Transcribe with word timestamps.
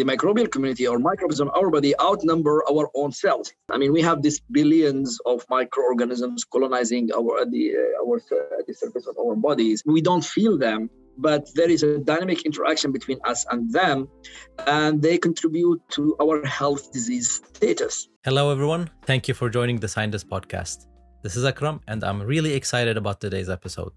the 0.00 0.06
microbial 0.16 0.50
community 0.50 0.86
or 0.86 0.98
microbes 0.98 1.40
in 1.40 1.48
our 1.50 1.68
body 1.76 1.92
outnumber 2.00 2.64
our 2.72 2.86
own 2.94 3.12
cells. 3.12 3.52
I 3.70 3.76
mean, 3.76 3.92
we 3.92 4.02
have 4.08 4.22
these 4.22 4.40
billions 4.58 5.18
of 5.26 5.44
microorganisms 5.50 6.44
colonizing 6.54 7.04
our 7.18 7.44
the 7.54 7.64
uh, 7.82 8.02
our 8.02 8.16
uh, 8.16 8.62
the 8.66 8.74
surface 8.82 9.06
of 9.10 9.16
our 9.22 9.36
bodies. 9.48 9.82
We 9.96 10.00
don't 10.08 10.26
feel 10.36 10.54
them, 10.66 10.80
but 11.28 11.42
there 11.58 11.70
is 11.76 11.82
a 11.82 11.98
dynamic 12.12 12.38
interaction 12.48 12.90
between 12.98 13.18
us 13.32 13.40
and 13.50 13.60
them, 13.78 14.08
and 14.66 15.02
they 15.06 15.16
contribute 15.28 15.80
to 15.96 16.02
our 16.22 16.36
health 16.58 16.82
disease 16.96 17.28
status. 17.52 17.94
Hello, 18.28 18.44
everyone. 18.54 18.82
Thank 19.10 19.22
you 19.28 19.34
for 19.34 19.46
joining 19.58 19.76
the 19.84 19.90
ScienDist 19.94 20.26
podcast. 20.34 20.86
This 21.24 21.36
is 21.36 21.44
Akram, 21.44 21.76
and 21.90 22.02
I'm 22.08 22.20
really 22.22 22.52
excited 22.60 22.96
about 22.96 23.20
today's 23.20 23.50
episode. 23.50 23.92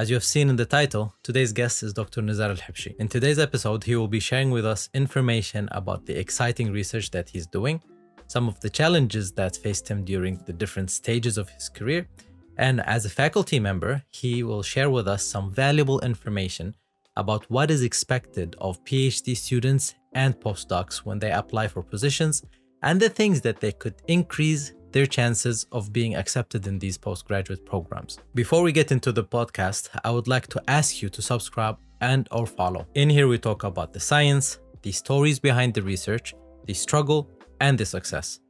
As 0.00 0.08
you 0.08 0.16
have 0.16 0.24
seen 0.24 0.48
in 0.48 0.56
the 0.56 0.64
title, 0.64 1.14
today's 1.22 1.52
guest 1.52 1.82
is 1.82 1.92
Dr. 1.92 2.22
Nezar 2.22 2.48
Al 2.48 2.56
Hebshi. 2.56 2.96
In 2.98 3.06
today's 3.06 3.38
episode, 3.38 3.84
he 3.84 3.96
will 3.96 4.08
be 4.08 4.18
sharing 4.18 4.50
with 4.50 4.64
us 4.64 4.88
information 4.94 5.68
about 5.72 6.06
the 6.06 6.18
exciting 6.18 6.72
research 6.72 7.10
that 7.10 7.28
he's 7.28 7.46
doing, 7.46 7.82
some 8.26 8.48
of 8.48 8.58
the 8.60 8.70
challenges 8.70 9.30
that 9.32 9.58
faced 9.58 9.86
him 9.86 10.02
during 10.02 10.38
the 10.46 10.54
different 10.54 10.90
stages 10.90 11.36
of 11.36 11.50
his 11.50 11.68
career, 11.68 12.08
and 12.56 12.80
as 12.86 13.04
a 13.04 13.10
faculty 13.10 13.60
member, 13.60 14.02
he 14.08 14.42
will 14.42 14.62
share 14.62 14.88
with 14.88 15.06
us 15.06 15.22
some 15.22 15.52
valuable 15.52 16.00
information 16.00 16.74
about 17.18 17.44
what 17.50 17.70
is 17.70 17.82
expected 17.82 18.56
of 18.58 18.82
PhD 18.86 19.36
students 19.36 19.96
and 20.14 20.34
postdocs 20.40 21.04
when 21.04 21.18
they 21.18 21.30
apply 21.30 21.68
for 21.68 21.82
positions 21.82 22.42
and 22.82 22.98
the 22.98 23.10
things 23.10 23.42
that 23.42 23.60
they 23.60 23.72
could 23.72 23.96
increase 24.08 24.72
their 24.92 25.06
chances 25.06 25.66
of 25.72 25.92
being 25.92 26.14
accepted 26.16 26.66
in 26.66 26.78
these 26.78 26.98
postgraduate 26.98 27.64
programs. 27.64 28.18
Before 28.34 28.62
we 28.62 28.72
get 28.72 28.92
into 28.92 29.12
the 29.12 29.24
podcast, 29.24 29.88
I 30.04 30.10
would 30.10 30.28
like 30.28 30.46
to 30.48 30.62
ask 30.68 31.02
you 31.02 31.08
to 31.10 31.22
subscribe 31.22 31.78
and 32.00 32.28
or 32.30 32.46
follow. 32.46 32.86
In 32.94 33.10
here 33.10 33.28
we 33.28 33.38
talk 33.38 33.64
about 33.64 33.92
the 33.92 34.00
science, 34.00 34.58
the 34.82 34.92
stories 34.92 35.38
behind 35.38 35.74
the 35.74 35.82
research, 35.82 36.34
the 36.66 36.74
struggle, 36.74 37.28
and 37.60 37.76
the 37.78 37.86
success. 37.86 38.40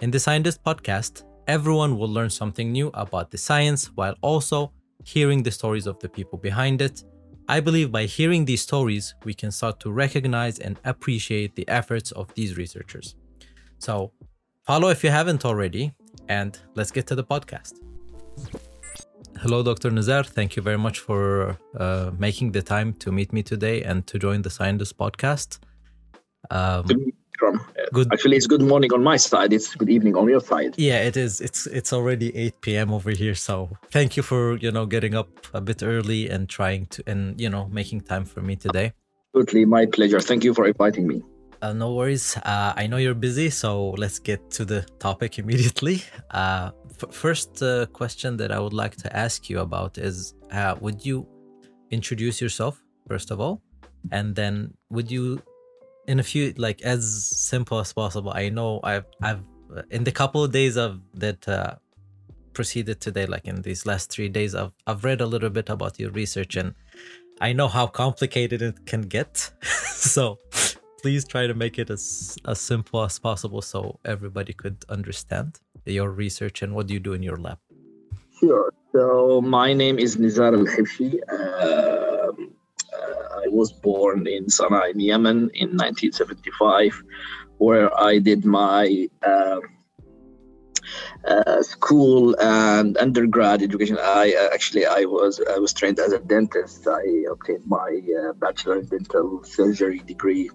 In 0.00 0.10
the 0.10 0.18
ScienDist 0.18 0.58
podcast, 0.66 1.24
everyone 1.46 1.98
will 1.98 2.08
learn 2.08 2.30
something 2.30 2.72
new 2.72 2.90
about 2.94 3.30
the 3.30 3.38
science 3.38 3.90
while 3.94 4.14
also 4.22 4.72
hearing 5.04 5.42
the 5.42 5.50
stories 5.50 5.86
of 5.86 5.98
the 6.00 6.08
people 6.08 6.38
behind 6.38 6.80
it. 6.80 7.04
I 7.48 7.60
believe 7.60 7.92
by 7.92 8.06
hearing 8.06 8.44
these 8.44 8.62
stories, 8.62 9.14
we 9.24 9.34
can 9.34 9.50
start 9.50 9.78
to 9.80 9.92
recognize 9.92 10.58
and 10.58 10.80
appreciate 10.84 11.54
the 11.54 11.68
efforts 11.68 12.10
of 12.12 12.32
these 12.34 12.56
researchers. 12.56 13.16
So, 13.78 14.12
Follow 14.64 14.88
if 14.88 15.04
you 15.04 15.10
haven't 15.10 15.44
already, 15.44 15.92
and 16.26 16.58
let's 16.74 16.90
get 16.90 17.06
to 17.08 17.14
the 17.14 17.22
podcast. 17.22 17.74
Hello, 19.42 19.62
Dr. 19.62 19.90
Nezar. 19.90 20.24
Thank 20.24 20.56
you 20.56 20.62
very 20.62 20.78
much 20.78 21.00
for 21.00 21.58
uh, 21.78 22.12
making 22.18 22.52
the 22.52 22.62
time 22.62 22.94
to 22.94 23.12
meet 23.12 23.30
me 23.30 23.42
today 23.42 23.82
and 23.82 24.06
to 24.06 24.18
join 24.18 24.40
the 24.40 24.48
ScienDist 24.48 24.94
podcast. 24.94 25.58
Um, 26.50 26.86
good. 27.92 28.10
Actually, 28.10 28.38
it's 28.38 28.46
good 28.46 28.62
morning 28.62 28.90
on 28.94 29.02
my 29.02 29.18
side. 29.18 29.52
It's 29.52 29.74
good 29.74 29.90
evening 29.90 30.16
on 30.16 30.30
your 30.30 30.40
side. 30.40 30.74
Yeah, 30.78 31.00
it 31.02 31.18
is. 31.18 31.42
It's 31.42 31.66
it's 31.66 31.92
already 31.92 32.34
8 32.34 32.60
p.m. 32.62 32.90
over 32.90 33.10
here. 33.10 33.34
So 33.34 33.68
thank 33.90 34.16
you 34.16 34.22
for 34.22 34.56
you 34.56 34.72
know 34.72 34.86
getting 34.86 35.14
up 35.14 35.28
a 35.52 35.60
bit 35.60 35.82
early 35.82 36.30
and 36.30 36.48
trying 36.48 36.86
to 36.86 37.02
and 37.06 37.38
you 37.38 37.50
know 37.50 37.68
making 37.70 38.00
time 38.00 38.24
for 38.24 38.40
me 38.40 38.56
today. 38.56 38.94
Absolutely, 39.34 39.66
my 39.66 39.84
pleasure. 39.84 40.20
Thank 40.20 40.42
you 40.42 40.54
for 40.54 40.66
inviting 40.66 41.06
me. 41.06 41.22
Uh, 41.64 41.72
no 41.72 41.94
worries. 41.94 42.36
Uh, 42.44 42.74
I 42.76 42.86
know 42.86 42.98
you're 42.98 43.14
busy, 43.14 43.48
so 43.48 43.92
let's 43.96 44.18
get 44.18 44.50
to 44.50 44.66
the 44.66 44.82
topic 44.98 45.38
immediately. 45.42 46.02
Uh, 46.30 46.72
f- 47.02 47.14
first 47.14 47.62
uh, 47.62 47.86
question 47.86 48.36
that 48.36 48.52
I 48.52 48.58
would 48.58 48.74
like 48.74 48.96
to 48.96 49.16
ask 49.16 49.48
you 49.48 49.60
about 49.60 49.96
is 49.96 50.34
uh, 50.52 50.74
Would 50.82 51.06
you 51.06 51.26
introduce 51.90 52.38
yourself, 52.42 52.82
first 53.08 53.30
of 53.30 53.40
all? 53.40 53.62
And 54.12 54.34
then 54.34 54.74
would 54.90 55.10
you, 55.10 55.40
in 56.06 56.20
a 56.20 56.22
few, 56.22 56.52
like 56.58 56.82
as 56.82 57.02
simple 57.34 57.78
as 57.80 57.94
possible? 57.94 58.32
I 58.34 58.50
know 58.50 58.80
I've, 58.84 59.06
I've, 59.22 59.44
in 59.90 60.04
the 60.04 60.12
couple 60.12 60.44
of 60.44 60.52
days 60.52 60.76
of 60.76 61.00
that 61.14 61.48
uh, 61.48 61.76
proceeded 62.52 63.00
today, 63.00 63.24
like 63.24 63.46
in 63.46 63.62
these 63.62 63.86
last 63.86 64.10
three 64.10 64.28
days, 64.28 64.54
I've, 64.54 64.72
I've 64.86 65.02
read 65.02 65.22
a 65.22 65.26
little 65.26 65.48
bit 65.48 65.70
about 65.70 65.98
your 65.98 66.10
research 66.10 66.56
and 66.56 66.74
I 67.40 67.54
know 67.54 67.68
how 67.68 67.86
complicated 67.86 68.60
it 68.60 68.84
can 68.84 69.02
get. 69.02 69.50
so 69.62 70.38
please 71.04 71.26
try 71.26 71.46
to 71.46 71.52
make 71.52 71.78
it 71.78 71.90
as, 71.90 72.38
as 72.46 72.58
simple 72.58 73.04
as 73.04 73.18
possible 73.18 73.60
so 73.60 74.00
everybody 74.06 74.54
could 74.54 74.78
understand 74.88 75.60
your 75.84 76.10
research 76.10 76.62
and 76.62 76.74
what 76.74 76.86
do 76.86 76.94
you 76.94 76.98
do 77.08 77.12
in 77.12 77.22
your 77.22 77.36
lab? 77.36 77.58
Sure. 78.40 78.72
So 78.92 79.42
my 79.42 79.74
name 79.74 79.98
is 79.98 80.16
Nezar 80.16 80.52
Al 80.58 80.64
Hebshi. 80.64 81.10
Um, 81.30 82.54
uh, 82.96 83.42
I 83.44 83.48
was 83.48 83.70
born 83.70 84.26
in 84.26 84.46
Sana'a 84.46 84.92
in 84.92 85.00
Yemen 85.00 85.50
in 85.52 85.76
1975, 85.76 87.02
where 87.58 87.88
I 88.00 88.18
did 88.18 88.46
my 88.46 89.06
uh, 89.22 89.60
uh, 91.28 91.62
school 91.62 92.34
and 92.40 92.96
undergrad 92.96 93.60
education. 93.60 93.98
I 94.00 94.34
uh, 94.40 94.54
actually 94.54 94.86
I 94.86 95.04
was 95.04 95.38
I 95.54 95.58
was 95.58 95.74
trained 95.74 95.98
as 95.98 96.12
a 96.14 96.18
dentist. 96.18 96.86
I 96.88 97.04
obtained 97.30 97.66
my 97.66 97.90
uh, 98.18 98.32
bachelor 98.32 98.78
in 98.78 98.86
dental 98.86 99.44
surgery 99.44 99.98
degree 99.98 100.48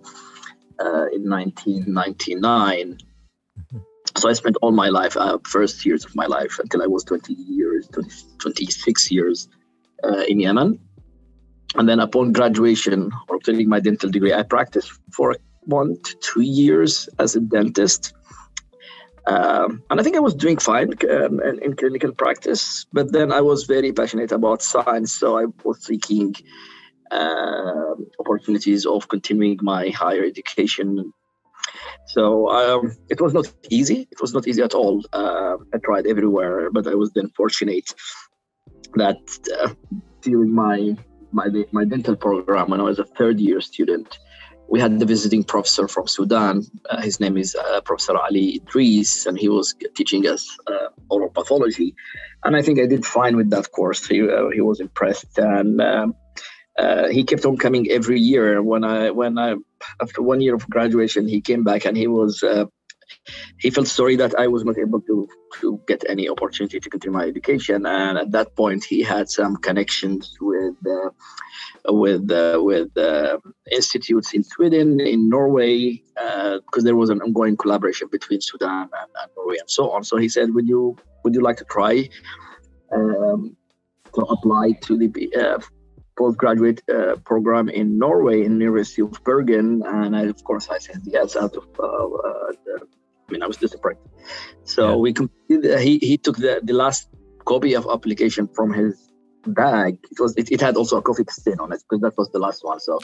uh, 0.79 1.07
in 1.12 1.29
1999. 1.29 2.97
Mm-hmm. 2.97 3.78
So 4.17 4.29
I 4.29 4.34
spent 4.34 4.57
all 4.62 4.72
my 4.72 4.90
life, 4.90 5.16
uh, 5.16 5.38
first 5.44 5.85
years 5.85 6.06
of 6.06 6.16
my 6.16 6.25
life, 6.25 6.59
until 6.59 6.81
I 6.81 6.88
was 6.88 7.03
20 7.03 7.34
years, 7.34 7.88
20, 7.90 8.09
26 8.40 9.12
years 9.12 9.47
uh, 10.03 10.23
in 10.28 10.39
Yemen. 10.39 10.79
And 11.75 11.88
then 11.88 12.00
upon 12.00 12.34
graduation 12.34 13.12
or 13.28 13.35
obtaining 13.35 13.69
my 13.69 13.79
dental 13.79 14.09
degree, 14.09 14.34
I 14.34 14.44
practiced 14.44 14.91
for 15.13 15.35
one 15.62 16.01
to 16.01 16.16
two 16.18 16.41
years 16.41 17.07
as 17.19 17.35
a 17.35 17.39
dentist. 17.39 18.13
Um, 19.28 19.84
and 19.91 20.00
I 20.00 20.03
think 20.03 20.16
I 20.16 20.19
was 20.19 20.34
doing 20.34 20.57
fine 20.57 20.94
um, 21.12 21.39
in, 21.41 21.59
in, 21.62 21.75
clinical 21.75 22.12
practice, 22.12 22.88
but 22.91 23.12
then 23.12 23.31
I 23.31 23.41
was 23.41 23.66
very 23.66 23.91
passionate 23.91 24.31
about 24.31 24.63
science, 24.63 25.12
so 25.12 25.38
I 25.38 25.45
was 25.63 25.84
seeking 25.84 26.34
uh, 27.12 27.94
opportunities 28.20 28.86
of 28.86 29.08
continuing 29.08 29.58
my 29.62 29.90
higher 29.90 30.24
education. 30.24 31.14
So 32.08 32.50
um, 32.50 32.97
it 33.09 33.22
was 33.22 33.34
not 33.34 33.52
easy. 33.70 34.08
It 34.12 34.22
was 34.22 34.34
not 34.34 34.47
easy 34.47 34.62
at 34.62 34.74
all. 34.74 35.03
Uh, 35.14 35.58
I 35.74 35.78
tried 35.78 36.08
everywhere, 36.08 36.72
but 36.72 36.88
I 36.88 36.96
was 36.96 37.12
then 37.12 37.30
fortunate 37.30 37.94
that 38.96 39.19
uh, 39.62 39.69
during 40.22 40.53
my 40.53 40.98
my 41.31 41.48
my 41.72 41.86
dental 41.86 42.16
program 42.16 42.69
when 42.69 42.80
I 42.80 42.84
was 42.84 42.98
a 42.98 43.06
third 43.06 43.40
year 43.40 43.62
student, 43.62 44.18
we 44.69 44.80
had 44.80 45.00
the 45.00 45.06
visiting 45.06 45.44
professor 45.44 45.88
from 45.88 46.08
Sudan. 46.08 46.64
Uh, 46.90 47.02
his 47.02 47.19
name 47.19 47.38
is 47.38 47.56
uh, 47.56 47.81
Professor 47.81 48.18
Ali 48.18 48.58
Idris, 48.58 49.25
and 49.25 49.38
he 49.38 49.50
was 49.50 49.75
teaching 49.96 50.28
us 50.28 50.48
uh, 50.68 50.90
oral 51.09 51.30
pathology. 51.30 51.96
And 52.44 52.56
I 52.56 52.62
think 52.62 52.80
I 52.80 52.86
did 52.86 53.06
fine 53.06 53.36
with 53.36 53.50
that 53.50 53.72
course. 53.72 54.08
He, 54.08 54.22
uh, 54.22 54.50
he 54.53 54.62
was 54.62 54.80
impressed, 54.80 55.38
and 55.38 55.81
um, 55.81 56.16
uh, 56.79 57.07
he 57.09 57.23
kept 57.23 57.45
on 57.45 57.57
coming 57.57 57.90
every 57.91 58.19
year. 58.19 58.62
When 58.62 58.84
I 58.84 59.12
when 59.12 59.38
I 59.38 59.56
after 60.01 60.22
one 60.22 60.41
year 60.41 60.56
of 60.56 60.69
graduation, 60.69 61.28
he 61.28 61.41
came 61.41 61.63
back 61.63 61.85
and 61.85 61.97
he 61.97 62.07
was 62.07 62.44
uh, 62.44 62.66
he 63.57 63.69
felt 63.69 63.88
sorry 63.88 64.16
that 64.17 64.34
I 64.44 64.47
was 64.47 64.63
not 64.63 64.78
able 64.78 65.01
to 65.01 65.28
to 65.62 65.81
get 65.88 66.03
any 66.07 66.29
opportunity 66.29 66.79
to 66.79 66.89
continue 66.89 67.18
my 67.18 67.25
education. 67.25 67.85
And 67.85 68.18
at 68.18 68.31
that 68.31 68.56
point, 68.56 68.84
he 68.84 69.01
had 69.03 69.29
some 69.29 69.57
connections 69.57 70.38
with. 70.39 70.75
Uh, 70.85 71.09
with 71.88 72.29
uh, 72.29 72.59
with 72.62 72.95
uh, 72.97 73.38
institutes 73.72 74.34
in 74.34 74.44
Sweden, 74.44 75.00
in 75.00 75.29
Norway, 75.29 76.03
because 76.13 76.84
uh, 76.84 76.88
there 76.88 76.95
was 76.95 77.09
an 77.09 77.22
ongoing 77.22 77.56
collaboration 77.56 78.07
between 78.12 78.41
Sudan 78.41 78.89
and, 79.00 79.12
and, 79.22 79.31
Norway 79.35 79.57
and 79.59 79.69
so 79.69 79.89
on. 79.91 80.03
So 80.03 80.18
he 80.18 80.28
said, 80.28 80.53
"Would 80.53 80.68
you 80.68 80.97
would 81.23 81.34
you 81.34 81.41
like 81.41 81.57
to 81.57 81.66
try 81.66 82.09
um, 82.94 83.56
to 84.13 84.22
apply 84.22 84.73
to 84.81 84.97
the 84.97 85.07
postgraduate 86.19 86.81
uh, 86.90 87.16
program 87.31 87.66
in 87.69 87.97
Norway 87.97 88.38
in 88.46 88.52
the 88.57 88.66
University 88.66 89.02
of 89.02 89.13
Bergen, 89.24 89.68
and 89.85 90.16
I, 90.16 90.24
of 90.35 90.44
course 90.44 90.66
I 90.69 90.78
said 90.78 91.02
yes 91.06 91.35
out 91.35 91.56
of. 91.56 91.66
Uh, 91.80 91.83
uh, 91.83 92.51
the, 92.66 92.74
I 93.27 93.31
mean, 93.31 93.42
I 93.44 93.48
was 93.48 93.57
disappointed. 93.57 94.10
So 94.63 94.81
yeah. 94.89 94.95
we 95.04 95.13
completed. 95.13 95.80
He 95.88 95.94
he 96.10 96.16
took 96.25 96.38
the 96.45 96.54
the 96.69 96.75
last 96.83 97.10
copy 97.51 97.71
of 97.80 97.88
application 97.95 98.44
from 98.57 98.74
his 98.74 98.94
bag. 99.62 99.92
It 100.12 100.19
was 100.19 100.31
it, 100.42 100.51
it 100.56 100.62
had 100.68 100.75
also 100.75 100.98
a 100.98 101.01
coffee 101.01 101.25
stain 101.30 101.60
on 101.60 101.71
it 101.75 101.81
because 101.86 102.01
that 102.06 102.16
was 102.18 102.30
the 102.36 102.42
last 102.45 102.60
one. 102.63 102.80
So. 102.80 103.00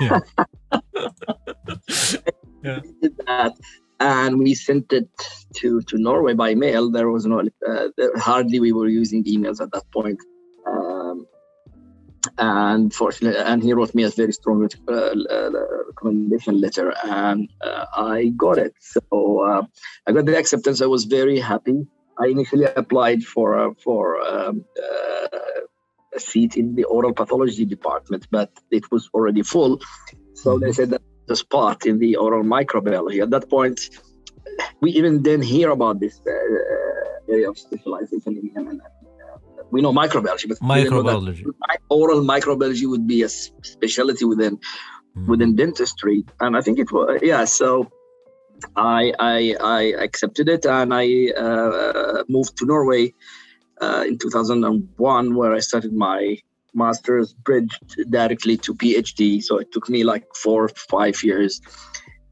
yeah. 0.00 0.20
yeah. 2.66 2.80
did 3.02 3.14
that 3.26 3.54
and 4.00 4.38
we 4.38 4.54
sent 4.54 4.92
it 4.92 5.08
to 5.58 5.80
to 5.88 5.96
Norway 5.96 6.34
by 6.34 6.54
mail. 6.54 6.90
There 6.90 7.10
was 7.10 7.24
no 7.26 7.38
uh, 7.40 7.88
hardly 8.28 8.58
we 8.60 8.72
were 8.72 8.88
using 8.88 9.24
emails 9.24 9.60
at 9.60 9.70
that 9.72 9.86
point. 9.92 10.20
And 12.38 12.92
fortunately, 12.92 13.40
and 13.40 13.62
he 13.62 13.72
wrote 13.72 13.94
me 13.94 14.02
a 14.04 14.10
very 14.10 14.32
strong 14.32 14.68
uh, 14.88 14.92
uh, 14.92 15.50
recommendation 15.88 16.60
letter, 16.60 16.92
and 17.02 17.48
uh, 17.62 17.86
I 17.96 18.32
got 18.36 18.58
it. 18.58 18.74
So 18.80 19.00
uh, 19.40 19.62
I 20.06 20.12
got 20.12 20.26
the 20.26 20.36
acceptance. 20.36 20.82
I 20.82 20.86
was 20.86 21.04
very 21.04 21.38
happy. 21.38 21.86
I 22.18 22.26
initially 22.26 22.64
applied 22.64 23.22
for 23.22 23.58
uh, 23.58 23.70
for 23.82 24.20
um, 24.20 24.64
uh, 24.76 25.38
a 26.14 26.20
seat 26.20 26.56
in 26.56 26.74
the 26.74 26.84
oral 26.84 27.14
pathology 27.14 27.64
department, 27.64 28.26
but 28.30 28.50
it 28.70 28.90
was 28.90 29.08
already 29.14 29.42
full. 29.42 29.80
So 30.34 30.58
they 30.58 30.72
said 30.72 30.90
that 30.90 31.02
the 31.26 31.36
spot 31.36 31.86
in 31.86 31.98
the 31.98 32.16
oral 32.16 32.44
microbiology. 32.44 33.22
At 33.22 33.30
that 33.30 33.48
point, 33.50 33.80
we 34.80 34.90
even 34.92 35.22
didn't 35.22 35.44
hear 35.44 35.70
about 35.70 36.00
this 36.00 36.20
area 37.28 37.50
of 37.50 37.58
specialization 37.58 38.36
in 38.36 38.50
Yemen. 38.54 38.80
We 39.70 39.82
know 39.82 39.92
microbiology, 39.92 40.48
but 40.48 40.58
microbiology. 40.58 41.44
oral 41.88 42.22
microbiology 42.22 42.88
would 42.88 43.06
be 43.06 43.22
a 43.22 43.28
specialty 43.28 44.24
within 44.24 44.58
mm. 45.16 45.26
within 45.26 45.56
dentistry, 45.56 46.24
and 46.40 46.56
I 46.56 46.60
think 46.60 46.78
it 46.78 46.92
was 46.92 47.20
yeah. 47.22 47.44
So 47.44 47.90
I 48.76 49.12
I, 49.18 49.56
I 49.60 49.82
accepted 50.04 50.48
it, 50.48 50.66
and 50.66 50.94
I 50.94 51.30
uh, 51.36 52.24
moved 52.28 52.56
to 52.58 52.66
Norway 52.66 53.12
uh, 53.80 54.04
in 54.06 54.18
2001, 54.18 55.34
where 55.34 55.52
I 55.54 55.60
started 55.60 55.92
my 55.92 56.38
master's 56.74 57.32
bridged 57.32 58.10
directly 58.10 58.56
to 58.58 58.74
PhD. 58.74 59.42
So 59.42 59.58
it 59.58 59.72
took 59.72 59.88
me 59.88 60.04
like 60.04 60.24
four 60.34 60.64
or 60.64 60.68
five 60.68 61.22
years 61.24 61.60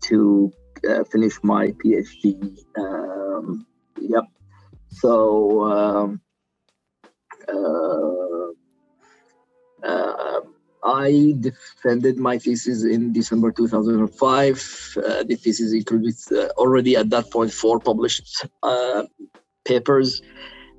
to 0.02 0.52
uh, 0.88 1.04
finish 1.04 1.38
my 1.42 1.72
PhD. 1.72 2.58
Um, 2.78 3.66
yep. 3.98 4.24
So 4.90 5.64
um, 5.64 6.20
I 10.84 11.34
defended 11.40 12.18
my 12.18 12.38
thesis 12.38 12.84
in 12.84 13.12
December 13.12 13.50
2005. 13.50 14.96
Uh, 14.96 15.22
the 15.24 15.34
thesis 15.36 15.72
included 15.72 16.14
uh, 16.30 16.48
already 16.58 16.94
at 16.96 17.08
that 17.10 17.30
point 17.30 17.52
four 17.52 17.80
published 17.80 18.46
uh, 18.62 19.04
papers, 19.64 20.20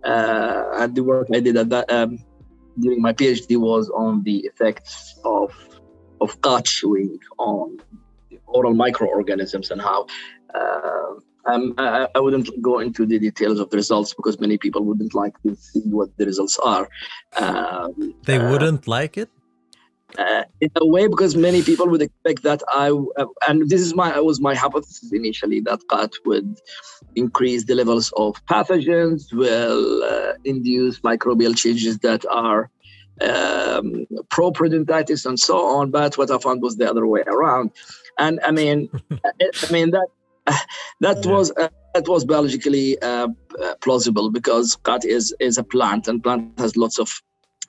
and 0.03 0.95
the 0.95 1.03
work 1.03 1.27
I 1.33 1.39
did 1.39 1.57
at 1.57 1.69
that 1.69 1.91
um, 1.91 2.19
during 2.79 3.01
my 3.01 3.13
PhD 3.13 3.57
was 3.57 3.89
on 3.89 4.23
the 4.23 4.37
effects 4.45 5.19
of 5.25 5.51
of 6.21 6.39
qat 6.41 6.65
chewing 6.65 7.19
on 7.39 7.77
oral 8.47 8.73
microorganisms 8.73 9.71
and 9.71 9.81
how 9.81 10.05
uh, 10.53 11.13
um, 11.45 11.73
I, 11.77 12.07
I, 12.15 12.19
wouldn't 12.19 12.49
go 12.61 12.79
into 12.79 13.05
the 13.05 13.19
details 13.19 13.59
of 13.59 13.69
the 13.69 13.77
results 13.77 14.13
because 14.13 14.39
many 14.39 14.57
people 14.57 14.83
wouldn't 14.83 15.13
like 15.13 15.39
to 15.43 15.55
see 15.55 15.81
what 15.81 16.15
the 16.17 16.25
results 16.25 16.57
are. 16.59 16.89
Um, 17.37 18.15
they 18.23 18.37
uh, 18.37 18.51
wouldn't 18.51 18.87
like 18.87 19.17
it. 19.17 19.29
Uh, 20.17 20.43
in 20.61 20.69
a 20.77 20.85
way, 20.85 21.07
because 21.07 21.35
many 21.35 21.61
people 21.61 21.89
would 21.89 22.01
expect 22.01 22.43
that 22.43 22.61
I, 22.73 22.89
uh, 22.89 23.25
and 23.47 23.69
this 23.69 23.81
is 23.81 23.93
my 23.93 24.17
was 24.19 24.39
my 24.39 24.55
hypothesis 24.55 25.11
initially 25.11 25.59
that 25.61 25.79
qat 25.89 26.13
would 26.25 26.57
increase 27.15 27.65
the 27.65 27.75
levels 27.75 28.13
of 28.15 28.43
pathogens, 28.45 29.33
will 29.33 30.03
uh, 30.03 30.33
induce 30.45 30.99
microbial 31.01 31.55
changes 31.57 31.99
that 31.99 32.25
are 32.27 32.69
um, 33.21 34.05
pro-peritonitis 34.29 35.25
and 35.25 35.39
so 35.39 35.57
on. 35.65 35.91
But 35.91 36.17
what 36.17 36.31
I 36.31 36.37
found 36.37 36.61
was 36.61 36.77
the 36.77 36.89
other 36.89 37.05
way 37.07 37.23
around 37.27 37.71
and 38.17 38.39
I 38.43 38.51
mean, 38.51 38.89
I 39.11 39.71
mean 39.71 39.91
that 39.91 40.07
that 41.01 41.25
yeah. 41.25 41.31
was 41.31 41.51
uh, 41.57 41.69
that 41.93 42.07
was 42.07 42.25
biologically 42.25 42.99
uh, 43.01 43.27
plausible 43.81 44.29
because 44.29 44.77
qat 44.83 45.05
is 45.05 45.33
is 45.39 45.57
a 45.57 45.63
plant, 45.63 46.07
and 46.07 46.23
plant 46.23 46.59
has 46.59 46.75
lots 46.75 46.99
of 46.99 47.21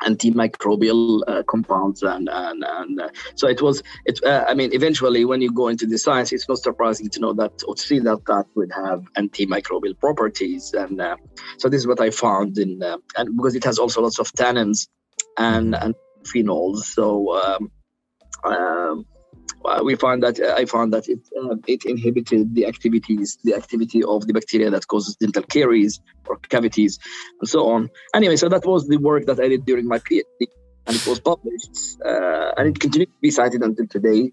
antimicrobial 0.03 1.23
uh, 1.27 1.43
compounds 1.45 2.03
and 2.03 2.29
and, 2.31 2.65
and 2.65 3.01
uh, 3.01 3.09
so 3.35 3.49
it 3.49 3.63
was 3.63 3.83
it 4.05 4.23
uh, 4.25 4.45
i 4.47 4.55
mean 4.55 4.71
eventually 4.75 5.25
when 5.25 5.41
you 5.41 5.51
go 5.51 5.69
into 5.69 5.87
the 5.87 5.97
science 5.97 6.33
it's 6.33 6.49
not 6.49 6.59
surprising 6.59 7.09
to 7.09 7.21
know 7.21 7.33
that 7.33 7.63
or 7.67 7.77
see 7.77 7.99
that 7.99 8.19
qat 8.25 8.45
would 8.55 8.71
have 8.73 9.05
antimicrobial 9.17 9.99
properties 9.99 10.75
and 10.75 11.01
uh, 11.01 11.17
so 11.59 11.69
this 11.69 11.81
is 11.81 11.87
what 11.87 12.01
i 12.01 12.11
found 12.11 12.59
in 12.59 12.83
uh, 12.83 12.99
and 13.17 13.37
because 13.37 13.55
it 13.55 13.65
has 13.65 13.79
also 13.79 14.03
lots 14.03 14.19
of 14.19 14.31
tannins 14.33 14.89
and 15.39 15.75
and 15.75 15.95
phenols 16.25 16.81
so 16.81 17.35
um, 17.43 17.71
um, 18.45 18.53
uh, 18.55 19.16
we 19.83 19.95
found 19.95 20.23
that 20.23 20.41
uh, 20.41 20.55
I 20.57 20.65
found 20.65 20.93
that 20.93 21.09
it 21.09 21.21
uh, 21.41 21.57
it 21.67 21.85
inhibited 21.85 22.55
the 22.55 22.67
activities, 22.67 23.39
the 23.45 23.55
activity 23.55 24.03
of 24.03 24.27
the 24.27 24.33
bacteria 24.33 24.71
that 24.71 24.87
causes 24.87 25.17
dental 25.17 25.43
caries 25.43 26.01
or 26.27 26.37
cavities, 26.37 26.99
and 27.41 27.49
so 27.49 27.69
on. 27.69 27.91
Anyway, 28.15 28.37
so 28.37 28.49
that 28.49 28.65
was 28.67 28.89
the 28.89 28.99
work 28.99 29.27
that 29.27 29.39
I 29.41 29.49
did 29.49 29.65
during 29.65 29.87
my 29.87 29.99
PhD, 29.99 30.41
and 30.87 30.97
it 30.97 31.07
was 31.07 31.21
published, 31.21 31.77
uh, 32.05 32.53
and 32.57 32.69
it 32.69 32.81
continues 32.81 33.09
to 33.09 33.21
be 33.21 33.31
cited 33.31 33.63
until 33.63 33.87
today. 33.87 34.33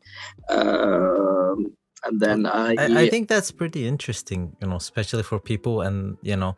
Um, 0.50 1.76
and 2.06 2.20
then 2.20 2.46
I, 2.46 2.76
I, 2.78 3.02
I 3.04 3.10
think 3.10 3.30
that's 3.30 3.52
pretty 3.52 3.88
interesting, 3.88 4.56
you 4.62 4.68
know, 4.68 4.76
especially 4.76 5.24
for 5.24 5.40
people 5.40 5.82
and 5.82 6.18
you 6.22 6.36
know 6.36 6.56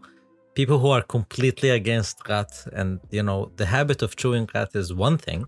people 0.55 0.79
who 0.79 0.89
are 0.89 1.01
completely 1.01 1.69
against 1.69 2.23
qat 2.23 2.67
and 2.73 2.99
you 3.11 3.21
know 3.21 3.51
the 3.57 3.67
habit 3.67 4.01
of 4.01 4.15
chewing 4.15 4.47
qat 4.47 4.75
is 4.75 4.93
one 4.93 5.17
thing 5.17 5.45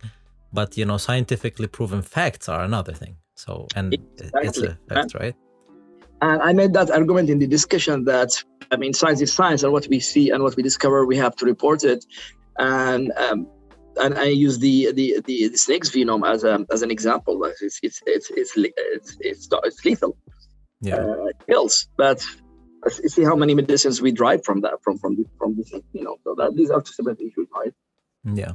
but 0.58 0.76
you 0.80 0.86
know 0.90 0.98
scientifically 0.98 1.68
proven 1.68 2.02
facts 2.02 2.50
are 2.54 2.64
another 2.70 2.94
thing 3.02 3.16
so 3.36 3.68
and 3.76 3.94
exactly. 3.94 4.48
it's 4.48 4.58
a 4.58 4.70
fact 4.90 5.14
right 5.22 5.36
and 6.28 6.42
i 6.50 6.52
made 6.62 6.74
that 6.74 6.90
argument 7.00 7.30
in 7.34 7.38
the 7.44 7.50
discussion 7.58 8.06
that 8.12 8.32
i 8.74 8.76
mean 8.82 8.92
science 9.02 9.22
is 9.22 9.32
science 9.40 9.62
and 9.64 9.72
what 9.72 9.86
we 9.94 10.00
see 10.00 10.26
and 10.32 10.40
what 10.46 10.56
we 10.58 10.64
discover 10.64 11.06
we 11.06 11.18
have 11.26 11.36
to 11.36 11.46
report 11.46 11.84
it 11.84 12.02
and 12.58 13.12
um, 13.26 13.48
and 14.00 14.14
I 14.18 14.26
use 14.26 14.60
the, 14.60 14.92
the 14.92 15.08
the, 15.26 15.48
the 15.50 15.58
snake's 15.58 15.90
venom 15.90 16.24
as 16.24 16.44
a, 16.44 16.54
as 16.72 16.82
an 16.84 16.92
example. 16.92 17.44
It's 17.46 17.80
it's 17.82 18.00
it's 18.06 18.30
it's 18.42 18.52
it's, 18.56 19.18
it's, 19.20 19.50
it's 19.52 19.86
lethal. 19.86 20.16
Yeah, 20.82 20.98
uh, 20.98 21.32
kills. 21.48 21.88
But 21.98 22.24
see 22.90 23.24
how 23.24 23.36
many 23.36 23.56
medicines 23.56 24.00
we 24.00 24.12
derive 24.12 24.44
from 24.46 24.62
that 24.62 24.76
from 24.84 25.00
from 25.00 25.26
from 25.40 25.56
this 25.58 25.72
you 25.94 26.04
know. 26.04 26.18
So 26.24 26.36
that 26.38 26.56
these 26.56 26.70
are 26.70 26.82
two 26.82 26.94
separate 26.94 27.20
issues, 27.22 27.48
right? 27.56 27.74
Yeah, 28.24 28.52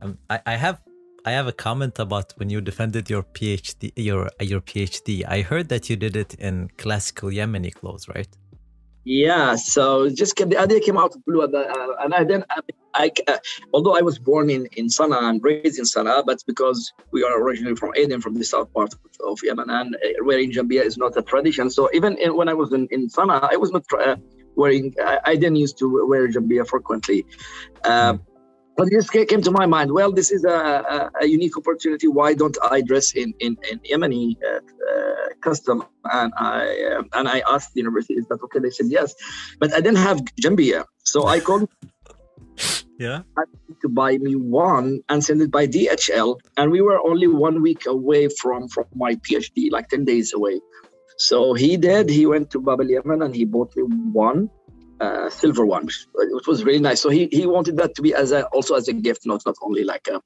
um, 0.00 0.18
I 0.30 0.40
I 0.46 0.54
have 0.54 0.78
I 1.24 1.32
have 1.32 1.46
a 1.46 1.52
comment 1.52 1.98
about 1.98 2.34
when 2.36 2.50
you 2.50 2.60
defended 2.60 3.08
your 3.08 3.22
PhD. 3.22 3.92
Your 3.96 4.30
your 4.40 4.60
PhD. 4.60 5.24
I 5.26 5.40
heard 5.40 5.68
that 5.70 5.88
you 5.88 5.96
did 5.96 6.16
it 6.16 6.34
in 6.34 6.70
classical 6.76 7.30
Yemeni 7.30 7.72
clothes, 7.72 8.06
right? 8.08 8.28
Yeah. 9.04 9.56
So 9.56 10.10
just 10.10 10.36
the 10.36 10.58
idea 10.58 10.80
came 10.80 10.98
out 10.98 11.14
of 11.14 11.24
blue, 11.24 11.42
uh, 11.42 11.94
and 12.00 12.14
I 12.14 12.24
then 12.24 12.44
I, 12.50 12.60
I 12.94 13.10
uh, 13.26 13.38
although 13.72 13.96
I 13.96 14.02
was 14.02 14.18
born 14.18 14.50
in 14.50 14.66
in 14.76 14.88
Sana'a 14.88 15.30
and 15.30 15.42
raised 15.42 15.78
in 15.78 15.84
Sana'a, 15.84 16.26
but 16.26 16.42
because 16.46 16.92
we 17.10 17.22
are 17.24 17.40
originally 17.42 17.76
from 17.76 17.92
Aden, 17.96 18.20
from 18.20 18.34
the 18.34 18.44
south 18.44 18.70
part 18.74 18.92
of 19.20 19.38
Yemen, 19.42 19.70
and 19.70 19.94
uh, 19.94 19.98
wearing 20.24 20.52
jambia 20.52 20.82
is 20.84 20.98
not 20.98 21.16
a 21.16 21.22
tradition. 21.22 21.70
So 21.70 21.88
even 21.94 22.18
in, 22.18 22.36
when 22.36 22.50
I 22.50 22.54
was 22.54 22.72
in 22.72 22.86
in 22.90 23.08
Sana'a, 23.08 23.48
I 23.50 23.56
was 23.56 23.72
not. 23.72 23.84
Uh, 23.92 24.16
wearing 24.56 24.94
I, 25.02 25.18
I, 25.24 25.34
didn't 25.34 25.56
used 25.56 25.78
to 25.78 26.06
wear 26.06 26.28
jambia 26.28 26.64
frequently 26.64 27.26
uh, 27.82 28.12
mm 28.12 28.20
but 28.76 28.90
this 28.90 29.08
came 29.10 29.42
to 29.42 29.50
my 29.50 29.66
mind. 29.66 29.92
Well, 29.92 30.12
this 30.12 30.30
is 30.32 30.44
a, 30.44 30.50
a, 30.50 31.10
a 31.22 31.26
unique 31.26 31.56
opportunity. 31.56 32.08
Why 32.08 32.34
don't 32.34 32.56
I 32.70 32.80
dress 32.80 33.12
in 33.12 33.34
in, 33.38 33.56
in 33.70 33.78
Yemeni 33.90 34.36
uh, 34.42 34.56
uh, 34.56 35.28
custom? 35.40 35.84
And 36.04 36.32
I 36.36 36.96
uh, 36.98 37.02
and 37.12 37.28
I 37.28 37.42
asked 37.48 37.74
the 37.74 37.80
university, 37.80 38.14
is 38.14 38.26
that 38.28 38.42
okay? 38.42 38.58
They 38.58 38.70
said 38.70 38.86
yes, 38.88 39.14
but 39.60 39.72
I 39.72 39.80
didn't 39.80 40.02
have 40.08 40.20
jambia, 40.42 40.84
so 41.04 41.26
I 41.26 41.40
called. 41.40 41.68
yeah. 42.98 43.22
To 43.82 43.88
buy 43.88 44.18
me 44.18 44.34
one 44.36 45.02
and 45.08 45.22
send 45.22 45.42
it 45.42 45.50
by 45.50 45.66
DHL, 45.66 46.38
and 46.56 46.70
we 46.70 46.80
were 46.80 47.00
only 47.06 47.26
one 47.26 47.62
week 47.62 47.86
away 47.86 48.28
from 48.28 48.68
from 48.68 48.86
my 48.94 49.14
PhD, 49.16 49.70
like 49.70 49.88
ten 49.88 50.04
days 50.04 50.32
away. 50.32 50.60
So 51.16 51.54
he 51.54 51.76
did. 51.76 52.10
He 52.10 52.26
went 52.26 52.50
to 52.50 52.60
Bab 52.60 52.80
el 52.80 52.88
Yemen 52.88 53.22
and 53.22 53.34
he 53.34 53.44
bought 53.44 53.74
me 53.76 53.84
one 54.12 54.50
uh, 55.00 55.30
silver 55.30 55.66
one, 55.66 55.86
which, 55.86 56.06
which, 56.14 56.46
was 56.46 56.64
really 56.64 56.80
nice. 56.80 57.00
So 57.00 57.08
he 57.08 57.28
he 57.32 57.46
wanted 57.46 57.76
that 57.78 57.94
to 57.96 58.02
be 58.02 58.14
as 58.14 58.32
a 58.32 58.46
also 58.46 58.74
as 58.74 58.88
a 58.88 58.92
gift, 58.92 59.26
not 59.26 59.42
not 59.46 59.56
only 59.62 59.84
like 59.84 60.08
a 60.08 60.20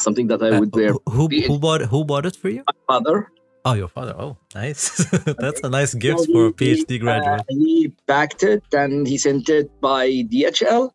something 0.00 0.28
that 0.28 0.42
I 0.42 0.50
uh, 0.50 0.60
would 0.60 0.74
wear. 0.74 0.92
Who 1.10 1.28
who 1.28 1.58
bought 1.58 1.82
who 1.82 2.04
bought 2.04 2.26
it 2.26 2.36
for 2.36 2.48
you? 2.48 2.62
My 2.66 2.94
father. 2.94 3.32
Oh, 3.64 3.74
your 3.74 3.88
father. 3.88 4.14
Oh, 4.16 4.36
nice. 4.54 5.04
That's 5.38 5.60
a 5.62 5.68
nice 5.68 5.92
gift 5.92 6.20
so 6.20 6.32
for 6.32 6.46
a 6.46 6.52
PhD 6.52 6.96
uh, 6.96 6.98
graduate. 6.98 7.40
Uh, 7.40 7.44
he 7.50 7.92
packed 8.06 8.42
it 8.42 8.62
and 8.72 9.06
he 9.06 9.18
sent 9.18 9.48
it 9.48 9.80
by 9.80 10.08
DHL. 10.08 10.90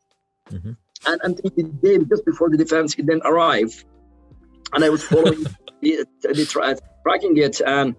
Mm-hmm. 0.49 0.71
And 1.05 1.21
until 1.23 1.51
the 1.55 1.63
day 1.63 1.97
just 1.99 2.25
before 2.25 2.49
the 2.49 2.57
defense, 2.57 2.93
he 2.93 3.03
then 3.03 3.21
arrived. 3.25 3.83
And 4.73 4.83
I 4.83 4.89
was 4.89 5.03
following 5.03 5.43
the, 5.81 6.05
the 6.21 6.45
tra- 6.49 6.77
tracking 7.05 7.37
it. 7.37 7.61
And 7.61 7.95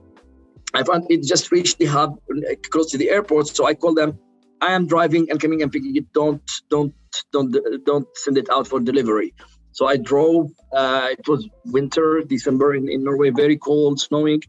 I 0.72 0.82
found 0.82 1.06
it 1.10 1.22
just 1.22 1.52
reached 1.52 1.78
the 1.78 1.86
hub 1.86 2.18
uh, 2.30 2.54
close 2.70 2.90
to 2.92 2.98
the 2.98 3.10
airport. 3.10 3.48
So 3.48 3.66
I 3.66 3.74
called 3.74 3.98
them 3.98 4.18
I 4.60 4.72
am 4.72 4.86
driving 4.86 5.30
and 5.30 5.40
coming 5.40 5.62
and 5.62 5.70
picking 5.70 5.96
it. 5.96 6.12
Don't 6.12 6.42
don't 6.70 6.94
don't 7.32 7.54
don't 7.84 8.08
send 8.16 8.38
it 8.38 8.48
out 8.50 8.66
for 8.66 8.80
delivery. 8.80 9.34
So 9.72 9.86
I 9.86 9.96
drove. 9.96 10.50
Uh, 10.72 11.08
it 11.18 11.26
was 11.28 11.48
winter, 11.66 12.22
December 12.22 12.74
in, 12.74 12.88
in 12.88 13.02
Norway, 13.04 13.30
very 13.30 13.56
cold, 13.56 14.00
snowing. 14.00 14.42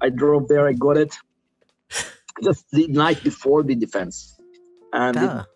I 0.00 0.10
drove 0.10 0.48
there. 0.48 0.66
I 0.66 0.72
got 0.72 0.96
it 0.96 1.14
just 2.42 2.64
the 2.70 2.86
night 2.88 3.22
before 3.22 3.62
the 3.62 3.74
defense, 3.74 4.38
and 4.92 5.16
ah. 5.18 5.40
it, 5.40 5.46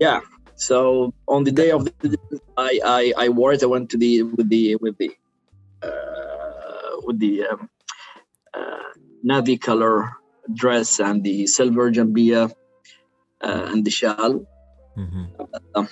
yeah. 0.00 0.20
So 0.56 1.14
on 1.26 1.44
the 1.44 1.52
day 1.52 1.70
of 1.70 1.84
the 1.84 2.18
I, 2.56 2.80
I 2.84 3.12
I 3.16 3.28
wore 3.30 3.52
it. 3.52 3.62
I 3.62 3.66
went 3.66 3.90
to 3.90 3.98
the 3.98 4.24
with 4.24 4.48
the 4.50 4.76
with 4.76 4.98
the 4.98 5.10
uh, 5.82 7.00
with 7.04 7.18
the 7.18 7.46
um, 7.46 7.70
uh, 8.52 8.90
navy 9.22 9.56
color 9.56 10.10
dress 10.52 10.98
and 11.00 11.22
the 11.22 11.46
silver 11.46 11.90
jambia 11.90 12.52
and 13.40 13.84
the 13.84 13.90
shal. 13.90 14.44
Mm-hmm. 14.96 15.24
Uh, 15.74 15.86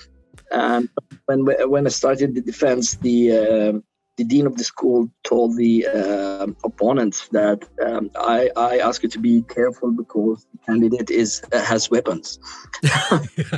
and 0.51 0.89
when 1.25 1.45
when 1.69 1.85
I 1.85 1.89
started 1.89 2.35
the 2.35 2.41
defense, 2.41 2.95
the 2.95 3.31
uh, 3.31 3.79
the 4.17 4.25
dean 4.25 4.45
of 4.45 4.57
the 4.57 4.63
school 4.63 5.09
told 5.23 5.55
the 5.55 5.87
uh, 5.87 6.47
opponents 6.65 7.29
that 7.29 7.63
um, 7.85 8.11
I, 8.15 8.49
I 8.57 8.79
ask 8.79 9.01
you 9.01 9.09
to 9.09 9.19
be 9.19 9.43
careful 9.43 9.91
because 9.91 10.45
the 10.51 10.59
candidate 10.65 11.09
is 11.09 11.41
uh, 11.53 11.63
has 11.63 11.89
weapons. 11.89 12.39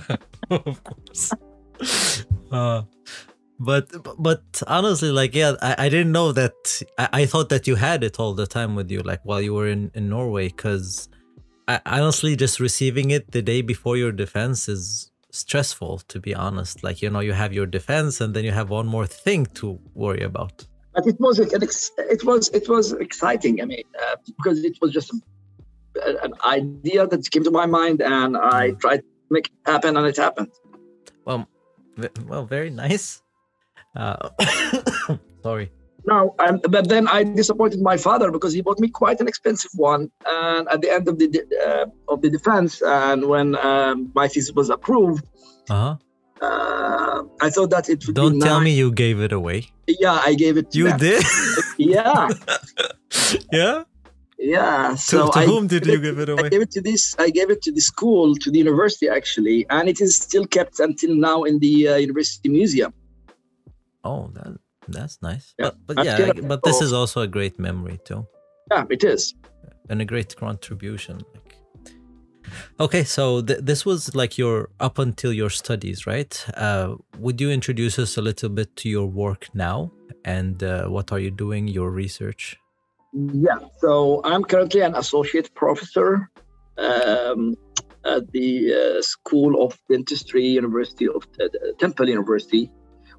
of 0.52 0.84
course. 0.84 1.34
Uh, 2.52 2.84
but 3.60 3.86
but 4.20 4.44
honestly, 4.68 5.12
like 5.12 5.34
yeah, 5.34 5.54
I, 5.62 5.86
I 5.86 5.90
didn't 5.90 6.12
know 6.12 6.32
that. 6.32 6.54
I, 6.98 7.10
I 7.22 7.26
thought 7.26 7.50
that 7.50 7.66
you 7.68 7.76
had 7.76 8.04
it 8.04 8.20
all 8.20 8.34
the 8.34 8.48
time 8.48 8.76
with 8.76 8.92
you, 8.92 9.00
like 9.02 9.22
while 9.24 9.42
you 9.42 9.54
were 9.54 9.68
in 9.68 9.92
in 9.96 10.10
Norway, 10.10 10.48
because 10.50 11.10
honestly, 11.86 12.36
just 12.36 12.60
receiving 12.60 13.12
it 13.12 13.32
the 13.32 13.42
day 13.42 13.62
before 13.62 13.98
your 13.98 14.12
defense 14.12 14.68
is 14.68 15.12
stressful. 15.32 16.00
To 16.08 16.20
be 16.20 16.34
honest, 16.36 16.84
like 16.84 17.02
you 17.02 17.10
know, 17.10 17.20
you 17.20 17.34
have 17.34 17.54
your 17.54 17.66
defense, 17.66 18.22
and 18.22 18.34
then 18.34 18.44
you 18.44 18.52
have 18.52 18.70
one 18.70 18.88
more 18.88 19.06
thing 19.06 19.46
to 19.56 19.80
worry 19.94 20.24
about. 20.24 20.66
But 20.94 21.08
it 21.08 21.20
was 21.20 21.40
it 21.40 22.24
was 22.24 22.50
it 22.50 22.68
was 22.68 22.94
exciting. 22.94 23.62
I 23.62 23.66
mean, 23.66 23.84
uh, 24.02 24.16
because 24.26 24.64
it 24.64 24.78
was 24.82 24.92
just 24.92 25.14
an 25.96 26.34
idea 26.46 27.08
that 27.08 27.30
came 27.32 27.44
to 27.44 27.52
my 27.52 27.66
mind, 27.66 28.02
and 28.02 28.38
I 28.38 28.72
tried 28.72 28.98
to 28.98 29.06
make 29.30 29.48
it 29.48 29.72
happen, 29.72 29.98
and 29.98 30.06
it 30.08 30.18
happened. 30.18 30.52
Well, 31.26 31.48
well, 32.28 32.46
very 32.46 32.70
nice. 32.70 33.22
Uh, 33.96 34.30
sorry. 35.44 35.72
No, 36.06 36.36
and 36.40 36.62
but 36.70 36.90
then 36.90 37.08
I 37.08 37.24
disappointed 37.24 37.82
my 37.82 37.98
father 37.98 38.32
because 38.32 38.54
he 38.54 38.62
bought 38.62 38.80
me 38.80 38.90
quite 38.90 39.20
an 39.22 39.28
expensive 39.28 39.72
one. 39.76 40.10
And 40.26 40.68
at 40.70 40.82
the 40.82 40.92
end 40.92 41.08
of 41.08 41.20
the 41.20 41.28
uh, 41.66 41.86
of 42.12 42.22
the 42.22 42.30
defense, 42.30 42.82
and 42.82 43.26
when 43.26 43.56
um, 43.58 44.12
my 44.16 44.28
thesis 44.28 44.52
was 44.54 44.70
approved, 44.70 45.26
uh-huh. 45.70 45.98
uh, 46.42 47.24
I 47.40 47.50
thought 47.50 47.70
that 47.70 47.90
it 47.90 48.06
would. 48.08 48.16
Don't 48.16 48.40
tell 48.40 48.60
nice. 48.60 48.66
me 48.66 48.72
you 48.72 48.92
gave 48.92 49.20
it 49.20 49.32
away. 49.32 49.70
Yeah, 49.88 50.20
I 50.26 50.34
gave 50.34 50.58
it. 50.58 50.74
you 50.74 50.92
did. 50.98 51.24
yeah. 51.78 52.30
yeah. 53.52 53.84
Yeah. 54.40 54.96
So 54.96 55.28
to, 55.28 55.40
to 55.40 55.46
whom 55.46 55.68
did 55.68 55.86
you 55.86 56.02
give 56.02 56.18
it 56.18 56.30
away? 56.30 56.46
I 56.46 56.50
gave 56.50 56.62
it 56.62 56.72
to 56.72 56.82
this. 56.82 57.16
I 57.20 57.30
gave 57.30 57.52
it 57.52 57.62
to 57.62 57.72
the 57.72 57.82
school, 57.82 58.34
to 58.38 58.50
the 58.50 58.58
university 58.58 59.08
actually, 59.08 59.68
and 59.70 59.88
it 59.88 60.02
is 60.02 60.18
still 60.18 60.48
kept 60.48 60.80
until 60.80 61.14
now 61.14 61.44
in 61.44 61.60
the 61.60 61.90
uh, 61.90 61.96
university 61.98 62.50
museum. 62.50 62.92
Oh, 64.04 64.32
that 64.34 64.58
that's 64.92 65.22
nice. 65.22 65.54
Yeah, 65.58 65.72
but, 65.86 65.96
but 65.96 66.06
yeah, 66.06 66.32
but 66.34 66.64
this 66.64 66.82
is 66.82 66.94
also 66.94 67.22
a 67.22 67.28
great 67.28 67.60
memory 67.60 68.00
too. 68.06 68.28
Yeah, 68.72 68.86
it 68.90 69.04
is. 69.04 69.34
And 69.90 70.02
a 70.02 70.06
great 70.06 70.36
contribution. 70.36 71.22
Like, 71.34 71.56
okay, 72.80 73.04
so 73.04 73.42
th- 73.42 73.60
this 73.62 73.86
was 73.86 74.16
like 74.16 74.38
your 74.38 74.70
up 74.80 75.00
until 75.00 75.34
your 75.34 75.50
studies, 75.50 76.06
right? 76.08 76.46
Uh, 76.56 76.96
would 77.18 77.42
you 77.42 77.50
introduce 77.50 78.00
us 78.00 78.18
a 78.18 78.22
little 78.22 78.50
bit 78.50 78.76
to 78.78 78.90
your 78.90 79.08
work 79.08 79.48
now, 79.54 79.92
and 80.24 80.64
uh, 80.64 80.88
what 80.88 81.12
are 81.12 81.20
you 81.20 81.32
doing? 81.32 81.68
Your 81.68 81.90
research. 81.92 82.58
Yeah, 83.14 83.60
so 83.80 84.22
I'm 84.24 84.44
currently 84.44 84.82
an 84.82 84.96
associate 84.96 85.54
professor 85.54 86.30
um, 86.78 87.56
at 88.06 88.32
the 88.32 88.74
uh, 88.74 89.02
School 89.02 89.62
of 89.64 89.78
Dentistry, 89.90 90.46
University 90.46 91.08
of 91.08 91.28
uh, 91.42 91.48
Temple 91.78 92.08
University 92.08 92.72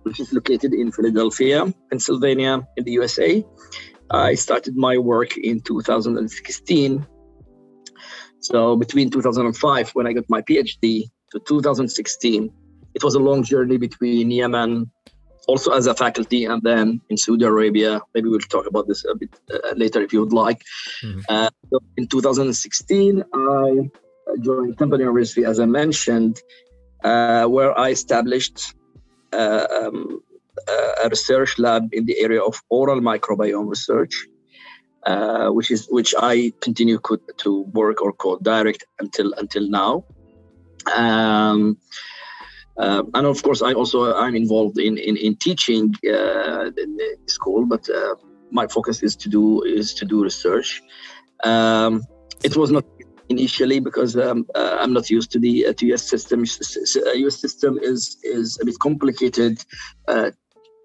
which 0.03 0.21
is 0.21 0.33
located 0.33 0.73
in 0.73 0.93
Philadelphia, 0.93 1.73
Pennsylvania, 1.91 2.67
in 2.77 2.85
the 2.85 2.93
USA. 2.93 3.45
I 4.11 4.35
started 4.35 4.77
my 4.77 4.99
work 4.99 5.37
in 5.37 5.61
2016. 5.61 7.07
So 8.41 8.77
between 8.77 9.11
2005, 9.11 9.91
when 9.91 10.07
I 10.07 10.13
got 10.13 10.25
my 10.29 10.43
PhD, 10.43 11.11
to 11.33 11.41
2016, 11.41 12.53
it 12.95 13.03
was 13.03 13.15
a 13.15 13.19
long 13.19 13.43
journey 13.43 13.79
between 13.79 14.31
Yemen, 14.31 14.91
also 15.49 15.73
as 15.73 15.87
a 15.87 15.95
faculty, 15.95 16.45
and 16.45 16.63
then 16.63 17.01
in 17.09 17.17
Saudi 17.17 17.45
Arabia. 17.45 18.01
Maybe 18.15 18.29
we'll 18.29 18.41
talk 18.41 18.67
about 18.67 18.87
this 18.87 19.05
a 19.05 19.15
bit 19.15 19.31
uh, 19.53 19.73
later 19.77 20.03
if 20.03 20.13
you 20.13 20.21
would 20.21 20.33
like. 20.33 20.63
Mm-hmm. 21.03 21.21
Uh, 21.29 21.51
so 21.71 21.81
in 21.97 22.07
2016, 22.07 23.25
I 23.33 23.91
joined 24.41 24.79
Temple 24.79 25.01
University, 25.01 25.45
as 25.45 25.59
I 25.59 25.67
mentioned, 25.67 26.41
uh, 27.03 27.47
where 27.47 27.77
I 27.79 27.91
established 27.91 28.75
um, 29.33 30.21
a 31.05 31.09
research 31.09 31.59
lab 31.59 31.89
in 31.93 32.05
the 32.07 32.19
area 32.21 32.43
of 32.43 32.63
oral 32.69 33.01
microbiome 33.01 33.69
research, 33.69 34.27
uh, 35.07 35.49
which 35.49 35.71
is 35.71 35.89
which 35.91 36.15
I 36.19 36.53
continue 36.61 36.99
to 37.39 37.63
work 37.73 38.03
or 38.03 38.13
co-direct 38.13 38.85
until 38.99 39.33
until 39.35 39.69
now. 39.69 40.05
Um, 40.95 41.79
uh, 42.77 43.03
and 43.15 43.27
of 43.27 43.43
course, 43.43 43.63
I 43.63 43.73
also 43.73 44.15
I'm 44.15 44.37
involved 44.37 44.79
in 44.79 44.99
in, 44.99 45.17
in 45.17 45.37
teaching 45.37 45.95
uh, 46.07 46.71
in 46.77 46.99
school, 47.27 47.67
but 47.67 47.89
uh, 47.89 48.15
my 48.51 48.67
focus 48.67 49.03
is 49.03 49.17
to 49.17 49.29
do 49.29 49.63
is 49.63 49.95
to 49.95 50.05
do 50.05 50.23
research. 50.23 50.83
Um, 51.45 52.03
it 52.45 52.57
was 52.57 52.71
not 52.71 52.85
initially 53.35 53.79
because 53.89 54.13
um, 54.17 54.39
uh, 54.55 54.77
I'm 54.81 54.93
not 54.99 55.07
used 55.17 55.31
to 55.33 55.39
the 55.39 55.55
uh, 55.67 55.73
to 55.79 55.83
US 55.93 56.05
system. 56.13 56.39
US 57.27 57.37
system 57.45 57.73
is 57.93 58.01
is 58.39 58.59
a 58.63 58.65
bit 58.69 58.79
complicated, 58.89 59.55
uh, 60.13 60.31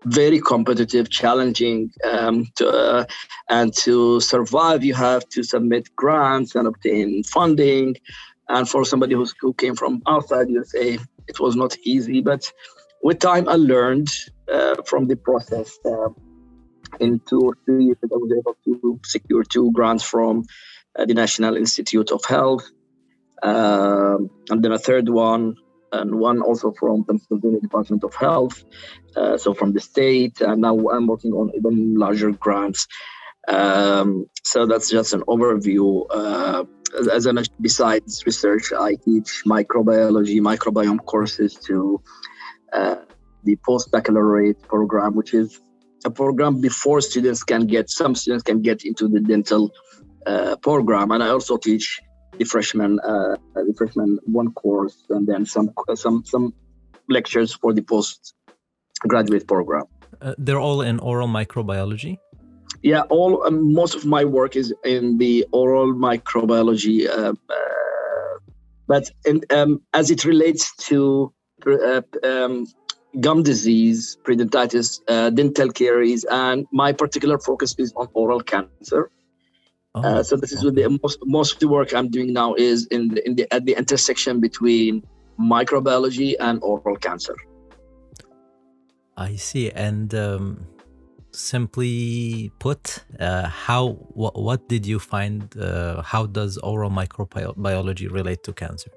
very 0.05 0.39
competitive, 0.39 1.09
challenging, 1.09 1.91
um, 2.11 2.35
to, 2.55 2.65
uh, 2.69 3.05
and 3.49 3.73
to 3.85 4.19
survive, 4.19 4.83
you 4.83 4.93
have 4.93 5.27
to 5.29 5.43
submit 5.43 5.83
grants 5.95 6.55
and 6.55 6.67
obtain 6.67 7.23
funding. 7.23 7.95
And 8.49 8.69
for 8.69 8.85
somebody 8.85 9.15
who's, 9.15 9.33
who 9.41 9.53
came 9.53 9.75
from 9.75 10.01
outside 10.07 10.49
USA, 10.49 10.97
it 11.27 11.39
was 11.39 11.55
not 11.55 11.75
easy. 11.83 12.21
But 12.21 12.51
with 13.03 13.19
time, 13.19 13.49
I 13.49 13.55
learned 13.55 14.09
uh, 14.51 14.75
from 14.85 15.07
the 15.07 15.15
process. 15.15 15.77
Uh, 15.85 16.09
in 16.99 17.19
two 17.27 17.41
or 17.41 17.53
three 17.65 17.85
years, 17.85 17.97
I 18.03 18.07
was 18.11 18.31
able 18.31 18.55
to 18.65 18.99
secure 19.03 19.43
two 19.43 19.71
grants 19.73 20.03
from 20.03 20.39
uh, 20.39 20.43
the 21.05 21.13
National 21.13 21.55
Institute 21.55 22.11
of 22.11 22.23
Health, 22.25 22.69
um, 23.43 24.29
and 24.49 24.63
then 24.63 24.71
a 24.71 24.79
third 24.79 25.09
one, 25.09 25.55
and 25.91 26.15
one 26.15 26.41
also 26.41 26.71
from 26.71 27.03
Pennsylvania 27.05 27.61
Department 27.61 28.03
of 28.03 28.13
Health, 28.15 28.63
uh, 29.15 29.37
so 29.37 29.53
from 29.53 29.73
the 29.73 29.79
state. 29.79 30.41
And 30.41 30.61
now 30.61 30.77
I'm 30.89 31.07
working 31.07 31.33
on 31.33 31.51
even 31.55 31.95
larger 31.95 32.31
grants. 32.31 32.87
Um, 33.47 34.25
so 34.43 34.65
that's 34.65 34.89
just 34.89 35.13
an 35.13 35.21
overview. 35.21 36.05
Uh, 36.09 36.65
as 37.11 37.27
I 37.27 37.31
mentioned, 37.31 37.55
besides 37.61 38.25
research, 38.25 38.73
I 38.77 38.95
teach 38.95 39.43
microbiology, 39.45 40.39
microbiome 40.41 41.03
courses 41.05 41.55
to 41.65 42.01
uh, 42.73 42.97
the 43.43 43.57
post-baccalaureate 43.65 44.61
program, 44.63 45.15
which 45.15 45.33
is 45.33 45.61
a 46.05 46.09
program 46.09 46.59
before 46.59 47.01
students 47.01 47.43
can 47.43 47.67
get, 47.67 47.89
some 47.89 48.15
students 48.15 48.43
can 48.43 48.61
get 48.61 48.83
into 48.83 49.07
the 49.07 49.19
dental 49.19 49.65
uh, 49.65 49.86
program, 50.61 51.11
and 51.11 51.23
I 51.23 51.29
also 51.29 51.57
teach 51.57 52.01
the 52.37 52.45
freshman 52.45 52.99
uh, 52.99 53.35
the 53.55 53.73
freshman 53.77 54.19
one 54.25 54.51
course, 54.53 55.05
and 55.09 55.27
then 55.27 55.45
some 55.45 55.71
some 55.95 56.23
some 56.25 56.53
lectures 57.09 57.53
for 57.53 57.73
the 57.73 57.81
postgraduate 57.81 59.47
program. 59.47 59.85
Uh, 60.21 60.33
they're 60.37 60.59
all 60.59 60.81
in 60.81 60.99
oral 60.99 61.27
microbiology. 61.27 62.17
Yeah, 62.83 63.01
all 63.09 63.45
um, 63.45 63.73
most 63.73 63.95
of 63.95 64.05
my 64.05 64.23
work 64.25 64.55
is 64.55 64.73
in 64.83 65.17
the 65.17 65.45
oral 65.51 65.93
microbiology, 65.93 67.07
uh, 67.07 67.33
uh, 67.49 68.39
but 68.87 69.09
in, 69.25 69.41
um, 69.49 69.81
as 69.93 70.11
it 70.11 70.25
relates 70.25 70.75
to 70.87 71.33
uh, 71.65 72.01
um, 72.23 72.65
gum 73.19 73.41
disease, 73.41 74.17
periodontitis, 74.23 74.99
dental 75.35 75.71
caries, 75.71 76.23
and 76.29 76.67
my 76.71 76.91
particular 76.91 77.39
focus 77.39 77.75
is 77.79 77.93
on 77.95 78.07
oral 78.13 78.41
cancer. 78.41 79.09
Uh, 80.03 80.19
oh, 80.19 80.21
so 80.21 80.35
this 80.35 80.51
is 80.51 80.63
what 80.63 80.75
the 80.75 80.89
most 81.03 81.19
most 81.25 81.53
of 81.53 81.59
the 81.59 81.67
work 81.67 81.93
I'm 81.93 82.09
doing 82.09 82.33
now 82.33 82.53
is 82.55 82.85
in 82.87 83.09
the, 83.09 83.25
in 83.25 83.35
the 83.35 83.53
at 83.53 83.65
the 83.65 83.73
intersection 83.73 84.39
between 84.39 85.03
microbiology 85.39 86.35
and 86.39 86.59
oral 86.61 86.97
cancer. 86.97 87.35
I 89.17 89.35
see, 89.35 89.71
and 89.71 90.13
um, 90.13 90.67
simply 91.31 92.51
put, 92.59 93.03
uh, 93.19 93.47
how 93.47 93.93
what, 94.09 94.39
what 94.39 94.67
did 94.69 94.85
you 94.85 94.99
find? 94.99 95.55
Uh, 95.57 96.01
how 96.01 96.25
does 96.25 96.57
oral 96.59 96.91
microbiology 96.91 98.11
relate 98.11 98.43
to 98.43 98.53
cancer? 98.53 98.91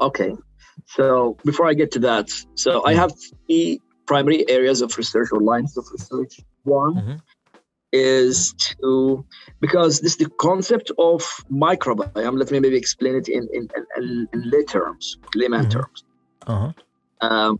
Okay, 0.00 0.34
so 0.86 1.36
before 1.44 1.66
I 1.66 1.74
get 1.74 1.90
to 1.92 1.98
that, 2.00 2.30
so 2.54 2.84
I 2.84 2.92
hmm. 2.92 3.00
have 3.00 3.12
three 3.46 3.80
primary 4.06 4.48
areas 4.48 4.82
of 4.82 4.96
research 4.98 5.28
or 5.32 5.40
lines 5.40 5.76
of 5.76 5.84
research. 5.92 6.40
One. 6.64 6.94
Mm-hmm 6.94 7.16
is 7.92 8.52
to 8.52 9.24
because 9.60 10.00
this 10.00 10.16
the 10.16 10.28
concept 10.38 10.90
of 10.98 11.22
microbiome 11.50 12.38
let 12.38 12.50
me 12.50 12.60
maybe 12.60 12.76
explain 12.76 13.16
it 13.16 13.28
in 13.28 13.48
in, 13.52 13.68
in, 13.96 14.28
in 14.32 14.50
lay 14.50 14.64
terms 14.64 15.18
layman 15.34 15.62
mm-hmm. 15.62 15.70
terms 15.70 16.04
uh-huh. 16.46 16.72
um, 17.20 17.58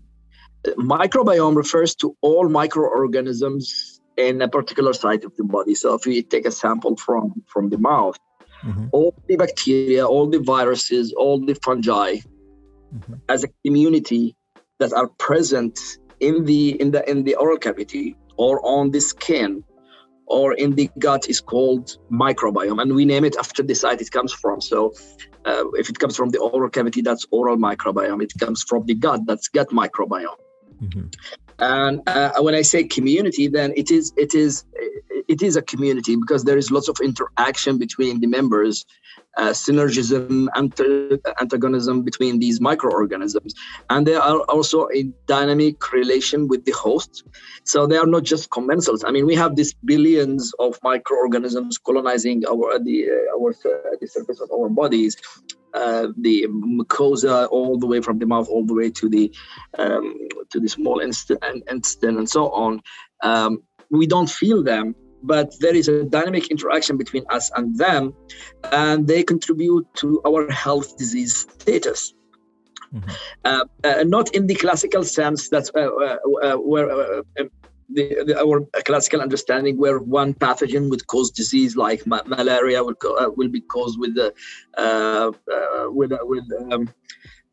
microbiome 0.78 1.56
refers 1.56 1.94
to 1.94 2.16
all 2.20 2.48
microorganisms 2.48 4.00
in 4.16 4.40
a 4.42 4.48
particular 4.48 4.92
site 4.92 5.24
of 5.24 5.34
the 5.36 5.44
body 5.44 5.74
so 5.74 5.94
if 5.94 6.06
we 6.06 6.22
take 6.22 6.46
a 6.46 6.50
sample 6.52 6.96
from 6.96 7.42
from 7.46 7.68
the 7.70 7.78
mouth 7.78 8.18
mm-hmm. 8.62 8.86
all 8.92 9.14
the 9.26 9.36
bacteria 9.36 10.06
all 10.06 10.28
the 10.28 10.38
viruses 10.38 11.12
all 11.14 11.44
the 11.44 11.54
fungi 11.54 12.14
mm-hmm. 12.14 13.14
as 13.28 13.42
a 13.42 13.48
community 13.64 14.36
that 14.78 14.92
are 14.92 15.08
present 15.18 15.78
in 16.20 16.44
the 16.44 16.80
in 16.80 16.92
the 16.92 17.08
in 17.10 17.24
the 17.24 17.34
oral 17.34 17.58
cavity 17.58 18.16
or 18.36 18.64
on 18.64 18.90
the 18.90 19.00
skin 19.00 19.64
or 20.30 20.54
in 20.54 20.74
the 20.76 20.88
gut 20.98 21.28
is 21.28 21.40
called 21.40 21.98
microbiome 22.10 22.80
and 22.80 22.94
we 22.94 23.04
name 23.04 23.24
it 23.24 23.36
after 23.36 23.62
the 23.62 23.74
site 23.74 24.00
it 24.00 24.10
comes 24.10 24.32
from. 24.32 24.60
So 24.60 24.94
uh, 25.44 25.64
if 25.74 25.90
it 25.90 25.98
comes 25.98 26.16
from 26.16 26.30
the 26.30 26.38
oral 26.38 26.70
cavity 26.70 27.02
that's 27.02 27.26
oral 27.30 27.56
microbiome. 27.56 28.22
It 28.22 28.32
comes 28.38 28.62
from 28.62 28.86
the 28.86 28.94
gut 28.94 29.20
that's 29.26 29.48
gut 29.48 29.68
microbiome. 29.70 30.36
Mm-hmm. 30.82 31.08
and 31.58 32.00
uh, 32.06 32.32
when 32.40 32.54
i 32.54 32.62
say 32.62 32.84
community 32.84 33.48
then 33.48 33.70
it 33.76 33.90
is 33.90 34.14
it 34.16 34.34
is 34.34 34.64
it 35.30 35.42
is 35.42 35.54
a 35.56 35.62
community 35.62 36.16
because 36.16 36.42
there 36.44 36.58
is 36.58 36.70
lots 36.70 36.88
of 36.88 36.96
interaction 37.00 37.78
between 37.78 38.20
the 38.20 38.26
members 38.26 38.84
uh, 39.36 39.50
synergism, 39.50 40.48
and 40.54 40.68
antagonism 41.40 42.02
between 42.02 42.40
these 42.40 42.60
microorganisms. 42.60 43.54
And 43.88 44.06
they 44.06 44.14
are 44.14 44.40
also 44.54 44.86
in 44.86 45.14
dynamic 45.26 45.92
relation 45.92 46.48
with 46.48 46.64
the 46.64 46.72
host. 46.72 47.22
So 47.64 47.86
they 47.86 47.96
are 47.96 48.06
not 48.06 48.24
just 48.24 48.50
commensals. 48.50 49.04
I 49.06 49.12
mean, 49.12 49.26
we 49.26 49.36
have 49.36 49.54
these 49.54 49.72
billions 49.72 50.52
of 50.58 50.78
microorganisms 50.82 51.78
colonizing 51.78 52.44
our 52.46 52.78
the 52.78 52.96
uh, 53.16 53.38
our 53.38 53.50
uh, 53.50 53.96
the 54.00 54.08
surface 54.08 54.40
of 54.40 54.50
our 54.50 54.68
bodies. 54.68 55.16
Uh, 55.72 56.08
the 56.18 56.48
mucosa 56.48 57.46
all 57.52 57.78
the 57.78 57.86
way 57.86 58.00
from 58.00 58.18
the 58.18 58.26
mouth 58.26 58.48
all 58.48 58.66
the 58.66 58.74
way 58.74 58.90
to 58.90 59.08
the 59.08 59.32
um, 59.78 60.26
to 60.50 60.58
the 60.58 60.68
small 60.68 60.98
intestine 60.98 61.62
and, 61.68 62.18
and 62.18 62.28
so 62.28 62.50
on 62.50 62.80
um, 63.22 63.62
we 63.88 64.04
don't 64.04 64.28
feel 64.28 64.64
them 64.64 64.96
but 65.22 65.54
there 65.60 65.74
is 65.74 65.88
a 65.88 66.04
dynamic 66.04 66.50
interaction 66.50 66.96
between 66.96 67.24
us 67.30 67.50
and 67.56 67.76
them, 67.78 68.14
and 68.72 69.06
they 69.06 69.22
contribute 69.22 69.86
to 69.96 70.20
our 70.26 70.50
health 70.50 70.96
disease 70.96 71.46
status. 71.58 72.14
Mm-hmm. 72.94 73.10
Uh, 73.44 73.64
uh, 73.84 74.04
not 74.04 74.34
in 74.34 74.46
the 74.46 74.54
classical 74.54 75.04
sense 75.04 75.48
that 75.50 75.70
uh, 75.76 75.80
uh, 75.80 76.54
uh 76.54 76.56
where 76.56 76.90
uh, 76.90 77.22
the, 77.88 78.24
the, 78.26 78.40
our 78.40 78.66
classical 78.84 79.20
understanding 79.20 79.76
where 79.78 80.00
one 80.00 80.34
pathogen 80.34 80.90
would 80.90 81.06
cause 81.06 81.30
disease 81.30 81.76
like 81.76 82.04
ma- 82.06 82.22
malaria 82.26 82.82
will, 82.82 82.94
co- 82.94 83.32
will 83.36 83.48
be 83.48 83.60
caused 83.60 83.98
with 83.98 84.14
the 84.16 84.32
with 85.92 86.12
with 86.22 86.44
um, 86.72 86.88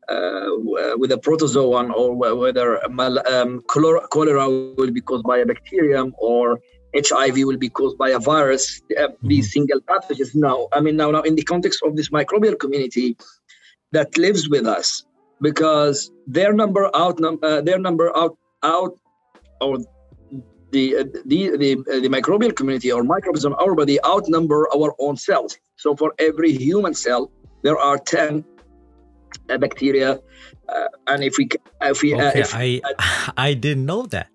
uh, 0.08 0.96
with 0.96 1.12
a 1.12 1.18
protozoan 1.18 1.92
or 1.92 2.14
whether 2.16 2.82
um, 2.86 3.62
cholera 3.68 4.48
will 4.48 4.90
be 4.90 5.00
caused 5.00 5.24
by 5.24 5.38
a 5.38 5.46
bacterium 5.46 6.14
or 6.18 6.58
HIV 6.94 7.36
will 7.44 7.56
be 7.56 7.68
caused 7.68 7.98
by 7.98 8.10
a 8.10 8.18
virus, 8.18 8.80
uh, 8.98 9.08
these 9.22 9.46
mm-hmm. 9.46 9.50
single 9.50 9.80
pathogens. 9.80 10.34
Now, 10.34 10.68
I 10.72 10.80
mean, 10.80 10.96
now, 10.96 11.10
now 11.10 11.22
in 11.22 11.34
the 11.34 11.42
context 11.42 11.80
of 11.84 11.96
this 11.96 12.08
microbial 12.10 12.58
community 12.58 13.16
that 13.92 14.16
lives 14.16 14.48
with 14.48 14.66
us, 14.66 15.04
because 15.40 16.10
their 16.26 16.52
number 16.52 16.90
out, 16.94 17.22
uh, 17.22 17.60
their 17.60 17.78
number 17.78 18.16
out, 18.16 18.36
out, 18.62 18.98
or 19.60 19.78
the 20.70 20.96
uh, 20.96 21.04
the 21.26 21.56
the, 21.56 21.72
uh, 21.90 22.00
the 22.00 22.08
microbial 22.08 22.54
community 22.54 22.90
or 22.92 23.02
microbes 23.02 23.44
in 23.44 23.52
our 23.54 23.74
body 23.74 23.98
outnumber 24.04 24.68
our 24.74 24.94
own 24.98 25.16
cells. 25.16 25.56
So 25.76 25.94
for 25.94 26.14
every 26.18 26.52
human 26.52 26.94
cell, 26.94 27.30
there 27.62 27.78
are 27.78 27.98
ten 27.98 28.44
uh, 29.48 29.58
bacteria 29.58 30.20
uh, 30.68 30.88
and 31.06 31.24
if 31.24 31.38
we 31.38 31.48
if 31.80 32.02
we 32.02 32.14
okay, 32.14 32.40
if, 32.40 32.54
I 32.54 32.80
I 33.36 33.54
didn't 33.54 33.86
know 33.86 34.06
that. 34.06 34.30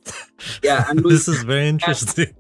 Yeah, 0.64 0.86
and 0.90 1.00
this 1.04 1.28
is 1.28 1.44
very 1.44 1.68
interesting 1.76 2.34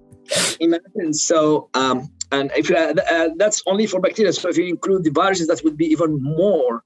imagine. 0.59 1.13
So 1.13 1.69
um, 1.73 2.09
and 2.31 2.51
if 2.55 2.71
uh, 2.71 2.93
uh, 3.09 3.29
that's 3.37 3.61
only 3.67 3.85
for 3.85 3.99
bacteria. 3.99 4.33
So 4.33 4.49
if 4.49 4.57
you 4.57 4.65
include 4.65 5.03
the 5.03 5.11
viruses 5.11 5.47
that 5.47 5.63
would 5.63 5.77
be 5.77 5.85
even 5.85 6.21
more. 6.21 6.83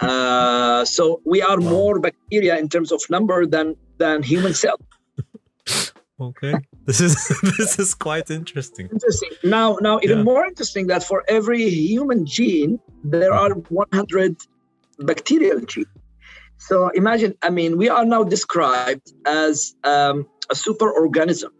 Uh, 0.00 0.84
so 0.84 1.20
we 1.24 1.40
are 1.42 1.60
wow. 1.60 1.70
more 1.70 2.00
bacteria 2.00 2.58
in 2.58 2.68
terms 2.68 2.90
of 2.92 3.00
number 3.08 3.46
than 3.46 3.76
than 3.98 4.20
human 4.22 4.52
cells 4.52 4.80
okay. 6.20 6.54
This 6.86 7.00
is 7.00 7.14
this 7.58 7.78
is 7.78 7.94
quite 7.94 8.28
interesting. 8.30 8.88
Interesting. 8.90 9.30
Now 9.44 9.76
now 9.80 10.00
even 10.02 10.18
yeah. 10.18 10.30
more 10.32 10.44
interesting 10.44 10.88
that 10.88 11.04
for 11.04 11.22
every 11.28 11.62
human 11.68 12.26
gene 12.26 12.80
there 13.04 13.32
are 13.32 13.52
100 13.52 14.36
bacterial 15.10 15.60
genes. 15.60 15.86
So 16.58 16.88
imagine 17.02 17.32
i 17.42 17.50
mean 17.50 17.76
we 17.82 17.88
are 17.88 18.04
now 18.04 18.22
described 18.24 19.06
as 19.26 19.74
um, 19.84 20.26
a 20.50 20.56
super 20.56 20.90
organism 20.90 21.52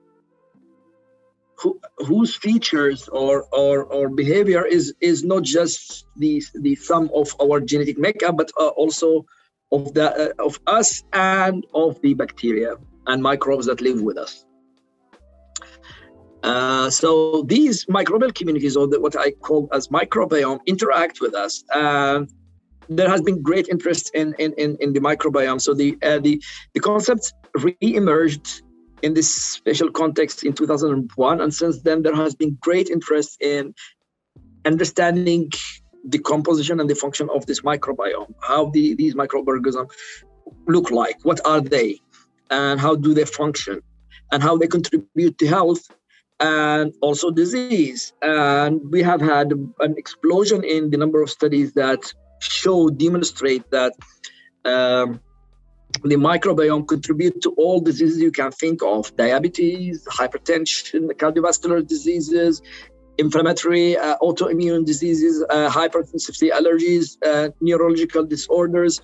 who, 1.63 1.81
whose 1.99 2.35
features 2.35 3.09
or, 3.09 3.47
or, 3.53 3.85
or 3.85 4.09
behavior 4.09 4.65
is, 4.65 4.95
is 5.01 5.23
not 5.23 5.45
just 5.45 6.07
the, 6.17 6.43
the 6.55 6.75
sum 6.75 7.09
of 7.15 7.35
our 7.41 7.61
genetic 7.61 7.99
makeup, 7.99 8.37
but 8.37 8.51
uh, 8.59 8.69
also 8.69 9.25
of, 9.71 9.95
the, 9.95 10.33
uh, 10.41 10.45
of 10.45 10.59
us 10.67 11.05
and 11.13 11.65
of 11.73 12.01
the 12.03 12.15
bacteria 12.15 12.75
and 13.07 13.23
microbes 13.23 13.67
that 13.67 13.81
live 13.81 14.01
with 14.01 14.19
us. 14.19 14.45
Uh, 16.43 16.91
so 16.91 17.45
these 17.47 17.87
microbial 17.87 18.35
communities, 18.35 18.77
or 18.77 18.89
the, 18.89 19.01
what 19.01 19.17
I 19.17 19.31
call 19.31 19.69
as 19.73 19.87
microbiome, 19.89 20.59
interact 20.67 21.21
with 21.21 21.35
us. 21.35 21.63
And 21.73 22.29
there 22.89 23.09
has 23.09 23.23
been 23.23 23.41
great 23.41 23.69
interest 23.69 24.11
in, 24.15 24.35
in, 24.41 24.53
in, 24.59 24.77
in 24.81 24.93
the 24.93 25.01
microbiome. 25.01 25.61
So 25.61 25.75
the, 25.75 25.97
uh, 26.03 26.19
the, 26.19 26.43
the 26.75 26.81
concept 26.81 27.33
re-emerged 27.55 28.63
in 29.03 29.15
this 29.15 29.33
special 29.35 29.91
context 29.91 30.45
in 30.45 30.53
2001. 30.53 31.41
And 31.41 31.53
since 31.53 31.83
then, 31.83 32.03
there 32.03 32.15
has 32.15 32.35
been 32.35 32.57
great 32.61 32.89
interest 32.89 33.41
in 33.41 33.75
understanding 34.65 35.51
the 36.05 36.19
composition 36.19 36.81
and 36.81 36.89
the 36.89 36.95
function 36.95 37.29
of 37.35 37.47
this 37.47 37.61
microbiome, 37.61 38.35
how 38.41 38.71
the, 38.71 38.95
these 38.95 39.15
microorganisms 39.15 39.91
look 40.67 40.91
like, 40.91 41.17
what 41.23 41.41
are 41.47 41.61
they, 41.61 42.01
and 42.51 42.81
how 42.81 42.95
do 42.97 43.15
they 43.15 43.25
function, 43.25 43.81
and 44.31 44.43
how 44.43 44.57
they 44.57 44.67
contribute 44.67 45.39
to 45.39 45.47
health 45.47 45.89
and 46.41 46.93
also 47.01 47.31
disease. 47.31 48.13
And 48.21 48.81
we 48.91 49.03
have 49.03 49.21
had 49.21 49.53
an 49.53 49.95
explosion 49.97 50.65
in 50.65 50.91
the 50.91 50.97
number 50.97 51.23
of 51.23 51.31
studies 51.31 51.73
that 51.75 52.13
show, 52.41 52.89
demonstrate 52.89 53.71
that 53.71 53.93
um, 54.65 55.21
the 56.03 56.17
microbiome 56.17 56.87
contribute 56.87 57.41
to 57.43 57.51
all 57.57 57.81
diseases 57.81 58.21
you 58.21 58.33
can 58.33 58.51
think 58.51 58.83
of. 58.83 59.15
Diabetes 59.17 60.05
hypertension 60.11 61.11
cardiovascular 61.13 61.87
diseases 61.87 62.63
inflammatory 63.19 63.97
uh, 63.97 64.17
autoimmune 64.23 64.85
diseases 64.87 65.45
uh, 65.51 65.69
hypersensitivity 65.69 66.51
allergies 66.51 67.17
uh, 67.27 67.51
neurological 67.61 68.25
disorders. 68.25 69.01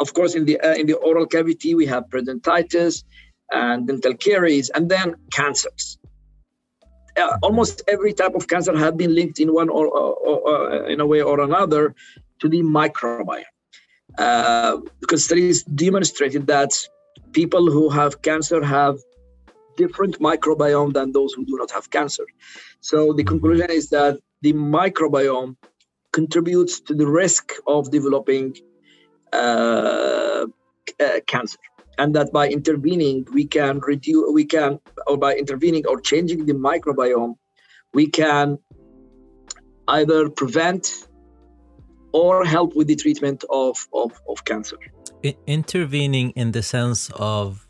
Of 0.00 0.14
course 0.14 0.34
in 0.34 0.44
the 0.44 0.60
uh, 0.60 0.74
in 0.74 0.86
the 0.86 0.94
oral 0.94 1.26
cavity 1.26 1.74
we 1.74 1.86
have 1.86 2.04
periodontitis 2.10 3.04
and 3.50 3.86
dental 3.86 4.14
caries 4.14 4.70
and 4.70 4.90
then 4.90 5.14
cancers. 5.32 5.98
Uh, 7.16 7.36
almost 7.42 7.82
every 7.88 8.12
type 8.12 8.34
of 8.34 8.48
cancer 8.48 8.76
have 8.76 8.96
been 8.96 9.14
linked 9.14 9.38
in 9.38 9.52
one 9.52 9.68
or, 9.68 9.86
or, 9.86 10.38
or 10.48 10.86
in 10.86 10.98
a 10.98 11.06
way 11.06 11.20
or 11.20 11.40
another 11.40 11.94
to 12.40 12.48
the 12.48 12.62
microbiome 12.62 13.51
uh, 14.18 14.76
because 15.00 15.24
studies 15.24 15.62
demonstrated 15.62 16.46
that 16.46 16.72
people 17.32 17.70
who 17.70 17.88
have 17.88 18.22
cancer 18.22 18.62
have 18.62 18.98
different 19.76 20.18
microbiome 20.18 20.92
than 20.92 21.12
those 21.12 21.32
who 21.32 21.44
do 21.44 21.56
not 21.56 21.70
have 21.70 21.90
cancer. 21.90 22.24
So 22.80 23.12
the 23.12 23.24
conclusion 23.24 23.70
is 23.70 23.88
that 23.90 24.18
the 24.42 24.52
microbiome 24.52 25.56
contributes 26.12 26.80
to 26.80 26.94
the 26.94 27.06
risk 27.06 27.52
of 27.66 27.90
developing 27.90 28.54
uh, 29.32 30.46
uh, 31.00 31.20
cancer 31.26 31.58
and 31.98 32.14
that 32.14 32.32
by 32.32 32.48
intervening 32.48 33.26
we 33.32 33.46
can 33.46 33.80
reduce 33.80 34.30
we 34.32 34.44
can 34.44 34.78
or 35.06 35.16
by 35.16 35.34
intervening 35.34 35.86
or 35.86 36.00
changing 36.00 36.44
the 36.46 36.52
microbiome 36.52 37.34
we 37.94 38.06
can 38.06 38.58
either 39.88 40.28
prevent 40.28 41.08
or 42.12 42.44
help 42.44 42.74
with 42.76 42.86
the 42.86 42.96
treatment 42.96 43.44
of, 43.50 43.86
of, 43.92 44.12
of 44.28 44.44
cancer. 44.44 44.78
intervening 45.46 46.30
in 46.30 46.52
the 46.52 46.62
sense 46.62 47.10
of 47.16 47.66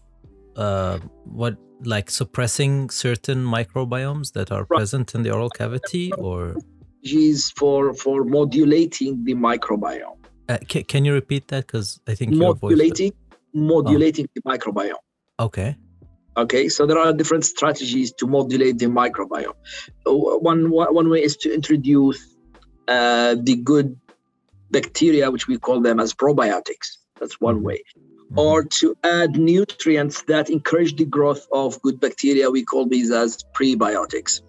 uh, 0.56 0.98
what, 1.24 1.56
like 1.84 2.10
suppressing 2.10 2.90
certain 2.90 3.44
microbiomes 3.44 4.32
that 4.32 4.50
are 4.52 4.66
right. 4.68 4.78
present 4.78 5.14
in 5.14 5.22
the 5.22 5.30
oral 5.30 5.50
cavity, 5.50 6.12
or 6.12 6.54
strategies 7.02 7.50
for 7.50 7.92
for 7.94 8.24
modulating 8.24 9.24
the 9.24 9.34
microbiome. 9.34 10.18
Uh, 10.48 10.58
can, 10.68 10.84
can 10.84 11.04
you 11.04 11.12
repeat 11.12 11.48
that? 11.48 11.66
Because 11.66 12.00
I 12.06 12.14
think 12.14 12.34
modulating 12.34 13.12
modulating 13.52 14.26
oh. 14.28 14.32
the 14.34 14.42
microbiome. 14.42 14.94
Okay. 15.40 15.76
Okay, 16.34 16.70
so 16.70 16.86
there 16.86 16.98
are 16.98 17.12
different 17.12 17.44
strategies 17.44 18.12
to 18.14 18.26
modulate 18.26 18.78
the 18.78 18.86
microbiome. 18.86 19.54
One 20.06 20.70
one 20.70 21.10
way 21.10 21.22
is 21.22 21.36
to 21.38 21.52
introduce 21.52 22.24
uh, 22.88 23.36
the 23.38 23.56
good 23.56 23.98
bacteria, 24.72 25.30
which 25.30 25.46
we 25.46 25.58
call 25.58 25.80
them 25.80 26.00
as 26.00 26.12
probiotics. 26.12 26.96
That's 27.20 27.40
one 27.40 27.56
mm-hmm. 27.56 27.66
way. 27.66 27.84
Or 28.34 28.64
to 28.64 28.96
add 29.04 29.36
nutrients 29.36 30.22
that 30.22 30.48
encourage 30.48 30.96
the 30.96 31.04
growth 31.04 31.46
of 31.52 31.80
good 31.82 32.00
bacteria, 32.00 32.50
we 32.50 32.64
call 32.64 32.86
these 32.86 33.10
as 33.10 33.44
prebiotics. 33.54 34.40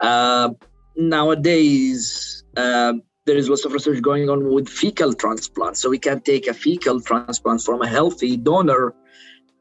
Uh, 0.00 0.50
nowadays, 0.96 2.44
uh, 2.56 2.92
there 3.26 3.36
is 3.36 3.48
lots 3.48 3.64
of 3.64 3.72
research 3.72 4.00
going 4.02 4.30
on 4.30 4.52
with 4.52 4.68
fecal 4.68 5.12
transplants. 5.12 5.80
So 5.80 5.90
we 5.90 5.98
can 5.98 6.20
take 6.20 6.46
a 6.46 6.54
fecal 6.54 7.00
transplant 7.00 7.62
from 7.62 7.82
a 7.82 7.88
healthy 7.88 8.36
donor 8.36 8.94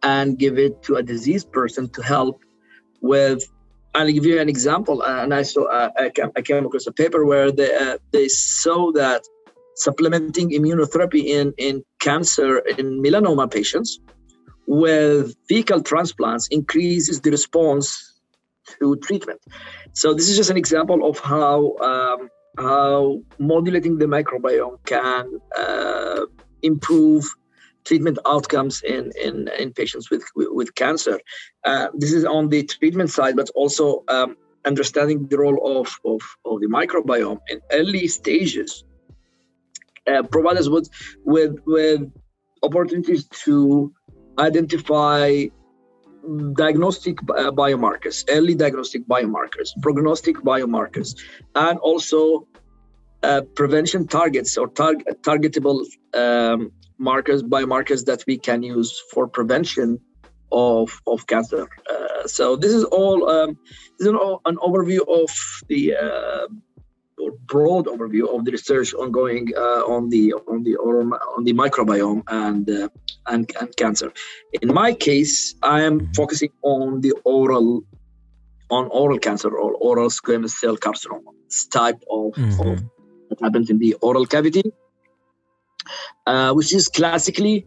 and 0.04 0.38
give 0.38 0.60
it 0.60 0.84
to 0.84 0.96
a 0.98 1.04
diseased 1.04 1.52
person 1.52 1.90
to 1.90 2.04
help 2.04 2.44
with 3.02 3.44
I'll 3.96 4.12
give 4.12 4.26
you 4.26 4.40
an 4.40 4.50
example. 4.50 5.04
And 5.04 5.34
I 5.34 5.44
saw 5.44 5.66
uh, 5.66 5.90
I, 5.98 6.10
came, 6.10 6.66
across 6.66 6.88
a 6.88 6.92
paper 6.92 7.26
where 7.26 7.52
they 7.52 7.74
uh, 7.76 7.98
they 8.12 8.28
saw 8.28 8.92
that 8.94 9.24
supplementing 9.76 10.52
immunotherapy 10.52 11.26
in 11.26 11.54
in 11.58 11.84
cancer 12.00 12.60
in 12.60 13.02
melanoma 13.02 13.52
patients 13.52 14.00
with 14.68 15.36
fecal 15.48 15.82
transplants 15.82 16.48
increases 16.48 17.22
the 17.22 17.32
response 17.32 18.14
to 18.80 18.96
treatment. 18.98 19.42
So 19.94 20.14
this 20.14 20.30
is 20.30 20.38
just 20.38 20.50
an 20.50 20.58
example 20.58 21.08
of 21.10 21.20
how 21.20 21.78
um, 21.78 22.30
how 22.58 23.22
modulating 23.40 23.98
the 23.98 24.06
microbiome 24.06 24.78
can 24.86 25.40
uh, 25.58 26.26
improve 26.62 27.26
treatment 27.86 28.20
outcomes 28.26 28.82
in, 28.84 29.12
in, 29.22 29.50
in 29.60 29.74
patients 29.74 30.10
with, 30.10 30.24
with 30.36 30.74
cancer. 30.76 31.20
Uh, 31.64 31.88
this 31.94 32.14
is 32.14 32.26
on 32.26 32.50
the 32.50 32.64
treatment 32.64 33.10
side, 33.10 33.36
but 33.36 33.50
also 33.56 34.04
um, 34.08 34.36
understanding 34.66 35.28
the 35.28 35.38
role 35.38 35.80
of, 35.80 36.00
of, 36.06 36.22
of 36.46 36.62
the 36.62 36.68
microbiome 36.68 37.40
in 37.50 37.60
early 37.72 38.08
stages 38.08 38.84
uh, 40.08 40.24
provide 40.24 40.58
us 40.58 40.70
with, 40.70 40.90
with, 41.24 41.58
with 41.66 42.12
opportunities 42.62 43.26
to 43.28 43.94
identify 44.40 45.46
diagnostic 46.54 47.18
uh, 47.24 47.52
biomarkers, 47.52 48.24
early 48.30 48.56
diagnostic 48.56 49.06
biomarkers, 49.08 49.70
prognostic 49.82 50.38
biomarkers, 50.38 51.20
and 51.56 51.78
also 51.80 52.48
uh, 53.24 53.42
prevention 53.56 54.08
targets 54.08 54.58
or 54.58 54.68
tar- 54.70 54.96
targetable 55.22 55.86
um, 56.14 56.72
markers, 57.04 57.44
biomarkers 57.44 58.06
that 58.06 58.24
we 58.28 58.38
can 58.38 58.64
use 58.64 58.92
for 59.12 59.28
prevention 59.28 60.00
of, 60.52 61.02
of 61.08 61.28
cancer. 61.28 61.68
Uh, 61.90 62.28
so 62.28 62.56
this 62.56 62.74
is 62.74 62.84
all 62.86 63.30
um, 63.30 63.58
this 63.98 64.08
is 64.08 64.14
all 64.14 64.42
an 64.46 64.58
overview 64.58 65.02
of 65.22 65.30
the 65.68 65.96
uh, 65.96 66.48
broad 67.46 67.86
overview 67.86 68.26
of 68.34 68.46
the 68.46 68.52
research 68.52 68.94
ongoing 68.94 69.50
uh, 69.56 69.82
on 69.96 70.10
the 70.10 70.34
on 70.52 70.64
the 70.64 70.76
oral, 70.76 71.12
on 71.36 71.44
the 71.44 71.54
microbiome 71.54 72.24
and, 72.28 72.70
uh, 72.70 72.88
and 73.28 73.52
and 73.60 73.76
cancer. 73.76 74.12
In 74.62 74.74
my 74.74 74.94
case, 74.94 75.56
I 75.62 75.82
am 75.82 76.12
focusing 76.14 76.52
on 76.62 77.02
the 77.02 77.14
oral 77.24 77.84
on 78.70 78.88
oral 78.88 79.20
cancer 79.20 79.50
or 79.50 79.74
oral 79.76 80.10
squamous 80.10 80.52
cell 80.52 80.78
carcinoma. 80.78 81.32
Type 81.72 82.02
of, 82.10 82.34
mm-hmm. 82.34 82.68
of 82.68 82.84
that 83.30 83.40
happens 83.42 83.70
in 83.70 83.78
the 83.78 83.94
oral 84.02 84.26
cavity 84.26 84.64
uh, 86.26 86.54
which 86.54 86.74
is 86.74 86.88
classically, 86.88 87.66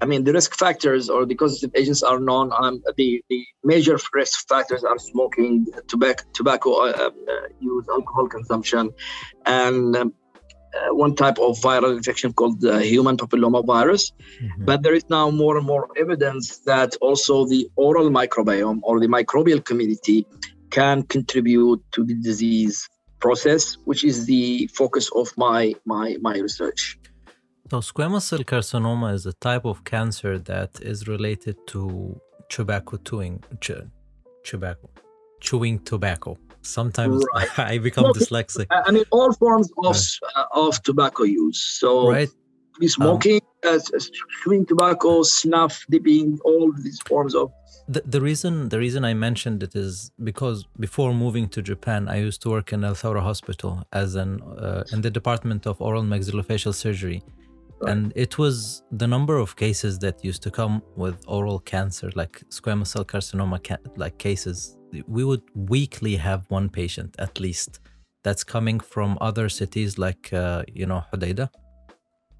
I 0.00 0.06
mean, 0.06 0.24
the 0.24 0.32
risk 0.32 0.54
factors 0.54 1.08
or 1.10 1.26
the 1.26 1.34
causative 1.34 1.72
agents 1.74 2.02
are 2.02 2.20
known. 2.20 2.52
Um, 2.52 2.82
the, 2.96 3.22
the 3.28 3.44
major 3.64 3.98
risk 4.14 4.48
factors 4.48 4.84
are 4.84 4.98
smoking, 4.98 5.66
tobacco, 5.88 6.24
tobacco 6.34 6.70
uh, 6.86 7.10
uh, 7.10 7.10
use, 7.60 7.86
alcohol 7.88 8.28
consumption, 8.28 8.90
and 9.44 9.96
um, 9.96 10.14
uh, 10.74 10.94
one 10.94 11.14
type 11.14 11.38
of 11.38 11.58
viral 11.58 11.96
infection 11.96 12.32
called 12.32 12.60
the 12.60 12.82
human 12.82 13.16
papilloma 13.16 13.64
virus. 13.64 14.12
Mm-hmm. 14.40 14.64
But 14.64 14.82
there 14.82 14.94
is 14.94 15.08
now 15.08 15.30
more 15.30 15.56
and 15.56 15.66
more 15.66 15.88
evidence 15.96 16.58
that 16.60 16.94
also 17.00 17.46
the 17.46 17.68
oral 17.76 18.10
microbiome 18.10 18.80
or 18.82 19.00
the 19.00 19.08
microbial 19.08 19.64
community 19.64 20.26
can 20.70 21.02
contribute 21.02 21.82
to 21.92 22.04
the 22.04 22.14
disease 22.14 22.88
process, 23.18 23.78
which 23.84 24.04
is 24.04 24.26
the 24.26 24.68
focus 24.74 25.10
of 25.14 25.36
my 25.36 25.74
my 25.84 26.16
my 26.20 26.36
research. 26.38 26.98
So, 27.70 27.80
squamous 27.80 28.22
cell 28.22 28.38
carcinoma 28.38 29.12
is 29.12 29.26
a 29.26 29.34
type 29.34 29.66
of 29.66 29.84
cancer 29.84 30.38
that 30.38 30.70
is 30.80 31.06
related 31.06 31.56
to 31.66 32.18
tobacco 32.48 32.96
chewing, 32.96 33.44
ch- 33.60 33.84
tobacco, 34.42 34.88
chewing 35.40 35.78
tobacco. 35.80 36.38
Sometimes 36.62 37.22
right. 37.34 37.58
I 37.58 37.76
become 37.76 38.06
dyslexic. 38.14 38.66
I 38.70 38.90
mean, 38.90 39.04
all 39.10 39.34
forms 39.34 39.70
of 39.84 39.96
right. 39.96 40.18
uh, 40.34 40.46
of 40.66 40.82
tobacco 40.82 41.24
use. 41.24 41.62
So, 41.62 42.10
right. 42.10 42.30
smoking, 42.86 43.42
um, 43.66 43.74
uh, 43.74 43.98
chewing 44.42 44.64
tobacco, 44.64 45.22
snuff, 45.22 45.84
dipping, 45.90 46.38
all 46.44 46.72
these 46.72 47.00
forms 47.00 47.34
of 47.34 47.52
the, 47.88 48.02
the 48.04 48.20
reason 48.20 48.68
the 48.68 48.78
reason 48.78 49.04
I 49.04 49.14
mentioned 49.14 49.62
it 49.62 49.74
is 49.74 50.10
because 50.22 50.66
before 50.78 51.14
moving 51.14 51.48
to 51.50 51.62
Japan, 51.62 52.08
I 52.08 52.16
used 52.16 52.42
to 52.42 52.50
work 52.50 52.72
in 52.72 52.84
Al 52.84 52.94
Thawra 52.94 53.22
Hospital 53.22 53.82
as 53.92 54.14
an 54.14 54.42
uh, 54.42 54.84
in 54.92 55.00
the 55.00 55.10
department 55.10 55.66
of 55.66 55.80
oral 55.80 56.02
maxillofacial 56.02 56.74
surgery, 56.74 57.22
and 57.86 58.12
it 58.16 58.38
was 58.38 58.82
the 58.90 59.06
number 59.06 59.36
of 59.36 59.56
cases 59.56 59.98
that 60.00 60.24
used 60.24 60.42
to 60.42 60.50
come 60.50 60.82
with 60.96 61.16
oral 61.26 61.60
cancer, 61.60 62.10
like 62.14 62.42
squamous 62.50 62.88
cell 62.88 63.04
carcinoma, 63.04 63.62
ca- 63.62 63.78
like 63.96 64.18
cases. 64.18 64.76
We 65.06 65.24
would 65.24 65.42
weekly 65.54 66.16
have 66.16 66.50
one 66.50 66.68
patient 66.68 67.14
at 67.18 67.38
least 67.40 67.80
that's 68.24 68.42
coming 68.42 68.80
from 68.80 69.18
other 69.20 69.48
cities 69.48 69.98
like, 69.98 70.32
uh, 70.32 70.64
you 70.72 70.86
know, 70.86 71.04
Hodeida. 71.12 71.50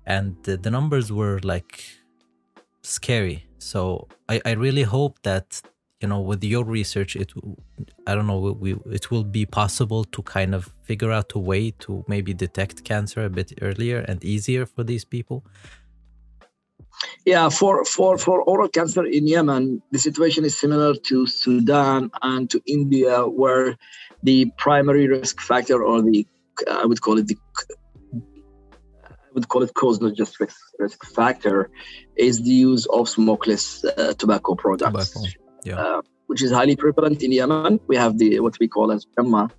And 0.07 0.37
the, 0.43 0.57
the 0.57 0.71
numbers 0.71 1.13
were 1.13 1.39
like 1.43 1.85
scary. 2.83 3.47
So 3.59 4.09
I, 4.29 4.41
I 4.45 4.53
really 4.53 4.83
hope 4.83 5.23
that 5.23 5.61
you 6.01 6.09
know 6.09 6.21
with 6.21 6.43
your 6.45 6.65
research 6.65 7.17
it 7.17 7.33
i 8.07 8.15
don't 8.15 8.27
know 8.27 8.39
we, 8.39 8.75
it 8.91 9.11
will 9.11 9.25
be 9.25 9.45
possible 9.45 10.05
to 10.05 10.23
kind 10.23 10.55
of 10.55 10.73
figure 10.83 11.11
out 11.11 11.33
a 11.35 11.39
way 11.39 11.71
to 11.73 12.05
maybe 12.07 12.33
detect 12.33 12.85
cancer 12.85 13.25
a 13.25 13.31
bit 13.31 13.53
earlier 13.63 13.99
and 13.99 14.23
easier 14.25 14.65
for 14.65 14.85
these 14.85 15.05
people 15.05 15.45
yeah 17.25 17.49
for 17.49 17.85
for 17.85 18.17
for 18.17 18.43
oral 18.43 18.69
cancer 18.69 19.05
in 19.05 19.27
yemen 19.27 19.83
the 19.91 19.99
situation 19.99 20.45
is 20.45 20.59
similar 20.59 20.95
to 20.95 21.27
sudan 21.27 22.11
and 22.23 22.49
to 22.51 22.63
india 22.67 23.23
where 23.23 23.77
the 24.23 24.51
primary 24.57 25.09
risk 25.09 25.41
factor 25.41 25.83
or 25.83 26.03
the 26.03 26.27
i 26.71 26.85
would 26.85 27.01
call 27.01 27.19
it 27.19 27.27
the 27.27 27.37
I 29.11 29.31
would 29.35 29.49
call 29.49 29.63
it 29.63 29.75
cause, 29.75 30.01
not 30.01 30.15
just 30.15 30.41
risk, 30.41 30.59
risk 30.79 31.05
factor, 31.05 31.71
is 32.17 32.43
the 32.43 32.51
use 32.51 32.87
of 32.87 33.09
smokeless 33.09 33.85
uh, 33.85 34.15
tobacco 34.15 34.55
products. 34.55 35.11
Tobacco 35.11 35.48
yeah. 35.69 35.81
uh, 35.81 36.03
which 36.27 36.43
is 36.43 36.51
highly 36.51 36.77
prevalent 36.77 37.23
in 37.23 37.33
Yemen. 37.33 37.81
We 37.87 37.97
have 37.97 38.19
the 38.19 38.41
what 38.41 38.57
we 38.61 38.69
call 38.69 38.93
as 38.93 39.07
Emma, 39.19 39.51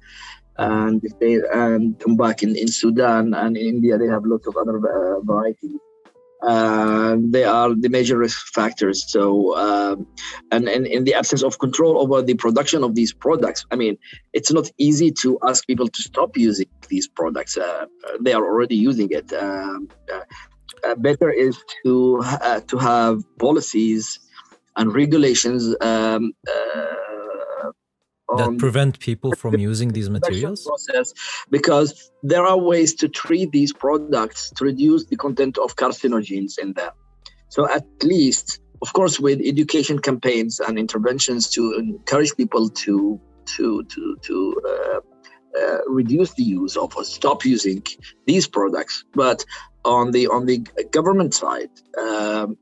and 0.58 1.02
they 1.20 1.40
and 1.54 1.96
back 2.18 2.44
in, 2.44 2.56
in 2.56 2.68
Sudan 2.68 3.34
and 3.34 3.58
in 3.58 3.66
India 3.76 3.98
they 3.98 4.08
have 4.08 4.24
lots 4.26 4.48
of 4.48 4.56
other 4.58 4.78
uh, 4.78 5.20
varieties. 5.22 5.80
Uh, 6.42 7.18
they 7.20 7.44
are 7.44 7.76
the 7.76 7.90
major 7.90 8.18
risk 8.18 8.40
factors. 8.54 9.04
So, 9.12 9.58
um, 9.58 10.08
and, 10.54 10.70
and 10.70 10.88
in 10.88 11.04
the 11.04 11.14
absence 11.14 11.44
of 11.44 11.60
control 11.60 12.00
over 12.00 12.22
the 12.22 12.36
production 12.36 12.82
of 12.82 12.96
these 12.96 13.12
products, 13.12 13.66
I 13.72 13.76
mean, 13.76 13.98
it's 14.32 14.50
not 14.50 14.72
easy 14.78 15.12
to 15.24 15.38
ask 15.46 15.68
people 15.68 15.90
to 15.90 16.02
stop 16.02 16.38
using 16.38 16.68
these 16.88 17.10
products. 17.10 17.58
Uh, 17.58 17.88
they 18.22 18.32
are 18.32 18.46
already 18.46 18.78
using 18.78 19.10
it. 19.12 19.34
Um, 19.34 19.90
uh, 20.14 20.22
uh, 20.88 20.96
better 20.96 21.30
is 21.30 21.62
to 21.84 22.22
uh, 22.24 22.62
to 22.62 22.78
have 22.78 23.22
policies 23.38 24.20
and 24.80 24.94
regulations 24.94 25.76
um, 25.82 26.32
uh, 26.48 27.72
that 28.38 28.58
prevent 28.58 29.00
people 29.00 29.34
from 29.34 29.58
using 29.58 29.90
these 29.90 30.10
materials? 30.10 30.64
process 30.66 31.14
because 31.50 32.12
there 32.24 32.46
are 32.46 32.58
ways 32.58 32.94
to 32.96 33.08
treat 33.08 33.52
these 33.52 33.74
products 33.74 34.52
to 34.56 34.66
reduce 34.66 35.06
the 35.06 35.16
content 35.16 35.58
of 35.58 35.76
carcinogens 35.76 36.58
in 36.60 36.74
them. 36.74 36.92
So 37.50 37.70
at 37.70 37.86
least 38.04 38.60
of 38.82 38.94
course 38.94 39.20
with 39.20 39.42
education 39.44 40.00
campaigns 40.00 40.60
and 40.60 40.78
interventions 40.78 41.50
to 41.50 41.74
encourage 41.74 42.36
people 42.36 42.70
to 42.70 43.20
to 43.56 43.84
to 43.84 44.18
to 44.22 44.62
uh, 44.72 45.00
uh, 45.60 45.80
reduce 45.88 46.34
the 46.36 46.44
use 46.44 46.78
of 46.78 46.96
or 46.96 47.04
stop 47.04 47.44
using 47.46 47.84
these 48.28 48.48
products. 48.48 49.04
But 49.14 49.44
on 49.86 50.12
the 50.12 50.28
on 50.28 50.46
the 50.46 50.60
government 50.92 51.34
side 51.34 51.72
um, 51.98 52.58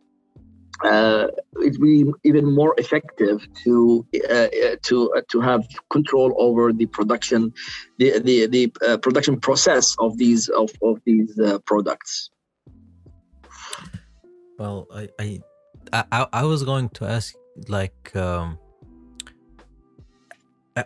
uh, 0.83 1.27
it'd 1.61 1.81
be 1.81 2.05
even 2.23 2.53
more 2.53 2.73
effective 2.77 3.47
to 3.63 4.05
uh, 4.29 4.33
uh, 4.33 4.75
to 4.83 5.11
uh, 5.13 5.21
to 5.29 5.41
have 5.41 5.65
control 5.89 6.33
over 6.37 6.71
the 6.71 6.85
production, 6.85 7.53
the 7.97 8.19
the, 8.19 8.47
the 8.47 8.73
uh, 8.87 8.97
production 8.97 9.39
process 9.39 9.95
of 9.99 10.17
these 10.17 10.49
of 10.49 10.69
of 10.81 11.01
these 11.05 11.37
uh, 11.39 11.59
products. 11.65 12.29
Well, 14.59 14.87
I, 14.93 15.09
I 15.19 15.41
I 15.93 16.27
I 16.33 16.43
was 16.43 16.63
going 16.63 16.89
to 16.89 17.05
ask 17.05 17.33
like. 17.67 18.15
Um, 18.15 18.59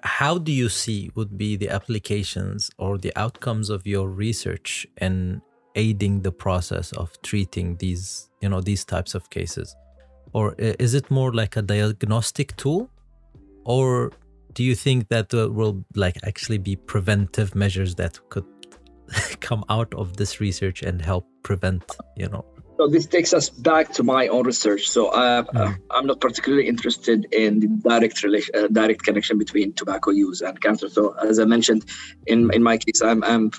how 0.04 0.38
do 0.38 0.54
you 0.54 0.69
see 0.69 1.12
would 1.15 1.38
be 1.38 1.58
the 1.58 1.67
applications 1.67 2.71
or 2.77 2.97
the 2.97 3.12
outcomes 3.17 3.69
of 3.69 3.86
your 3.86 4.08
research 4.08 4.88
in 5.01 5.41
aiding 5.75 6.21
the 6.21 6.32
process 6.32 6.93
of 6.93 7.21
treating 7.23 7.75
these 7.75 8.30
you 8.41 8.47
know 8.47 8.62
these 8.62 8.86
types 8.86 9.15
of 9.15 9.30
cases 9.30 9.75
or 10.34 10.56
is 10.58 10.94
it 10.94 11.10
more 11.12 11.34
like 11.34 11.56
a 11.56 11.62
diagnostic 11.62 12.56
tool 12.58 12.89
or 13.63 14.12
do 14.54 14.63
you 14.63 14.76
think 14.76 15.08
that 15.10 15.30
there 15.30 15.50
will 15.50 15.84
like 15.96 16.17
actually 16.24 16.58
be 16.58 16.76
preventive 16.76 17.56
measures 17.56 17.96
that 17.96 18.20
could 18.30 18.46
come 19.39 19.63
out 19.70 19.94
of 19.94 20.17
this 20.17 20.39
research 20.39 20.82
and 20.82 21.02
help 21.02 21.26
prevent 21.44 21.84
you 22.15 22.28
know 22.28 22.46
So 22.82 22.88
this 22.88 23.06
takes 23.06 23.32
us 23.32 23.48
back 23.48 23.94
to 23.94 24.04
my 24.04 24.28
own 24.28 24.48
research. 24.48 24.89
So 24.89 25.10
uh, 25.10 25.44
mm. 25.44 25.78
I'm 25.91 26.08
not 26.08 26.20
particularly 26.20 26.67
interested 26.67 27.28
in 27.32 27.60
the 27.60 27.67
direct 27.67 28.24
relation, 28.24 28.56
uh, 28.56 28.70
direct 28.72 29.04
connection 29.04 29.38
between 29.38 29.74
tobacco 29.74 30.10
use 30.10 30.41
and 30.41 30.60
cancer. 30.60 30.89
So 30.89 31.13
as 31.30 31.38
I 31.38 31.46
mentioned, 31.46 31.86
in 32.26 32.50
in 32.58 32.63
my 32.63 32.78
case, 32.78 33.00
I'm, 33.10 33.24
I'm 33.24 33.52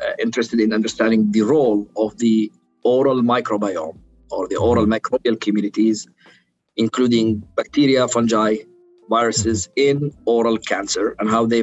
uh, 0.00 0.12
interested 0.18 0.60
in 0.60 0.72
understanding 0.72 1.30
the 1.30 1.42
role 1.42 1.90
of 1.94 2.16
the 2.16 2.50
oral 2.82 3.20
microbiome 3.20 3.98
or 4.30 4.48
the 4.48 4.56
oral 4.56 4.86
mm-hmm. 4.86 4.94
microbial 4.94 5.38
communities, 5.38 6.06
including 6.84 7.26
bacteria, 7.60 8.08
fungi, 8.08 8.52
viruses 9.14 9.68
in 9.76 9.96
oral 10.24 10.58
cancer 10.72 11.06
and 11.18 11.28
how 11.28 11.44
they 11.52 11.62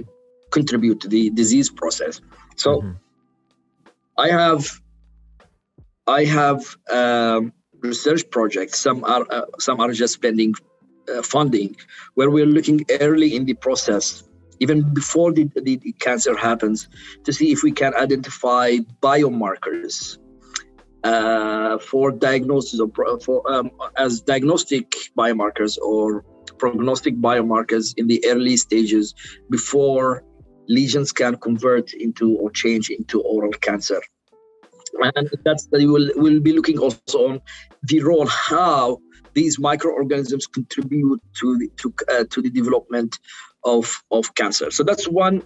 contribute 0.52 1.00
to 1.04 1.08
the 1.16 1.24
disease 1.42 1.70
process. 1.82 2.22
So 2.56 2.72
mm-hmm. 2.82 2.92
I 4.26 4.28
have 4.42 4.64
I 6.20 6.22
have 6.40 6.60
um, 7.00 7.42
research 7.90 8.24
projects. 8.38 8.76
Some 8.86 9.00
are 9.14 9.26
uh, 9.38 9.48
some 9.68 9.78
are 9.84 9.94
just 10.04 10.14
spending 10.22 10.52
uh, 11.14 11.22
funding, 11.34 11.76
where 12.16 12.30
we're 12.36 12.54
looking 12.58 12.80
early 13.08 13.30
in 13.38 13.46
the 13.50 13.56
process, 13.66 14.24
even 14.60 14.78
before 14.94 15.32
the, 15.38 15.46
the, 15.68 15.76
the 15.78 15.94
cancer 16.06 16.36
happens, 16.50 16.90
to 17.26 17.32
see 17.38 17.52
if 17.56 17.60
we 17.64 17.72
can 17.72 17.94
identify 18.06 18.78
biomarkers 19.02 20.18
uh, 21.04 21.78
for 21.78 22.12
diagnosis 22.12 22.80
of 22.80 22.92
for 23.24 23.52
um, 23.52 23.72
as 23.98 24.22
diagnostic 24.22 24.92
biomarkers 25.18 25.78
or 25.80 26.24
prognostic 26.58 27.16
biomarkers 27.18 27.94
in 27.98 28.08
the 28.08 28.24
early 28.28 28.58
stages 28.58 29.14
before 29.50 30.24
lesions 30.68 31.12
can 31.12 31.36
convert 31.38 31.94
into 31.94 32.36
or 32.38 32.50
change 32.52 32.90
into 32.90 33.22
oral 33.22 33.52
cancer 33.52 34.02
and 35.00 35.14
that's 35.16 35.44
that 35.44 35.60
study 35.60 35.86
will 35.86 36.10
will 36.16 36.40
be 36.40 36.54
looking 36.54 36.80
also 36.80 37.30
on 37.30 37.42
the 37.84 38.02
role 38.02 38.26
how 38.28 39.00
these 39.38 39.60
microorganisms 39.60 40.48
contribute 40.48 41.22
to 41.40 41.60
the, 41.60 41.70
to, 41.78 41.94
uh, 42.12 42.24
to 42.32 42.42
the 42.42 42.50
development 42.50 43.20
of, 43.64 44.04
of 44.10 44.34
cancer. 44.34 44.72
So 44.72 44.84
that's 44.84 45.08
one 45.08 45.44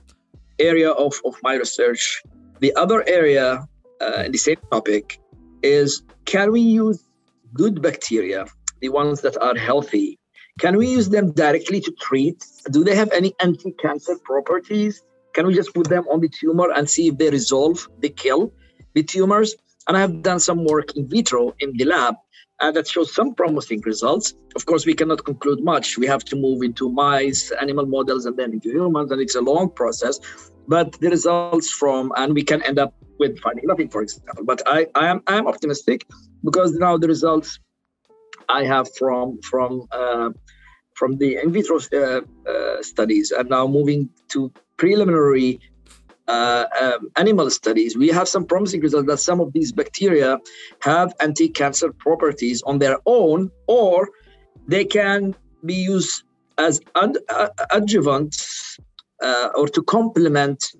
area 0.59 0.91
of, 0.91 1.13
of 1.25 1.35
my 1.43 1.55
research. 1.55 2.23
The 2.61 2.73
other 2.75 3.03
area 3.05 3.67
uh, 3.99 4.29
the 4.29 4.37
same 4.37 4.61
topic 4.71 5.19
is 5.63 6.03
can 6.25 6.51
we 6.51 6.61
use 6.61 7.03
good 7.53 7.81
bacteria, 7.81 8.45
the 8.81 8.89
ones 8.89 9.21
that 9.21 9.41
are 9.41 9.55
healthy, 9.55 10.17
can 10.59 10.77
we 10.77 10.87
use 10.87 11.09
them 11.09 11.31
directly 11.31 11.81
to 11.81 11.91
treat? 11.99 12.45
Do 12.71 12.83
they 12.83 12.95
have 12.95 13.11
any 13.11 13.33
anti-cancer 13.39 14.17
properties? 14.23 15.01
Can 15.33 15.47
we 15.47 15.53
just 15.55 15.73
put 15.73 15.87
them 15.87 16.05
on 16.09 16.19
the 16.19 16.29
tumor 16.29 16.71
and 16.71 16.89
see 16.89 17.07
if 17.07 17.17
they 17.17 17.29
resolve, 17.29 17.87
they 17.99 18.09
kill? 18.09 18.53
the 18.93 19.03
tumors. 19.03 19.55
And 19.87 19.97
I 19.97 20.01
have 20.01 20.21
done 20.21 20.39
some 20.39 20.63
work 20.65 20.95
in 20.95 21.07
vitro 21.07 21.55
in 21.59 21.73
the 21.77 21.85
lab 21.85 22.15
that 22.59 22.87
shows 22.87 23.13
some 23.13 23.33
promising 23.33 23.81
results. 23.81 24.35
Of 24.55 24.65
course, 24.67 24.85
we 24.85 24.93
cannot 24.93 25.25
conclude 25.25 25.63
much. 25.63 25.97
We 25.97 26.05
have 26.07 26.23
to 26.25 26.35
move 26.35 26.61
into 26.61 26.91
mice, 26.91 27.51
animal 27.59 27.87
models, 27.87 28.27
and 28.27 28.37
then 28.37 28.53
into 28.53 28.69
humans, 28.69 29.11
and 29.11 29.19
it's 29.19 29.35
a 29.35 29.41
long 29.41 29.71
process. 29.71 30.19
But 30.67 30.93
the 30.99 31.09
results 31.09 31.71
from, 31.71 32.11
and 32.15 32.35
we 32.35 32.43
can 32.43 32.61
end 32.61 32.77
up 32.77 32.93
with 33.19 33.39
finding 33.39 33.65
nothing, 33.67 33.89
for 33.89 34.01
example. 34.01 34.43
But 34.43 34.61
I, 34.65 34.87
I 34.95 35.07
am, 35.07 35.21
I 35.27 35.37
am 35.37 35.47
optimistic 35.47 36.07
because 36.43 36.73
now 36.73 36.97
the 36.97 37.07
results 37.07 37.59
I 38.49 38.63
have 38.65 38.87
from 38.97 39.39
from 39.41 39.87
uh, 39.91 40.29
from 40.95 41.17
the 41.17 41.37
in 41.37 41.51
vitro 41.51 41.79
uh, 41.93 42.21
uh, 42.49 42.81
studies, 42.81 43.31
and 43.31 43.49
now 43.49 43.67
moving 43.67 44.09
to 44.29 44.51
preliminary 44.77 45.59
uh, 46.27 46.65
um, 46.81 47.09
animal 47.17 47.49
studies, 47.49 47.97
we 47.97 48.07
have 48.09 48.27
some 48.27 48.45
promising 48.45 48.81
results 48.81 49.07
that 49.07 49.17
some 49.19 49.39
of 49.39 49.51
these 49.53 49.71
bacteria 49.71 50.39
have 50.81 51.13
anti-cancer 51.19 51.91
properties 51.93 52.61
on 52.63 52.79
their 52.79 52.97
own, 53.05 53.49
or 53.67 54.09
they 54.67 54.85
can 54.85 55.35
be 55.65 55.73
used 55.73 56.23
as 56.57 56.79
ad- 56.95 57.17
uh, 57.29 57.49
adjuvants 57.71 58.79
uh, 59.21 59.49
or 59.55 59.67
to 59.67 59.81
complement 59.83 60.71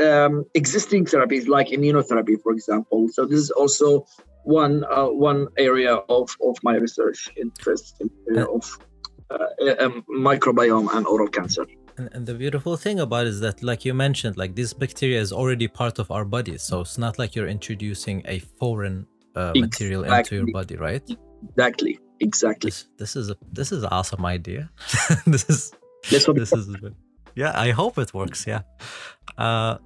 um, 0.00 0.44
existing 0.54 1.04
therapies 1.06 1.48
like 1.48 1.68
immunotherapy, 1.68 2.40
for 2.42 2.52
example. 2.52 3.08
So 3.12 3.24
this 3.24 3.38
is 3.38 3.50
also 3.50 4.06
one 4.44 4.84
uh, 4.84 5.06
one 5.06 5.48
area 5.58 5.94
of, 5.94 6.36
of 6.42 6.56
my 6.62 6.76
research 6.76 7.28
interest 7.36 7.96
in 8.00 8.10
area 8.28 8.46
of 8.46 8.78
uh, 9.30 9.74
um, 9.78 10.04
microbiome 10.08 10.94
and 10.94 11.06
oral 11.06 11.28
cancer. 11.28 11.66
And, 11.96 12.08
and, 12.12 12.26
the 12.26 12.34
beautiful 12.34 12.76
thing 12.76 12.98
about 12.98 13.26
it 13.26 13.30
is 13.30 13.40
that, 13.40 13.62
like 13.62 13.84
you 13.84 13.92
mentioned, 13.92 14.38
like 14.38 14.54
this 14.54 14.72
bacteria 14.72 15.20
is 15.20 15.32
already 15.32 15.68
part 15.68 15.98
of 15.98 16.10
our 16.10 16.24
bodies. 16.24 16.62
So 16.62 16.80
it's 16.80 16.96
not 16.96 17.18
like 17.18 17.34
you're 17.34 17.48
introducing 17.48 18.22
a 18.26 18.38
foreign 18.38 19.06
uh, 19.36 19.52
exactly. 19.54 19.60
material 19.62 20.04
into 20.04 20.36
your 20.36 20.46
body, 20.52 20.76
right? 20.76 21.02
Exactly. 21.50 21.98
Exactly. 22.20 22.68
This, 22.68 22.88
this 22.98 23.16
is 23.16 23.30
a 23.30 23.36
this 23.50 23.72
is 23.72 23.82
an 23.82 23.88
awesome 23.90 24.26
idea. 24.26 24.70
this 25.26 25.48
is 25.48 25.72
this, 26.10 26.26
this 26.26 26.52
is 26.52 26.76
yeah. 27.34 27.52
I 27.54 27.70
hope 27.70 27.98
it 27.98 28.12
works. 28.14 28.46
Yeah. 28.46 28.62
Uh, 29.38 29.78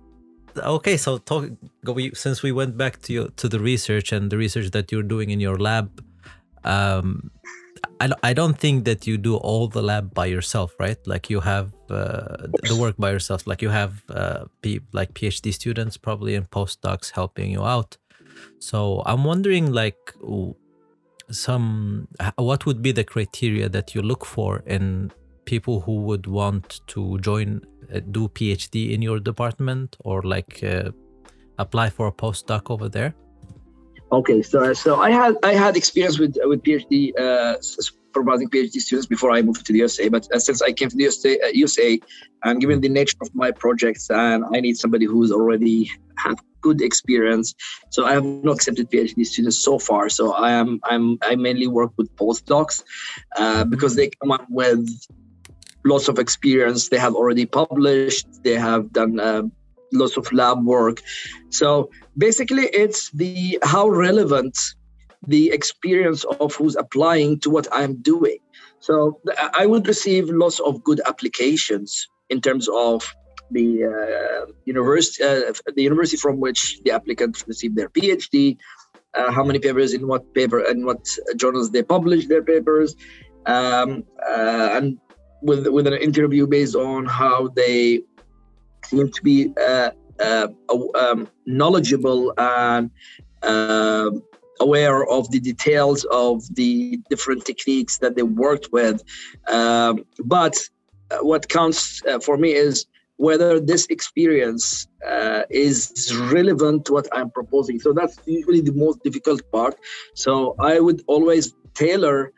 okay, 0.57 0.97
so 0.97 1.19
talk. 1.19 1.51
We 1.85 2.13
since 2.15 2.43
we 2.43 2.53
went 2.53 2.77
back 2.77 3.03
to 3.03 3.13
you, 3.13 3.33
to 3.37 3.49
the 3.49 3.61
research 3.61 4.13
and 4.13 4.31
the 4.31 4.37
research 4.39 4.71
that 4.71 4.91
you're 4.93 5.03
doing 5.03 5.31
in 5.31 5.41
your 5.41 5.59
lab. 5.59 6.03
Um, 6.65 7.31
I, 8.01 8.11
I 8.23 8.33
don't 8.33 8.59
think 8.59 8.85
that 8.87 9.07
you 9.07 9.19
do 9.19 9.37
all 9.37 9.69
the 9.69 9.83
lab 9.83 10.15
by 10.15 10.27
yourself, 10.27 10.75
right? 10.79 10.99
Like 11.07 11.29
you 11.29 11.41
have 11.41 11.73
uh, 11.91 12.49
the 12.63 12.77
work 12.79 12.97
by 12.97 13.11
yourself. 13.11 13.47
Like 13.47 13.63
you 13.63 13.69
have 13.71 14.03
uh, 14.09 14.45
P, 14.63 14.81
like 14.93 15.13
PhD 15.15 15.53
students 15.53 15.97
probably 15.97 16.35
and 16.35 16.51
postdocs 16.51 17.13
helping 17.13 17.51
you 17.51 17.63
out. 17.63 17.97
So 18.59 19.03
I'm 19.07 19.25
wondering, 19.25 19.73
like, 19.73 20.15
some 21.31 22.09
what 22.37 22.67
would 22.67 22.83
be 22.83 22.93
the 22.93 23.05
criteria 23.05 23.69
that 23.69 23.95
you 23.95 24.03
look 24.03 24.25
for 24.25 24.63
in 24.67 25.13
people 25.45 25.81
who 25.81 26.03
would 26.03 26.27
want 26.27 26.81
to 26.89 27.19
join, 27.19 27.61
uh, 27.95 28.01
do 28.11 28.29
PhD 28.29 28.93
in 28.93 29.03
your 29.03 29.21
department, 29.21 29.97
or 30.01 30.23
like 30.23 30.63
uh, 30.63 30.91
apply 31.59 31.91
for 31.91 32.07
a 32.07 32.13
postdoc 32.13 32.71
over 32.71 32.89
there? 32.89 33.15
Okay, 34.13 34.43
so 34.43 34.73
so 34.73 35.01
I 35.01 35.11
had 35.11 35.37
I 35.43 35.55
had 35.55 35.77
experience 35.77 36.19
with 36.19 36.37
with 36.45 36.63
PhD 36.63 37.19
uh, 37.19 37.57
supervising 37.61 38.49
PhD 38.49 38.77
students 38.81 39.07
before 39.07 39.33
I 39.33 39.43
moved 39.43 39.67
to 39.67 39.73
the 39.73 39.79
USA. 39.79 40.09
But 40.09 40.29
uh, 40.33 40.39
since 40.39 40.63
I 40.63 40.73
came 40.73 40.89
to 40.89 40.97
the 40.97 41.05
USA, 41.05 41.41
uh, 41.41 41.49
USA, 41.49 41.99
and 42.45 42.61
given 42.61 42.81
the 42.81 42.89
nature 42.89 43.17
of 43.23 43.35
my 43.35 43.51
projects, 43.51 44.11
and 44.11 44.45
I 44.55 44.61
need 44.61 44.77
somebody 44.77 45.07
who's 45.07 45.33
already 45.33 45.91
had 46.25 46.37
good 46.61 46.81
experience, 46.81 47.55
so 47.91 48.07
I 48.07 48.13
have 48.13 48.25
not 48.25 48.55
accepted 48.57 48.91
PhD 48.91 49.27
students 49.27 49.59
so 49.59 49.79
far. 49.79 50.09
So 50.09 50.33
I 50.33 50.53
am 50.53 50.81
I'm 50.85 51.19
I 51.23 51.35
mainly 51.35 51.67
work 51.67 51.93
with 51.97 52.15
postdocs 52.17 52.85
uh, 53.37 53.65
because 53.65 53.97
they 53.97 54.11
come 54.21 54.31
up 54.31 54.47
with 54.49 54.87
lots 55.85 56.09
of 56.09 56.19
experience. 56.19 56.89
They 56.89 56.99
have 56.99 57.15
already 57.15 57.47
published. 57.47 58.27
They 58.43 58.55
have 58.55 58.93
done 58.93 59.21
uh, 59.21 59.43
lots 59.93 60.17
of 60.17 60.33
lab 60.33 60.65
work. 60.65 61.03
So 61.51 61.91
basically, 62.17 62.65
it's 62.73 63.11
the 63.11 63.59
how 63.63 63.89
relevant 63.89 64.59
the 65.27 65.51
experience 65.51 66.25
of 66.41 66.55
who's 66.55 66.77
applying 66.77 67.41
to 67.41 67.51
what 67.51 67.67
I'm 67.73 67.97
doing. 68.03 68.39
So 68.81 69.21
I 69.55 69.65
would 69.65 69.87
receive 69.87 70.29
lots 70.29 70.61
of 70.61 70.85
good 70.85 71.01
applications 71.07 72.07
in 72.29 72.41
terms 72.41 72.69
of 72.69 73.15
the 73.51 73.85
uh, 73.85 74.53
university, 74.65 75.23
uh, 75.25 75.53
the 75.75 75.83
university 75.83 76.17
from 76.19 76.41
which 76.41 76.81
the 76.85 76.91
applicant 76.91 77.43
received 77.47 77.77
their 77.77 77.89
PhD, 77.89 78.59
uh, 79.15 79.31
how 79.31 79.45
many 79.45 79.59
papers 79.59 79.95
in 79.95 80.07
what 80.07 80.35
paper 80.35 80.61
and 80.61 80.85
what 80.85 81.07
journals 81.37 81.71
they 81.71 81.83
publish 81.83 82.27
their 82.27 82.43
papers, 82.43 82.97
um, 83.47 84.05
uh, 84.27 84.71
and 84.73 84.99
with 85.45 85.67
with 85.69 85.87
an 85.87 85.95
interview 85.95 86.47
based 86.47 86.75
on 86.75 87.07
how 87.07 87.49
they 87.49 88.01
seem 88.87 89.11
to 89.11 89.23
be 89.23 89.53
uh, 89.61 89.91
uh, 90.21 90.49
um, 90.95 91.29
knowledgeable 91.47 92.33
and 92.39 92.91
uh, 93.43 94.11
aware 94.61 95.05
of 95.07 95.31
the 95.31 95.41
details 95.41 96.05
of 96.11 96.43
the 96.55 96.99
different 97.11 97.45
techniques 97.45 97.99
that 97.99 98.15
they 98.17 98.23
worked 98.23 98.69
with. 98.73 99.03
Um, 99.49 100.05
but 100.25 100.57
uh, 101.11 101.19
what 101.19 101.49
counts 101.49 102.03
uh, 102.07 102.19
for 102.21 102.37
me 102.37 102.53
is 102.53 102.87
whether 103.17 103.61
this 103.61 103.87
experience 103.87 104.87
uh, 105.07 105.43
is 105.51 106.15
relevant 106.33 106.85
to 106.87 106.93
what 106.93 107.09
I'm 107.13 107.31
proposing. 107.31 107.79
So 107.79 107.93
that's 107.93 108.19
usually 108.27 108.61
the 108.61 108.73
most 108.73 109.03
difficult 109.03 109.41
part. 109.53 109.77
So 110.15 110.57
I 110.59 110.81
would 110.81 111.03
always 111.07 111.55
tailor 111.75 112.33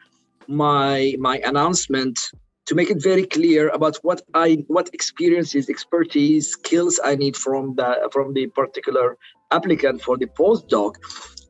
my 0.49 1.17
my 1.19 1.39
announcement 1.39 2.19
to 2.67 2.75
make 2.75 2.91
it 2.91 3.03
very 3.03 3.25
clear 3.25 3.69
about 3.69 3.97
what 4.03 4.23
I 4.35 4.65
what 4.67 4.91
experiences, 4.93 5.71
expertise, 5.71 6.51
skills 6.51 7.01
I 7.03 7.15
need 7.15 7.37
from 7.37 7.75
the 7.77 8.09
from 8.13 8.35
the 8.35 8.47
particular 8.49 9.17
applicant 9.51 10.03
for 10.03 10.17
the 10.17 10.27
postdoc. 10.27 10.95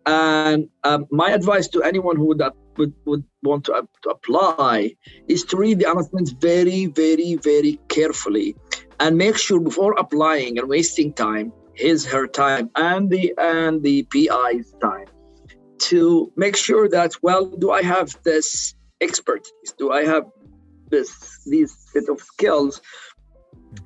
And 0.06 0.68
um, 0.84 1.06
my 1.10 1.30
advice 1.30 1.66
to 1.68 1.82
anyone 1.82 2.16
who 2.16 2.26
would, 2.26 2.40
would, 2.76 2.94
would 3.06 3.24
want 3.42 3.64
to, 3.64 3.72
uh, 3.72 3.82
to 4.02 4.10
apply 4.10 4.94
is 5.26 5.42
to 5.46 5.56
read 5.56 5.80
the 5.80 5.90
announcements 5.90 6.30
very, 6.30 6.86
very, 6.86 7.34
very 7.34 7.80
carefully 7.88 8.54
and 9.00 9.18
make 9.18 9.36
sure 9.36 9.58
before 9.58 9.94
applying 9.98 10.58
and 10.58 10.68
wasting 10.68 11.12
time, 11.12 11.52
his, 11.74 12.06
her 12.06 12.28
time, 12.28 12.70
and 12.76 13.10
the 13.10 13.34
and 13.36 13.82
the 13.82 14.04
PI's 14.04 14.72
time, 14.80 15.06
to 15.78 16.32
make 16.36 16.56
sure 16.56 16.88
that 16.88 17.12
well, 17.22 17.46
do 17.46 17.72
I 17.72 17.82
have 17.82 18.16
this 18.22 18.74
expertise? 19.00 19.74
Do 19.76 19.90
I 19.90 20.04
have 20.04 20.24
this 20.90 21.42
these 21.46 21.76
set 21.92 22.08
of 22.08 22.20
skills? 22.20 22.80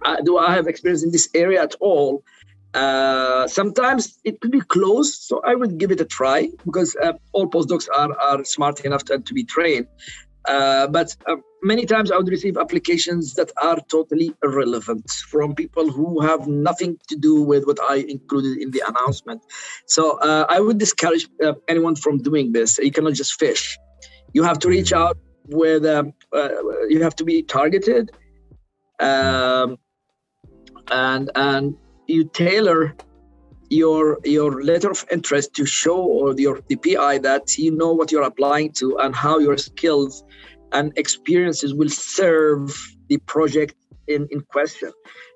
Uh, 0.05 0.17
do 0.23 0.39
I 0.39 0.55
have 0.55 0.67
experience 0.67 1.03
in 1.03 1.11
this 1.11 1.29
area 1.35 1.63
at 1.63 1.75
all? 1.81 2.23
Uh, 2.75 3.49
sometimes 3.49 4.19
it 4.25 4.41
could 4.41 4.53
be 4.53 4.61
closed, 4.61 5.23
so 5.23 5.41
I 5.45 5.55
would 5.55 5.79
give 5.79 5.91
it 5.91 6.01
a 6.01 6.05
try 6.05 6.49
because 6.65 6.95
uh, 7.03 7.15
all 7.33 7.49
postdocs 7.49 7.89
are, 7.97 8.17
are 8.21 8.45
smart 8.45 8.85
enough 8.85 9.05
to, 9.07 9.19
to 9.19 9.35
be 9.35 9.45
trained. 9.45 9.87
Uh, 10.47 10.87
but 10.87 11.15
uh, 11.27 11.37
many 11.63 11.85
times 11.85 12.11
I 12.11 12.17
would 12.17 12.29
receive 12.29 12.57
applications 12.57 13.35
that 13.35 13.51
are 13.63 13.79
totally 13.89 14.33
irrelevant 14.43 15.11
from 15.29 15.55
people 15.55 15.91
who 15.91 16.21
have 16.21 16.47
nothing 16.47 16.99
to 17.09 17.17
do 17.17 17.43
with 17.43 17.67
what 17.67 17.79
I 17.83 17.97
included 17.97 18.59
in 18.59 18.71
the 18.71 18.83
announcement. 18.87 19.43
So 19.87 20.19
uh, 20.19 20.47
I 20.49 20.61
would 20.61 20.79
discourage 20.79 21.29
uh, 21.43 21.55
anyone 21.69 21.97
from 21.97 22.19
doing 22.19 22.53
this. 22.53 22.79
You 22.79 22.91
cannot 22.91 23.15
just 23.15 23.39
fish. 23.39 23.79
You 24.33 24.43
have 24.45 24.59
to 24.61 24.69
reach 24.69 24.93
out 24.93 25.19
with, 25.51 25.85
um, 25.87 26.13
you 26.89 27.03
have 27.03 27.17
to 27.17 27.25
be 27.25 27.43
targeted. 27.43 28.11
Um, 28.99 29.79
and 30.91 31.31
and 31.35 31.77
you 32.07 32.25
tailor 32.25 32.97
your 33.71 34.19
your 34.25 34.63
letter 34.63 34.91
of 34.91 35.07
interest 35.11 35.55
to 35.55 35.65
show 35.65 35.97
or 35.97 36.35
your 36.35 36.61
the 36.69 36.77
PI 36.77 37.19
that 37.19 37.57
you 37.57 37.71
know 37.71 37.93
what 37.93 38.11
you're 38.11 38.25
applying 38.25 38.73
to 38.73 38.99
and 38.99 39.15
how 39.15 39.39
your 39.39 39.57
skills 39.57 40.25
and 40.73 40.93
experiences 40.97 41.73
will 41.73 41.89
serve 41.89 42.77
the 43.09 43.19
project 43.19 43.75
in, 44.07 44.29
in 44.31 44.41
question. 44.41 44.93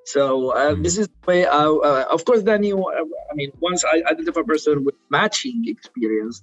So 0.07 0.51
uh, 0.51 0.75
hmm. 0.75 0.83
this 0.83 0.99
is 0.99 1.09
the 1.09 1.27
way. 1.27 1.47
I, 1.47 1.65
uh, 1.65 2.07
of 2.11 2.25
course, 2.25 2.43
then 2.43 2.63
you. 2.63 2.85
Uh, 2.85 3.05
I 3.31 3.35
mean, 3.35 3.51
once 3.61 3.85
I 3.85 4.03
identify 4.11 4.41
a 4.41 4.45
person 4.45 4.85
with 4.85 4.95
matching 5.11 5.65
experience 5.67 6.43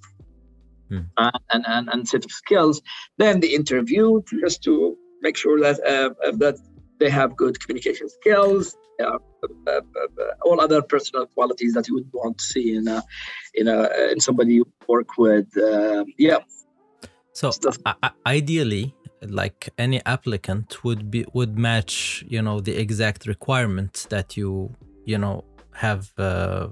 mm. 0.92 1.06
and, 1.50 1.64
and 1.66 1.88
and 1.88 2.08
set 2.08 2.24
of 2.24 2.30
skills, 2.30 2.82
then 3.18 3.40
the 3.40 3.54
interview 3.54 4.20
just 4.40 4.62
to 4.64 4.96
make 5.22 5.36
sure 5.36 5.58
that 5.60 5.76
uh, 5.92 6.10
that 6.42 6.56
they 7.00 7.10
have 7.10 7.36
good 7.36 7.58
communication 7.60 8.08
skills, 8.08 8.76
uh, 9.00 9.18
uh, 9.66 9.70
uh, 9.70 9.80
all 10.44 10.60
other 10.60 10.82
personal 10.82 11.26
qualities 11.26 11.72
that 11.74 11.88
you 11.88 11.94
would 11.94 12.10
want 12.12 12.38
to 12.38 12.44
see 12.44 12.76
in 12.76 12.86
a, 12.86 13.02
in 13.54 13.66
a 13.66 13.78
in 14.12 14.20
somebody 14.20 14.54
you 14.54 14.66
work 14.88 15.18
with. 15.18 15.48
yeah. 16.18 16.38
So 17.32 17.50
ideally, 18.26 18.94
like 19.22 19.70
any 19.78 20.00
applicant 20.04 20.84
would 20.84 21.10
be 21.10 21.24
would 21.32 21.58
match, 21.58 22.24
you 22.28 22.42
know, 22.42 22.60
the 22.60 22.76
exact 22.76 23.26
requirements 23.26 24.06
that 24.06 24.36
you 24.36 24.74
you 25.04 25.18
know 25.18 25.44
have 25.74 26.12
uh, 26.18 26.68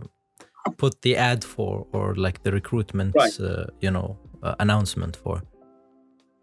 put 0.77 1.03
the 1.03 1.17
ad 1.17 1.45
for 1.45 1.87
or 1.93 2.15
like 2.15 2.43
the 2.43 2.53
recruitment, 2.53 3.15
right. 3.15 3.41
uh, 3.41 3.67
you 3.81 3.91
know, 3.91 4.19
uh, 4.43 4.55
announcement 4.59 5.17
for 5.17 5.43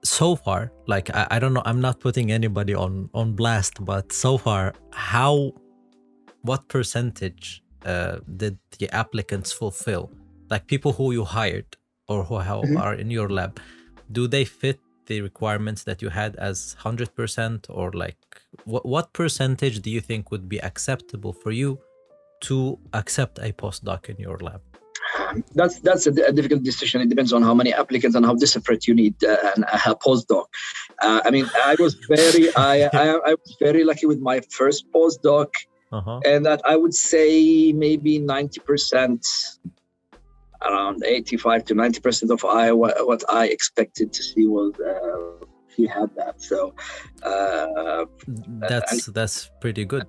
so 0.04 0.36
far 0.36 0.72
like 0.88 1.14
I, 1.14 1.28
I, 1.32 1.40
don't 1.40 1.54
know 1.54 1.64
i'm 1.66 1.82
not 1.82 2.00
putting 2.00 2.32
anybody 2.32 2.74
on 2.74 3.10
on 3.14 3.34
blast 3.34 3.84
but 3.84 4.14
so 4.14 4.38
far 4.38 4.74
how 4.92 5.52
what 6.42 6.68
percentage 6.68 7.64
uh, 7.86 8.20
did 8.38 8.58
the 8.80 8.90
applicants 8.94 9.52
fulfill 9.52 10.12
like 10.50 10.68
people 10.68 10.94
who 10.94 11.12
you 11.12 11.24
hired 11.24 11.76
or 12.08 12.24
who 12.24 12.36
mm-hmm. 12.36 12.78
are 12.78 12.94
in 12.94 13.12
your 13.12 13.30
lab 13.30 13.60
do 14.12 14.28
they 14.28 14.46
fit 14.46 14.80
the 15.08 15.22
requirements 15.22 15.84
that 15.84 16.02
you 16.02 16.10
had 16.10 16.36
as 16.36 16.76
100% 16.82 17.66
or 17.70 17.92
like 17.92 18.18
what, 18.66 18.86
what 18.86 19.14
percentage 19.14 19.82
do 19.82 19.90
you 19.90 20.02
think 20.02 20.32
would 20.32 20.48
be 20.48 20.60
acceptable 20.60 21.34
for 21.34 21.52
you 21.52 21.80
to 22.42 22.80
accept 22.94 23.40
a 23.40 23.52
postdoc 23.54 24.10
in 24.10 24.18
your 24.18 24.38
lab 24.38 24.62
that's 25.54 25.80
that's 25.80 26.08
a, 26.08 26.12
a, 26.12 26.32
difficult 26.32 26.64
decision. 26.64 27.02
It 27.02 27.10
depends 27.10 27.34
on 27.34 27.42
how 27.42 27.54
many 27.54 27.74
applicants 27.74 28.16
and 28.16 28.26
how 28.26 28.36
desperate 28.36 28.88
you 28.88 28.94
need 28.94 29.16
uh, 29.24 29.38
an, 29.56 29.64
a 29.64 29.96
postdoc. 29.96 30.46
Uh, 31.02 31.22
I 31.24 31.32
mean, 31.32 31.50
I 31.64 31.76
was 31.80 31.96
very 32.08 32.54
I, 32.56 32.90
I, 32.94 33.08
I 33.30 33.34
was 33.34 33.58
very 33.60 33.84
lucky 33.84 34.06
with 34.06 34.20
my 34.20 34.42
first 34.52 34.92
postdoc, 34.92 35.50
uh-huh. 35.92 36.22
and 36.26 36.46
that 36.46 36.62
I 36.66 36.76
would 36.76 36.94
say 36.94 37.72
maybe 37.74 38.20
ninety 38.20 38.60
percent, 38.60 39.26
around 40.62 41.04
eighty-five 41.04 41.66
to 41.66 41.74
ninety 41.74 42.00
percent 42.00 42.32
of 42.32 42.44
I 42.46 42.72
what 42.72 43.24
I 43.30 43.48
expected 43.48 44.14
to 44.14 44.24
see 44.24 44.48
was. 44.48 44.74
Uh, 44.80 45.46
he 45.76 45.86
had 45.86 46.10
that, 46.16 46.42
so 46.42 46.74
uh, 47.22 48.06
that's 48.68 49.06
that's 49.08 49.52
pretty 49.62 49.86
good 49.86 50.08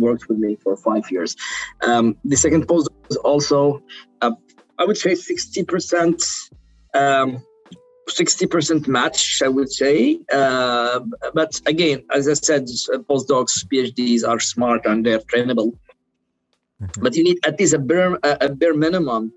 worked 0.00 0.28
with 0.28 0.38
me 0.38 0.56
for 0.56 0.76
five 0.76 1.10
years. 1.10 1.36
Um, 1.82 2.16
the 2.24 2.36
second 2.36 2.66
post 2.68 2.88
was 3.08 3.16
also, 3.18 3.82
uh, 4.20 4.32
I 4.78 4.84
would 4.84 4.96
say, 4.96 5.12
60%. 5.12 6.50
Um, 6.94 7.42
60% 8.08 8.86
match, 8.86 9.40
I 9.42 9.48
would 9.48 9.72
say. 9.72 10.20
Uh, 10.30 11.00
but 11.32 11.60
again, 11.66 12.04
as 12.14 12.28
I 12.28 12.34
said, 12.34 12.66
postdocs, 13.08 13.64
PhDs 13.66 14.28
are 14.28 14.38
smart 14.38 14.84
and 14.84 15.04
they're 15.04 15.20
trainable. 15.20 15.72
Mm-hmm. 16.82 17.02
But 17.02 17.16
you 17.16 17.24
need 17.24 17.38
at 17.46 17.58
least 17.58 17.74
a 17.74 17.78
bare, 17.78 18.18
a 18.22 18.50
bare 18.50 18.74
minimum 18.74 19.32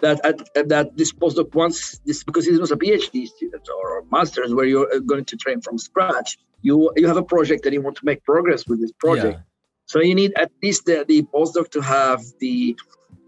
that 0.00 0.20
at, 0.24 0.68
that 0.68 0.96
this 0.96 1.12
postdoc 1.12 1.54
wants 1.54 1.98
this 2.04 2.22
because 2.22 2.46
he's 2.46 2.58
not 2.58 2.70
a 2.70 2.76
PhD 2.76 3.26
student 3.26 3.66
or 3.68 4.04
master's 4.10 4.54
where 4.54 4.66
you're 4.66 5.00
going 5.00 5.24
to 5.24 5.36
train 5.36 5.60
from 5.60 5.78
scratch. 5.78 6.38
You 6.62 6.92
you 6.96 7.06
have 7.06 7.16
a 7.16 7.22
project 7.22 7.64
and 7.64 7.74
you 7.74 7.82
want 7.82 7.96
to 7.96 8.04
make 8.04 8.24
progress 8.24 8.66
with 8.66 8.80
this 8.80 8.92
project. 8.92 9.38
Yeah. 9.38 9.55
So 9.86 10.00
you 10.00 10.14
need 10.14 10.32
at 10.36 10.50
least 10.62 10.84
the, 10.86 11.04
the 11.06 11.22
postdoc 11.34 11.70
to 11.70 11.80
have 11.80 12.20
the 12.40 12.76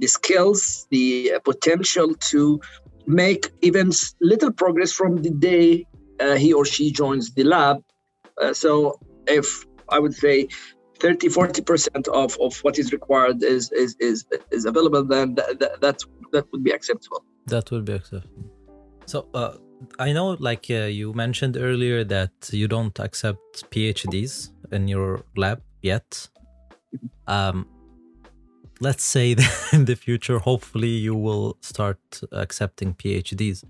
the 0.01 0.07
skills, 0.07 0.87
the 0.91 1.33
potential 1.45 2.15
to 2.31 2.61
make 3.07 3.51
even 3.63 3.91
little 4.21 4.53
progress 4.53 4.93
from 4.93 5.17
the 5.17 5.31
day 5.31 5.87
uh, 6.21 6.37
he 6.37 6.53
or 6.53 6.65
she 6.65 6.93
joins 6.93 7.33
the 7.35 7.45
lab. 7.45 7.83
Uh, 8.41 8.53
so 8.53 9.01
if 9.27 9.67
I 9.89 9.99
would 9.99 10.15
say 10.15 10.49
30 11.01 11.29
40% 11.29 12.09
of, 12.09 12.37
of 12.41 12.59
what 12.63 12.79
is 12.79 12.93
required 12.93 13.43
is 13.43 13.71
is 13.73 13.97
is, 14.01 14.27
is 14.51 14.65
available 14.65 15.05
then 15.05 15.35
that, 15.37 15.59
that, 15.61 15.81
that 15.81 15.99
that 16.33 16.45
would 16.53 16.63
be 16.63 16.71
acceptable. 16.71 17.25
That 17.47 17.71
would 17.71 17.85
be 17.85 17.93
acceptable. 17.93 18.51
So 19.07 19.27
uh, 19.35 19.55
i 19.99 20.13
know 20.13 20.37
like 20.41 20.67
uh, 20.71 20.91
you 21.01 21.13
mentioned 21.13 21.57
earlier 21.57 22.05
that 22.05 22.33
you 22.53 22.67
don't 22.67 22.99
accept 22.99 23.71
phds 23.71 24.51
in 24.73 24.89
your 24.89 25.23
lab 25.37 25.63
yet 25.83 26.29
um, 27.27 27.67
let's 28.81 29.05
say 29.05 29.35
that 29.35 29.69
in 29.73 29.85
the 29.85 29.97
future, 29.97 30.39
hopefully, 30.39 30.89
you 30.89 31.15
will 31.15 31.57
start 31.61 31.99
accepting 32.33 32.95
PhDs. 32.95 33.65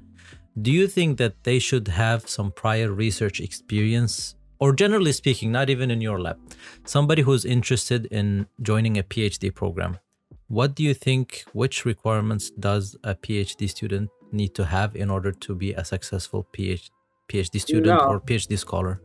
Do 0.60 0.72
you 0.72 0.88
think 0.88 1.18
that 1.18 1.44
they 1.44 1.58
should 1.58 1.88
have 1.88 2.28
some 2.28 2.50
prior 2.50 2.90
research 2.92 3.40
experience, 3.40 4.34
or 4.58 4.72
generally 4.72 5.12
speaking, 5.12 5.52
not 5.52 5.70
even 5.70 5.90
in 5.90 6.00
your 6.00 6.20
lab, 6.20 6.38
somebody 6.84 7.22
who's 7.22 7.44
interested 7.44 8.06
in 8.06 8.46
joining 8.62 8.98
a 8.98 9.02
PhD 9.02 9.54
program? 9.54 9.98
What 10.48 10.74
do 10.74 10.82
you 10.82 10.94
think? 10.94 11.44
Which 11.52 11.84
requirements 11.84 12.50
does 12.50 12.96
a 13.04 13.14
PhD 13.14 13.68
student 13.68 14.10
need 14.32 14.54
to 14.54 14.64
have 14.64 14.96
in 14.96 15.10
order 15.10 15.30
to 15.30 15.54
be 15.54 15.74
a 15.74 15.84
successful 15.84 16.46
PhD, 16.52 16.90
PhD 17.28 17.60
student 17.60 18.00
or 18.02 18.20
PhD 18.20 18.58
scholar? 18.58 19.00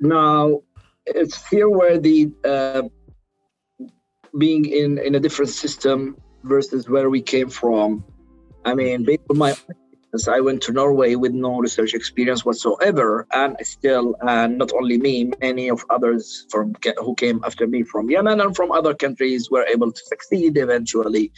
Now, 0.00 0.62
it's 1.06 1.46
here 1.48 1.68
where 1.68 1.98
the 1.98 2.30
uh, 2.44 2.82
being 4.38 4.64
in 4.64 4.98
in 4.98 5.14
a 5.14 5.20
different 5.20 5.50
system 5.50 6.16
versus 6.42 6.88
where 6.88 7.10
we 7.10 7.22
came 7.22 7.48
from. 7.48 8.04
I 8.64 8.74
mean, 8.74 9.04
based 9.04 9.22
on 9.30 9.38
my 9.38 9.50
experience, 9.50 10.28
I 10.28 10.40
went 10.40 10.62
to 10.62 10.72
Norway 10.72 11.14
with 11.16 11.32
no 11.32 11.58
research 11.58 11.94
experience 11.94 12.44
whatsoever, 12.44 13.26
and 13.32 13.56
still, 13.62 14.14
and 14.20 14.58
not 14.58 14.72
only 14.72 14.98
me, 14.98 15.32
many 15.40 15.68
of 15.68 15.84
others 15.90 16.46
from 16.50 16.74
who 16.98 17.14
came 17.14 17.42
after 17.44 17.66
me 17.66 17.82
from 17.82 18.10
Yemen 18.10 18.40
and 18.40 18.56
from 18.56 18.72
other 18.72 18.94
countries 18.94 19.50
were 19.50 19.66
able 19.66 19.92
to 19.92 20.02
succeed 20.06 20.56
eventually. 20.56 21.32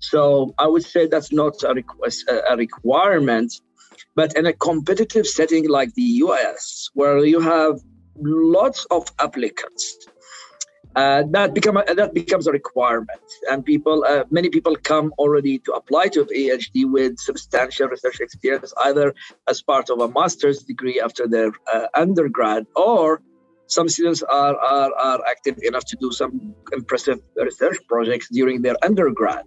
So 0.00 0.54
I 0.58 0.66
would 0.66 0.84
say 0.84 1.06
that's 1.06 1.32
not 1.32 1.62
a, 1.64 1.74
request, 1.74 2.28
a 2.28 2.56
requirement, 2.56 3.60
but 4.14 4.36
in 4.36 4.46
a 4.46 4.52
competitive 4.52 5.26
setting 5.26 5.68
like 5.68 5.94
the 5.94 6.10
US, 6.26 6.90
where 6.94 7.24
you 7.24 7.40
have 7.40 7.80
lots 8.20 8.84
of 8.90 9.10
applicants 9.18 10.08
uh, 10.98 11.22
that 11.36 11.48
become 11.58 11.76
a, 11.80 11.84
that 12.00 12.12
becomes 12.20 12.44
a 12.50 12.52
requirement, 12.60 13.26
and 13.50 13.58
people, 13.72 13.98
uh, 14.12 14.24
many 14.38 14.48
people 14.56 14.74
come 14.90 15.08
already 15.22 15.54
to 15.66 15.70
apply 15.80 16.04
to 16.14 16.20
PhD 16.24 16.76
with 16.96 17.12
substantial 17.30 17.86
research 17.94 18.18
experience, 18.26 18.70
either 18.88 19.06
as 19.52 19.58
part 19.62 19.86
of 19.92 19.96
a 20.06 20.08
master's 20.18 20.58
degree 20.72 20.98
after 21.06 21.24
their 21.34 21.50
uh, 21.72 21.86
undergrad, 22.04 22.62
or 22.74 23.04
some 23.76 23.88
students 23.94 24.22
are, 24.40 24.56
are 24.74 24.92
are 25.08 25.20
active 25.34 25.56
enough 25.70 25.84
to 25.90 25.96
do 26.04 26.10
some 26.20 26.32
impressive 26.78 27.18
research 27.48 27.78
projects 27.92 28.26
during 28.38 28.56
their 28.64 28.76
undergrad, 28.88 29.44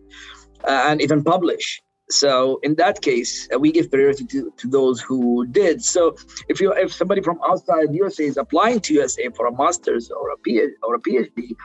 uh, 0.72 0.82
and 0.90 0.98
even 1.06 1.20
publish. 1.34 1.66
So 2.12 2.60
in 2.64 2.76
that 2.76 3.02
case, 3.02 3.48
uh, 3.54 3.60
we 3.60 3.72
give 3.72 3.90
priority 3.90 4.26
to, 4.26 4.52
to 4.58 4.68
those 4.68 5.02
who 5.02 5.46
did. 5.48 5.84
So 5.84 6.16
if 6.50 6.60
you 6.62 6.74
if 6.74 6.94
somebody 6.94 7.22
from 7.22 7.40
outside 7.50 7.94
USA 7.94 8.26
is 8.26 8.38
applying 8.38 8.80
to 8.82 8.94
USA 8.96 9.30
for 9.30 9.48
a 9.48 9.54
master's 9.64 10.12
or 10.12 10.30
a 10.32 10.38
PhD, 10.38 10.72
or 10.84 10.96
a 10.96 11.00
PhD, 11.00 11.56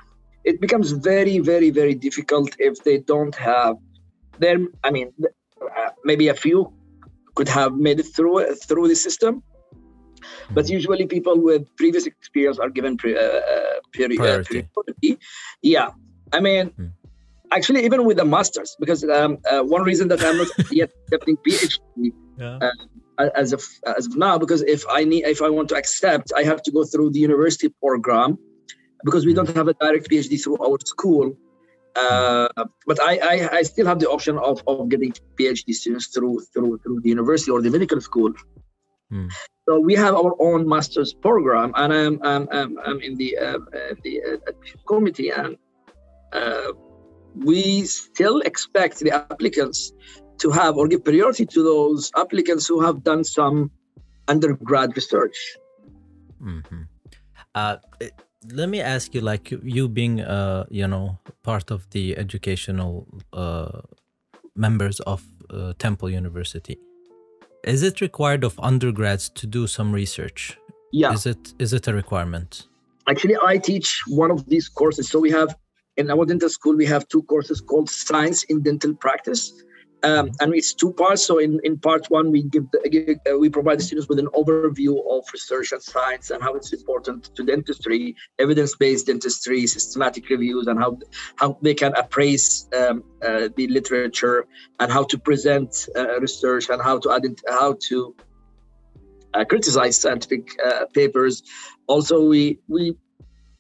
it 0.44 0.61
becomes 0.61 0.92
very 0.92 1.38
very 1.40 1.70
very 1.70 1.94
difficult 1.94 2.51
if 2.59 2.82
they 2.84 2.99
don't 2.99 3.34
have 3.34 3.76
them. 4.38 4.72
I 4.84 4.90
mean, 4.90 5.12
uh, 5.22 5.90
maybe 6.05 6.28
a 6.28 6.34
few 6.34 6.72
could 7.34 7.49
have 7.49 7.74
made 7.74 7.99
it 8.01 8.09
through 8.14 8.55
through 8.68 8.88
the 8.88 8.97
system 8.97 9.42
but 10.55 10.64
Mhm. 10.66 10.70
usually 10.70 11.07
people 11.07 11.36
with 11.40 11.62
previous 11.76 12.07
experience 12.07 12.59
are 12.59 12.70
given 12.70 12.97
pre, 12.97 13.16
uh, 13.16 13.20
uh, 13.20 13.24
uh, 13.24 13.80
Priority. 13.92 14.68
priority. 14.74 15.18
Yeah, 15.62 15.90
I 16.32 16.40
mean, 16.40 16.70
Hmm. 16.76 16.86
Actually, 17.53 17.84
even 17.84 18.05
with 18.05 18.16
the 18.16 18.24
masters, 18.24 18.76
because 18.80 19.05
um, 19.05 19.38
uh, 19.51 19.62
one 19.62 19.82
reason 19.82 20.09
that 20.09 20.22
I'm 20.22 20.38
not 20.38 20.49
yet 20.72 20.90
accepting 21.05 21.36
PhD 21.38 22.12
Yeah. 22.38 22.59
a- 23.18 23.32
as 23.42 23.53
of 23.53 23.62
as 23.97 24.07
of 24.07 24.16
now, 24.16 24.36
because 24.38 24.62
if 24.62 24.84
I 24.90 25.05
need 25.05 25.24
if 25.26 25.40
I 25.40 25.51
want 25.51 25.68
to 25.70 25.76
accept, 25.76 26.32
I 26.36 26.42
have 26.42 26.61
to 26.66 26.70
go 26.70 26.84
through 26.84 27.11
the 27.11 27.20
university 27.20 27.68
program, 27.84 28.38
because 29.05 29.24
we 29.24 29.32
don't 29.34 29.49
have 29.57 29.68
a 29.68 29.74
direct 29.74 30.11
PhD 30.11 30.42
through 30.42 30.59
our 30.66 30.78
school. 30.84 31.26
Uh, 31.97 32.49
but 32.86 32.99
I, 33.01 33.12
I 33.32 33.34
I 33.59 33.62
still 33.62 33.86
have 33.86 34.01
the 34.01 34.11
option 34.11 34.36
of, 34.36 34.62
of 34.66 34.88
getting 34.92 35.12
PhD 35.38 35.72
students 35.72 36.09
through 36.09 36.40
through 36.53 36.78
through 36.82 37.01
the 37.01 37.09
university 37.09 37.51
or 37.51 37.62
the 37.62 37.70
medical 37.70 38.01
school. 38.03 38.32
Hmm. 39.11 39.28
So 39.66 39.80
we 39.80 39.94
have 39.94 40.14
our 40.14 40.34
own 40.38 40.68
master's 40.68 41.14
program, 41.14 41.72
and 41.74 41.90
I'm 41.92 42.14
I'm 42.22 42.49
I'm, 42.53 42.78
I'm 42.86 43.01
in 43.01 43.14
the 43.16 43.30
uh, 43.38 43.59
uh, 43.78 43.94
the 44.05 44.14
uh, 44.28 44.53
committee, 44.86 45.30
and 45.30 45.57
uh, 46.32 46.72
we 47.45 47.84
still 47.84 48.41
expect 48.41 48.99
the 49.01 49.11
applicants 49.11 49.93
to 50.39 50.51
have 50.51 50.76
or 50.76 50.89
give 50.89 51.05
priority 51.05 51.47
to 51.47 51.62
those 51.62 52.11
applicants 52.16 52.66
who 52.66 52.80
have 52.80 53.03
done 53.03 53.24
some 53.24 53.70
undergrad 54.28 54.91
research. 54.97 55.37
hmm 56.41 56.82
Uh, 57.55 57.76
let 58.53 58.68
me 58.68 58.80
ask 58.82 59.14
you, 59.14 59.22
like 59.22 59.51
you, 59.51 59.61
you 59.64 59.89
being, 59.89 60.20
uh, 60.20 60.64
you 60.70 60.87
know, 60.87 61.18
part 61.43 61.70
of 61.70 61.89
the 61.91 62.16
educational 62.18 63.07
uh, 63.32 63.80
members 64.55 65.01
of 65.01 65.22
uh, 65.51 65.72
Temple 65.78 66.11
University, 66.11 66.76
is 67.64 67.82
it 67.82 68.01
required 68.01 68.45
of 68.45 68.59
undergrads 68.59 69.30
to 69.30 69.47
do 69.47 69.66
some 69.66 69.91
research? 69.95 70.59
Yeah, 70.93 71.12
Is 71.14 71.26
it 71.26 71.55
is 71.59 71.72
it 71.72 71.89
a 71.89 71.93
requirement? 71.95 72.66
actually, 73.09 73.37
I 73.53 73.59
teach 73.59 74.03
one 74.07 74.30
of 74.30 74.45
these 74.47 74.68
courses. 74.68 75.09
So 75.09 75.18
we 75.20 75.30
have 75.30 75.57
in 75.97 76.11
our 76.11 76.24
dental 76.24 76.49
school 76.49 76.76
we 76.76 76.86
have 76.86 77.07
two 77.09 77.22
courses 77.22 77.61
called 77.61 77.88
Science 77.90 78.44
in 78.44 78.62
Dental 78.62 78.94
Practice. 78.94 79.53
Um, 80.03 80.30
and 80.40 80.55
it's 80.55 80.74
two 80.74 80.92
parts. 80.92 81.24
So 81.24 81.38
in, 81.38 81.59
in 81.64 81.78
part 81.78 82.07
one, 82.11 82.30
we 82.30 82.42
give, 82.44 82.70
the, 82.70 83.18
uh, 83.28 83.38
we 83.38 83.49
provide 83.49 83.78
the 83.78 83.82
students 83.82 84.09
with 84.09 84.18
an 84.18 84.28
overview 84.34 84.94
of 85.11 85.24
research 85.32 85.72
and 85.72 85.82
science 85.82 86.30
and 86.30 86.40
how 86.42 86.55
it's 86.55 86.72
important 86.72 87.34
to 87.34 87.42
dentistry, 87.42 88.14
evidence-based 88.38 89.07
dentistry, 89.07 89.66
systematic 89.66 90.28
reviews, 90.28 90.66
and 90.66 90.78
how 90.78 90.99
how 91.36 91.59
they 91.62 91.74
can 91.74 91.92
appraise 91.97 92.68
um, 92.76 93.03
uh, 93.22 93.49
the 93.57 93.66
literature 93.68 94.47
and 94.80 94.92
how 94.92 95.03
to 95.03 95.18
present 95.18 95.88
uh, 95.97 96.20
research 96.20 96.68
and 96.68 96.80
how 96.82 96.99
to 96.99 97.09
ident- 97.09 97.42
how 97.49 97.74
to 97.88 98.14
uh, 99.34 99.44
criticize 99.44 99.99
scientific 99.99 100.44
uh, 100.64 100.84
papers. 100.92 101.42
Also, 101.88 102.28
we 102.28 102.61
we 102.68 102.94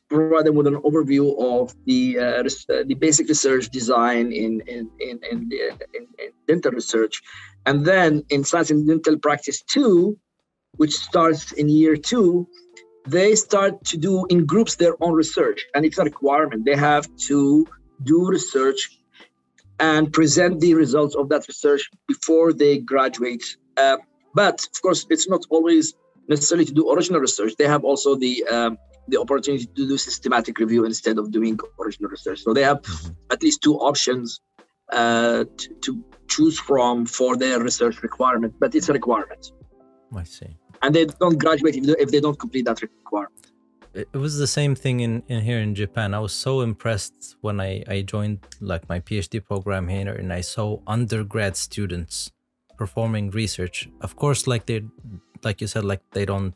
provide 0.08 0.44
them 0.46 0.54
with 0.54 0.66
an 0.66 0.76
overview 0.82 1.24
of 1.38 1.74
the 1.84 2.18
uh, 2.18 2.42
res- 2.42 2.66
uh, 2.68 2.82
the 2.86 2.94
basic 2.94 3.28
research 3.28 3.70
design 3.70 4.32
in 4.32 4.60
in 4.66 4.90
in 5.00 5.18
in, 5.30 5.50
in, 5.94 6.06
in 6.18 6.30
dental 6.46 6.72
research, 6.72 7.22
and 7.64 7.84
then 7.84 8.24
in 8.30 8.44
science 8.44 8.70
and 8.70 8.86
dental 8.86 9.18
practice 9.18 9.62
two, 9.62 10.18
which 10.76 10.94
starts 10.94 11.52
in 11.52 11.68
year 11.68 11.96
two, 11.96 12.46
they 13.06 13.34
start 13.34 13.84
to 13.84 13.96
do 13.96 14.26
in 14.26 14.46
groups 14.46 14.76
their 14.76 14.94
own 15.02 15.14
research, 15.14 15.64
and 15.74 15.84
it's 15.84 15.98
a 15.98 16.04
requirement. 16.04 16.64
They 16.64 16.76
have 16.76 17.06
to 17.28 17.66
do 18.02 18.28
research 18.28 19.00
and 19.78 20.12
present 20.12 20.60
the 20.60 20.74
results 20.74 21.14
of 21.14 21.28
that 21.28 21.46
research 21.48 21.90
before 22.08 22.52
they 22.52 22.78
graduate. 22.78 23.56
Uh, 23.76 23.98
but 24.34 24.66
of 24.72 24.82
course, 24.82 25.06
it's 25.10 25.28
not 25.28 25.44
always 25.50 25.94
necessarily 26.28 26.64
to 26.64 26.72
do 26.72 26.90
original 26.90 27.20
research. 27.20 27.54
They 27.58 27.68
have 27.68 27.84
also 27.84 28.14
the 28.14 28.44
um, 28.44 28.78
the 29.08 29.18
opportunity 29.20 29.66
to 29.66 29.86
do 29.92 29.96
systematic 29.98 30.58
review 30.58 30.84
instead 30.84 31.18
of 31.18 31.30
doing 31.30 31.58
original 31.80 32.10
research. 32.10 32.42
So 32.42 32.52
they 32.54 32.62
have 32.70 32.80
Mhm. 32.82 33.16
at 33.30 33.42
least 33.42 33.62
two 33.62 33.76
options 33.90 34.40
uh, 34.92 35.44
to, 35.60 35.68
to 35.84 35.90
choose 36.28 36.58
from 36.58 37.06
for 37.06 37.36
their 37.36 37.58
research 37.68 37.96
requirement, 38.02 38.54
but 38.60 38.74
it's 38.76 38.88
a 38.88 38.92
requirement. 38.92 39.52
I 40.14 40.24
see. 40.24 40.50
And 40.82 40.94
they 40.94 41.04
don't 41.22 41.38
graduate 41.38 41.74
if 41.76 41.84
they, 41.88 41.96
if 42.04 42.10
they 42.12 42.20
don't 42.20 42.38
complete 42.38 42.64
that 42.70 42.80
requirement. 42.82 43.32
it 43.94 44.08
it 44.16 44.20
was 44.26 44.34
the 44.44 44.46
same 44.58 44.74
thing 44.84 44.96
in, 45.06 45.12
in 45.32 45.38
here 45.48 45.60
in 45.66 45.74
Japan. 45.74 46.08
I 46.14 46.20
was 46.26 46.34
so 46.46 46.52
impressed 46.70 47.18
when 47.40 47.56
I, 47.68 47.82
I 47.94 47.96
joined 48.14 48.38
like 48.72 48.84
my 48.92 49.00
PhD 49.00 49.34
program 49.50 49.84
here 49.88 50.12
and 50.20 50.30
I 50.40 50.42
saw 50.54 50.66
undergrad 50.96 51.56
students 51.56 52.30
performing 52.82 53.24
research. 53.42 53.76
Of 54.06 54.10
course, 54.22 54.40
like 54.52 54.64
they 54.70 54.78
like 55.46 55.58
you 55.62 55.66
said, 55.74 55.84
like 55.92 56.02
they 56.16 56.26
don't 56.32 56.54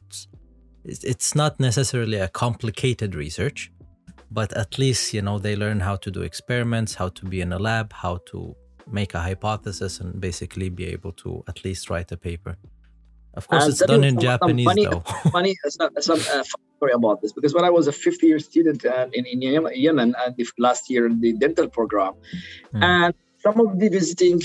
it's 0.85 1.35
not 1.35 1.59
necessarily 1.61 2.19
a 2.19 2.29
complicated 2.29 3.15
research, 3.15 3.71
but 4.31 4.53
at 4.57 4.79
least 4.79 5.13
you 5.15 5.23
know 5.23 5.39
they 5.39 5.57
learn 5.57 5.81
how 5.81 5.97
to 5.97 6.11
do 6.11 6.23
experiments, 6.23 6.95
how 6.95 7.09
to 7.11 7.25
be 7.27 7.41
in 7.41 7.53
a 7.53 7.59
lab, 7.59 7.93
how 7.93 8.19
to 8.31 8.55
make 8.91 9.15
a 9.15 9.21
hypothesis 9.21 10.01
and 10.01 10.21
basically 10.21 10.69
be 10.69 10.87
able 10.87 11.13
to 11.13 11.45
at 11.49 11.65
least 11.65 11.91
write 11.91 12.11
a 12.13 12.17
paper. 12.17 12.57
Of 13.35 13.47
course, 13.47 13.65
And 13.65 13.71
it's 13.73 13.87
done 13.87 14.03
in 14.05 14.15
some- 14.15 14.23
some 14.23 14.29
Japanese 14.31 14.65
funny- 14.67 14.85
though. 14.87 15.01
funny, 15.31 15.55
some, 15.69 15.91
some 16.01 16.19
uh, 16.33 16.43
story 16.77 16.93
about 16.93 17.23
this 17.23 17.33
because 17.33 17.55
when 17.55 17.65
I 17.65 17.71
was 17.71 17.87
a 17.87 17.93
fifth 17.93 18.23
year 18.23 18.39
student 18.41 18.85
uh, 18.85 19.07
in, 19.13 19.25
in 19.27 19.41
Yemen, 19.43 20.15
and 20.19 20.37
the 20.37 20.47
last 20.59 20.91
year 20.91 21.07
in 21.07 21.21
the 21.21 21.33
dental 21.35 21.69
program, 21.69 22.15
Hmm. 22.73 22.83
and 22.83 23.15
some 23.45 23.61
of 23.61 23.79
the 23.79 23.89
visiting 23.89 24.41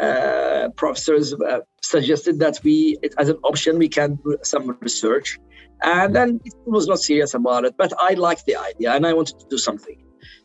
uh, 0.00 0.68
professors 0.76 1.34
uh, 1.34 1.60
suggested 1.82 2.38
that 2.40 2.58
we, 2.64 2.96
as 3.18 3.28
an 3.28 3.36
option, 3.44 3.78
we 3.78 3.88
can 3.88 4.16
do 4.24 4.36
some 4.42 4.76
research. 4.80 5.38
And 5.82 6.14
then 6.14 6.40
it 6.44 6.54
was 6.66 6.86
not 6.88 7.00
serious 7.00 7.34
about 7.34 7.64
it, 7.64 7.74
but 7.78 7.92
I 7.98 8.14
liked 8.14 8.44
the 8.46 8.56
idea 8.56 8.92
and 8.94 9.06
I 9.06 9.14
wanted 9.14 9.38
to 9.38 9.46
do 9.50 9.58
something. 9.58 9.96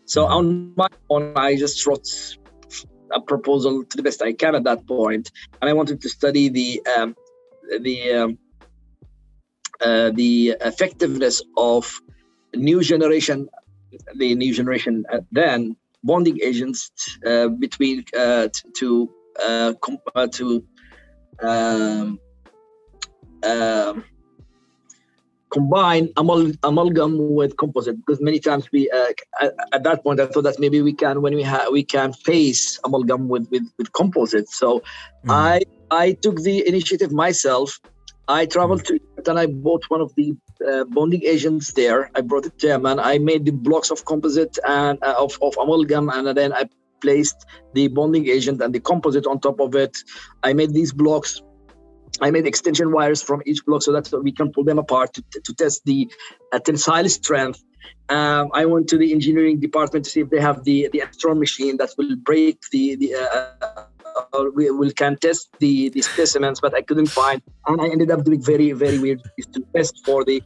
So 0.05 0.25
Mhm. 0.25 0.31
on 0.37 0.45
my 0.49 0.87
own, 1.09 1.27
I 1.35 1.55
just 1.55 1.85
wrote 1.85 2.07
a 3.11 3.21
proposal 3.21 3.83
to 3.85 3.97
the 3.97 4.03
best 4.03 4.21
I 4.21 4.33
can 4.33 4.55
at 4.55 4.63
that 4.63 4.85
point, 4.87 5.31
and 5.61 5.69
I 5.69 5.73
wanted 5.73 6.01
to 6.01 6.09
study 6.09 6.49
the 6.49 6.81
um, 6.95 7.15
the 7.81 8.13
um, 8.13 8.37
uh, 9.81 10.11
the 10.11 10.55
effectiveness 10.61 11.41
of 11.57 12.01
new 12.55 12.81
generation, 12.81 13.49
the 14.15 14.35
new 14.35 14.53
generation 14.53 15.05
uh, 15.11 15.19
then 15.31 15.75
bonding 16.03 16.39
agents 16.41 16.91
uh, 17.25 17.47
between 17.47 18.03
uh, 18.17 18.47
to 18.79 19.09
uh, 19.43 19.73
uh, 20.15 20.27
to 20.27 20.63
um, 21.41 22.19
um, 23.43 24.03
combine 25.53 26.09
amal- 26.17 26.57
amalgam 26.63 27.11
with 27.35 27.55
composite 27.57 27.97
because 28.01 28.19
many 28.19 28.39
times 28.39 28.71
we 28.71 28.89
uh, 28.89 29.11
at, 29.41 29.53
at 29.71 29.83
that 29.83 30.03
point 30.03 30.19
I 30.19 30.25
thought 30.25 30.45
that 30.49 30.59
maybe 30.59 30.81
we 30.81 30.93
can 30.93 31.21
when 31.21 31.35
we 31.35 31.43
have 31.43 31.67
we 31.71 31.83
can 31.83 32.13
face 32.13 32.79
amalgam 32.83 33.27
with 33.29 33.45
with, 33.51 33.65
with 33.77 33.91
composite 33.93 34.49
so 34.49 34.81
Mm. 35.25 35.31
I 35.31 35.61
I 35.91 36.13
took 36.13 36.41
the 36.41 36.67
initiative 36.67 37.11
myself. 37.11 37.79
I 38.27 38.45
traveled 38.45 38.85
to 38.85 38.99
and 39.25 39.39
I 39.39 39.45
bought 39.45 39.83
one 39.89 40.01
of 40.01 40.13
the 40.15 40.35
uh, 40.67 40.83
bonding 40.85 41.23
agents 41.23 41.73
there. 41.73 42.09
I 42.15 42.21
brought 42.21 42.45
it 42.45 42.57
to 42.59 42.67
Yemen. 42.67 42.99
I 42.99 43.17
made 43.17 43.45
the 43.45 43.51
blocks 43.51 43.91
of 43.91 44.05
composite 44.05 44.57
and 44.67 44.97
uh, 45.01 45.15
of, 45.17 45.37
of 45.41 45.55
amalgam, 45.57 46.09
and 46.09 46.35
then 46.35 46.51
I 46.53 46.69
placed 47.01 47.45
the 47.73 47.87
bonding 47.89 48.27
agent 48.27 48.61
and 48.61 48.73
the 48.73 48.79
composite 48.79 49.27
on 49.27 49.39
top 49.39 49.59
of 49.59 49.75
it. 49.75 49.97
I 50.43 50.53
made 50.53 50.73
these 50.73 50.93
blocks. 50.93 51.41
I 52.21 52.31
made 52.31 52.45
extension 52.45 52.91
wires 52.91 53.21
from 53.21 53.41
each 53.45 53.65
block 53.65 53.81
so 53.81 53.91
that 53.91 54.11
we 54.23 54.31
can 54.31 54.51
pull 54.51 54.63
them 54.63 54.79
apart 54.79 55.13
to, 55.13 55.23
to 55.43 55.53
test 55.53 55.83
the 55.85 56.11
uh, 56.51 56.59
tensile 56.59 57.09
strength. 57.09 57.63
Um, 58.09 58.49
I 58.53 58.65
went 58.65 58.87
to 58.89 58.97
the 58.97 59.11
engineering 59.11 59.59
department 59.59 60.05
to 60.05 60.11
see 60.11 60.21
if 60.21 60.29
they 60.29 60.39
have 60.39 60.63
the 60.63 60.89
the 60.91 60.99
Instron 60.99 61.39
machine 61.39 61.77
that 61.77 61.89
will 61.97 62.15
break 62.15 62.59
the 62.71 62.95
the 62.95 63.15
uh, 63.15 63.85
uh, 64.33 64.45
we 64.53 64.69
will 64.71 64.91
can 64.91 65.17
test 65.17 65.49
the 65.59 65.89
the 65.89 66.01
specimens, 66.01 66.59
but 66.59 66.73
I 66.73 66.81
couldn't 66.81 67.07
find, 67.07 67.41
and 67.67 67.81
I 67.81 67.87
ended 67.87 68.11
up 68.11 68.23
doing 68.23 68.41
very 68.41 68.71
very 68.71 68.99
weird 68.99 69.21
to 69.53 69.63
test 69.75 70.01
for 70.05 70.23
the 70.23 70.41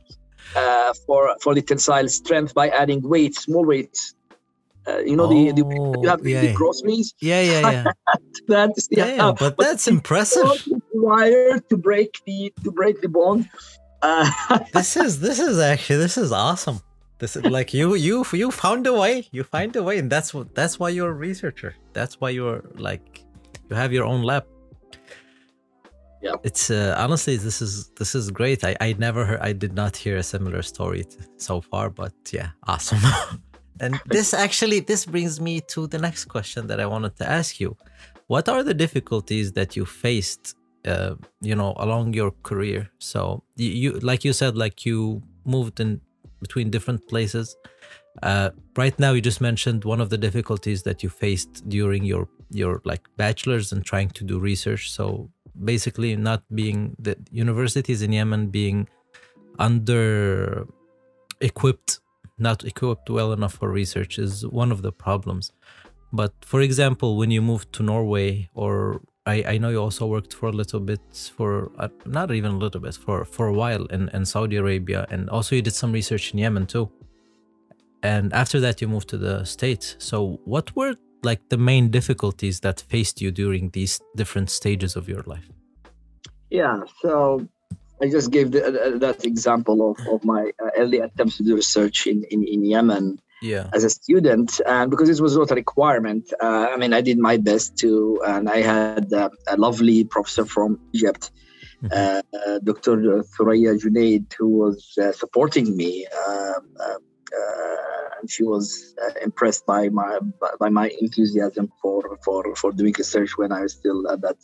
uh, 0.55 0.93
for 1.05 1.35
for 1.41 1.53
the 1.53 1.61
tensile 1.61 2.07
strength 2.07 2.53
by 2.53 2.69
adding 2.69 3.01
weights, 3.01 3.43
small 3.43 3.65
weights. 3.65 4.15
Uh, 4.87 4.99
you 4.99 5.15
know 5.15 5.27
the, 5.27 5.51
the 5.51 5.63
Oh, 5.65 6.01
you 6.01 6.09
have 6.09 6.23
the, 6.23 6.31
yeah, 6.31 6.41
the 6.41 6.47
yeah. 6.47 6.53
groceries. 6.53 7.13
Yeah, 7.19 7.41
yeah, 7.41 7.71
yeah. 7.71 7.83
That 8.47 8.71
is 8.77 8.87
yeah, 8.89 9.15
yeah, 9.15 9.31
but 9.37 9.57
that's 9.57 9.87
impressive. 9.87 10.49
Wire 10.93 11.59
to 11.59 11.75
break 11.77 12.21
the 12.25 12.53
to 12.63 12.71
break 12.71 13.01
the 13.01 13.09
bond. 13.09 13.49
Uh, 14.01 14.29
This 14.73 14.95
is 14.95 15.19
this 15.19 15.39
is 15.39 15.59
actually 15.59 15.97
this 15.97 16.17
is 16.17 16.31
awesome. 16.31 16.79
This 17.19 17.35
is 17.35 17.43
like 17.45 17.73
you 17.73 17.95
you 17.95 18.23
you 18.31 18.51
found 18.51 18.87
a 18.87 18.93
way. 18.93 19.27
You 19.31 19.43
find 19.43 19.75
a 19.75 19.83
way, 19.83 19.97
and 19.97 20.09
that's 20.09 20.33
what 20.33 20.55
that's 20.55 20.79
why 20.79 20.89
you're 20.89 21.09
a 21.09 21.19
researcher. 21.27 21.75
That's 21.93 22.21
why 22.21 22.29
you're 22.29 22.63
like 22.75 23.25
you 23.69 23.75
have 23.75 23.91
your 23.91 24.05
own 24.05 24.21
lab. 24.23 24.45
Yeah. 26.21 26.35
It's 26.43 26.71
uh, 26.71 26.95
honestly 26.97 27.35
this 27.37 27.61
is 27.61 27.89
this 27.99 28.15
is 28.15 28.31
great. 28.31 28.63
I 28.63 28.75
I 28.79 28.93
never 28.97 29.25
heard 29.25 29.39
I 29.41 29.51
did 29.53 29.73
not 29.73 29.97
hear 29.97 30.15
a 30.17 30.23
similar 30.23 30.61
story 30.61 31.03
t- 31.03 31.17
so 31.37 31.59
far, 31.61 31.89
but 31.89 32.13
yeah, 32.31 32.49
awesome. 32.67 32.99
and 33.79 33.99
this 34.05 34.33
actually 34.33 34.79
this 34.79 35.05
brings 35.05 35.39
me 35.39 35.61
to 35.61 35.87
the 35.87 35.97
next 35.97 36.25
question 36.25 36.67
that 36.67 36.79
I 36.79 36.85
wanted 36.85 37.15
to 37.17 37.29
ask 37.29 37.59
you. 37.59 37.75
what 38.27 38.49
are 38.49 38.63
the 38.63 38.73
difficulties 38.73 39.53
that 39.53 39.75
you 39.75 39.85
faced 39.85 40.55
uh, 40.85 41.15
you 41.41 41.55
know 41.55 41.73
along 41.77 42.13
your 42.13 42.31
career? 42.43 42.89
So 42.99 43.43
you, 43.55 43.69
you 43.69 43.91
like 43.99 44.23
you 44.23 44.33
said 44.33 44.57
like 44.57 44.85
you 44.85 45.21
moved 45.45 45.79
in 45.79 46.01
between 46.41 46.69
different 46.69 47.07
places. 47.07 47.55
Uh, 48.23 48.49
right 48.75 48.97
now 48.99 49.11
you 49.13 49.21
just 49.21 49.41
mentioned 49.41 49.85
one 49.85 50.01
of 50.01 50.09
the 50.09 50.17
difficulties 50.17 50.83
that 50.83 51.03
you 51.03 51.09
faced 51.09 51.67
during 51.69 52.03
your 52.03 52.27
your 52.51 52.81
like 52.85 53.03
bachelor's 53.17 53.71
and 53.71 53.85
trying 53.85 54.09
to 54.09 54.23
do 54.23 54.39
research. 54.39 54.91
So 54.91 55.29
basically 55.63 56.15
not 56.15 56.43
being 56.53 56.95
the 56.99 57.17
universities 57.31 58.01
in 58.01 58.11
yemen 58.11 58.47
being 58.47 58.87
under 59.59 60.67
equipped 61.41 61.99
not 62.37 62.63
equipped 62.63 63.09
well 63.09 63.33
enough 63.33 63.53
for 63.53 63.69
research 63.69 64.19
is 64.19 64.45
one 64.45 64.71
of 64.71 64.81
the 64.81 64.91
problems. 64.91 65.51
But 66.13 66.33
for 66.41 66.61
example 66.61 67.17
when 67.17 67.31
you 67.31 67.41
moved 67.41 67.73
to 67.73 67.83
norway 67.83 68.49
or 68.53 69.01
I, 69.25 69.43
I 69.45 69.57
know 69.57 69.69
you 69.69 69.81
also 69.81 70.07
worked 70.07 70.33
for 70.33 70.47
a 70.47 70.53
little 70.53 70.79
bit 70.79 71.01
for 71.35 71.71
uh, 71.77 71.89
not 72.05 72.31
even 72.31 72.51
a 72.51 72.57
little 72.57 72.79
bit 72.79 72.95
for 72.95 73.25
for 73.25 73.47
a 73.47 73.53
while 73.53 73.85
in, 73.85 74.09
in 74.09 74.25
Saudi 74.25 74.55
Arabia 74.55 75.05
and 75.09 75.29
also 75.29 75.55
you 75.55 75.61
did 75.61 75.73
some 75.73 75.91
research 75.91 76.33
in 76.33 76.39
Yemen 76.39 76.65
too. 76.65 76.89
And 78.03 78.31
after 78.33 78.59
that 78.61 78.81
you 78.81 78.87
moved 78.87 79.09
to 79.09 79.17
the 79.17 79.43
states. 79.43 79.95
So 79.99 80.39
what 80.45 80.73
were 80.75 80.95
like 81.23 81.41
the 81.49 81.57
main 81.57 81.89
difficulties 81.89 82.61
that 82.61 82.79
faced 82.79 83.21
you 83.21 83.31
during 83.31 83.71
these 83.71 83.99
different 84.15 84.49
stages 84.49 84.95
of 84.95 85.09
your 85.09 85.23
life? 85.23 85.49
Yeah 86.49 86.83
so 87.01 87.45
i 88.01 88.09
just 88.09 88.31
gave 88.31 88.51
the, 88.51 88.61
uh, 88.65 88.97
that 88.97 89.25
example 89.25 89.91
of, 89.91 90.07
of 90.07 90.23
my 90.23 90.51
uh, 90.63 90.69
early 90.77 90.99
attempts 90.99 91.37
to 91.37 91.43
do 91.43 91.55
research 91.55 92.07
in, 92.07 92.23
in, 92.29 92.43
in 92.43 92.65
yemen 92.65 93.19
yeah 93.41 93.69
as 93.73 93.83
a 93.83 93.89
student 93.89 94.59
and 94.65 94.89
because 94.89 95.07
this 95.07 95.21
was 95.21 95.37
not 95.37 95.51
a 95.51 95.55
requirement 95.55 96.33
uh, 96.41 96.67
i 96.73 96.77
mean 96.77 96.93
i 96.93 97.01
did 97.01 97.17
my 97.17 97.37
best 97.37 97.77
to 97.77 98.21
and 98.25 98.49
i 98.49 98.61
had 98.61 99.11
uh, 99.13 99.29
a 99.47 99.57
lovely 99.57 100.03
professor 100.03 100.45
from 100.45 100.79
egypt 100.93 101.31
mm-hmm. 101.83 101.91
uh, 101.93 102.59
dr 102.63 102.97
thuraya 103.33 103.77
junaid 103.81 104.25
who 104.37 104.49
was 104.49 104.97
uh, 105.01 105.11
supporting 105.11 105.77
me 105.77 106.07
um, 106.27 106.63
and 108.19 108.29
she 108.29 108.43
was 108.43 108.95
uh, 109.03 109.13
impressed 109.23 109.65
by 109.65 109.89
my 109.89 110.19
by 110.59 110.69
my 110.69 110.89
enthusiasm 111.01 111.71
for 111.81 112.17
for 112.23 112.55
for 112.55 112.71
doing 112.71 112.93
research 112.97 113.37
when 113.37 113.51
I 113.51 113.61
was 113.61 113.73
still 113.73 114.09
at 114.09 114.21
that 114.21 114.37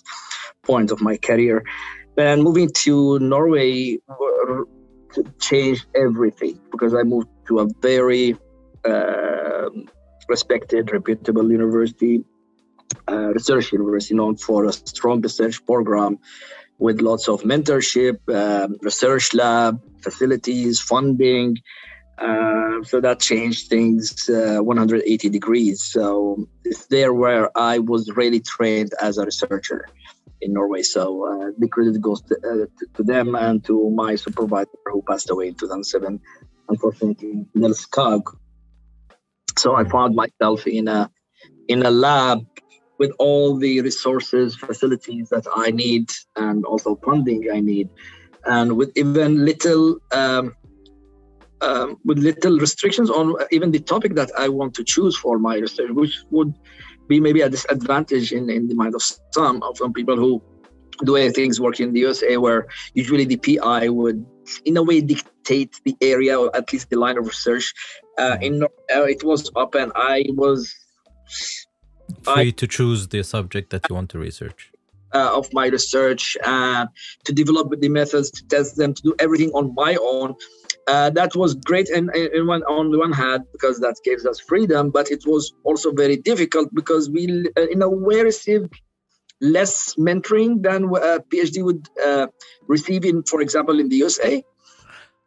point 0.64 0.92
of 0.92 1.02
my 1.02 1.18
career. 1.18 1.64
And 2.18 2.44
moving 2.44 2.70
to 2.84 3.20
Norway 3.20 4.00
changed 5.40 5.86
everything 5.96 6.60
because 6.72 6.94
I 6.94 7.04
moved 7.04 7.28
to 7.48 7.60
a 7.60 7.68
very 7.82 8.38
uh, 8.86 9.70
respected, 10.30 10.92
reputable 10.92 11.52
university, 11.52 12.24
uh, 13.10 13.34
research 13.34 13.72
university 13.72 14.16
known 14.16 14.36
for 14.36 14.66
a 14.66 14.74
strong 14.74 15.22
research 15.22 15.66
program 15.66 16.20
with 16.80 17.02
lots 17.02 17.28
of 17.30 17.42
mentorship, 17.44 18.18
um, 18.34 18.78
research 18.82 19.34
lab, 19.34 19.82
facilities, 20.02 20.80
funding, 20.80 21.58
uh, 22.18 22.84
so 22.84 23.02
that 23.02 23.20
changed 23.20 23.70
things 23.70 24.30
uh, 24.30 24.60
180 24.60 25.30
degrees. 25.30 25.84
So 25.84 26.48
it's 26.64 26.88
there 26.88 27.14
where 27.14 27.56
I 27.58 27.80
was 27.80 28.10
really 28.16 28.40
trained 28.40 28.92
as 29.02 29.18
a 29.18 29.26
researcher 29.26 29.88
in 30.44 30.54
Norway. 30.54 30.82
So 30.82 31.04
uh, 31.26 31.52
the 31.58 31.68
credit 31.68 32.02
goes 32.02 32.22
to, 32.24 32.36
uh, 32.36 32.86
to, 32.96 33.04
them 33.04 33.36
and 33.36 33.64
to 33.66 33.90
my 33.90 34.16
supervisor 34.16 34.70
who 34.86 35.02
passed 35.02 35.30
away 35.30 35.48
in 35.48 35.56
2007, 35.56 36.20
unfortunately, 36.70 37.46
Nils 37.56 37.86
Skaug. 37.86 38.24
So 39.58 39.76
I 39.76 39.84
found 39.86 40.16
myself 40.16 40.68
in 40.68 40.88
a 40.88 41.10
in 41.68 41.86
a 41.86 41.92
lab 41.92 42.46
with 43.00 43.12
all 43.20 43.58
the 43.58 43.82
resources, 43.82 44.56
facilities 44.56 45.30
that 45.30 45.46
I 45.56 45.72
need, 45.72 46.12
and 46.36 46.66
also 46.66 46.96
funding 46.96 47.50
I 47.52 47.60
need, 47.60 47.90
and 48.46 48.76
with 48.78 48.92
even 48.96 49.46
little. 49.46 50.00
Um, 50.12 50.56
um, 51.62 51.98
with 52.04 52.18
little 52.18 52.58
restrictions 52.60 53.10
on 53.10 53.36
even 53.52 53.72
the 53.72 53.80
topic 53.80 54.16
that 54.16 54.30
I 54.38 54.50
want 54.50 54.74
to 54.74 54.84
choose 54.84 55.16
for 55.16 55.40
my 55.40 55.56
research, 55.56 55.92
which 55.92 56.22
would 56.30 56.54
be 57.08 57.20
maybe 57.20 57.42
a 57.42 57.50
disadvantage 57.50 58.32
in, 58.32 58.50
in 58.50 58.68
the 58.68 58.76
mind 58.76 58.96
of 58.96 59.04
some 59.32 59.62
of 59.64 59.78
some 59.78 59.94
people 59.94 60.16
who 60.16 60.42
do 61.04 61.32
things 61.32 61.60
work 61.60 61.80
in 61.80 61.94
the 61.94 62.00
USA, 62.02 62.38
where 62.38 62.68
usually 62.94 63.26
the 63.26 63.38
PI 63.38 63.90
would, 63.90 64.26
in 64.66 64.78
a 64.78 64.84
way, 64.84 65.02
dictate 65.02 65.80
the 65.84 65.96
area 66.02 66.40
or 66.40 66.56
at 66.56 66.72
least 66.72 66.90
the 66.90 66.98
line 66.98 67.18
of 67.18 67.26
research. 67.26 67.74
Uh, 68.18 68.38
in 68.42 68.64
uh, 68.64 68.68
it 69.04 69.24
was 69.24 69.52
up, 69.56 69.76
and 69.76 69.92
I 69.96 70.26
was 70.30 70.74
free 72.24 72.50
I, 72.50 72.50
to 72.52 72.68
choose 72.68 73.08
the 73.08 73.24
subject 73.24 73.72
that 73.72 73.90
you 73.90 73.96
want 73.96 74.10
to 74.12 74.20
research. 74.20 74.70
Uh, 75.14 75.38
of 75.38 75.52
my 75.54 75.68
research, 75.68 76.38
uh, 76.44 76.88
to 77.24 77.34
develop 77.34 77.70
the 77.80 77.90
methods, 77.90 78.32
to 78.32 78.48
test 78.48 78.78
them, 78.78 78.94
to 78.96 79.02
do 79.04 79.16
everything 79.20 79.50
on 79.52 79.74
my 79.76 79.96
own 80.02 80.34
uh, 80.88 81.10
that 81.10 81.36
was 81.36 81.56
great 81.56 81.90
and, 81.90 82.10
one, 82.48 82.64
on 82.64 82.92
the 82.92 83.00
one 83.00 83.12
hand 83.12 83.44
because 83.52 83.80
that 83.80 83.96
gives 84.04 84.26
us 84.26 84.40
freedom 84.40 84.90
but 84.90 85.12
it 85.12 85.24
was 85.26 85.54
also 85.64 85.92
very 85.92 86.18
difficult 86.18 86.74
because 86.74 87.10
we 87.10 87.48
uh, 87.58 87.68
in 87.72 87.82
a 87.82 87.90
way 87.90 88.22
received 88.22 88.74
less 89.42 89.96
mentoring 89.96 90.62
than 90.62 90.86
a 90.86 91.20
phd 91.32 91.64
would 91.64 91.88
uh, 92.06 92.28
receive 92.68 93.06
in 93.06 93.24
for 93.24 93.42
example 93.42 93.80
in 93.80 93.90
the 93.90 93.98
usa 93.98 94.44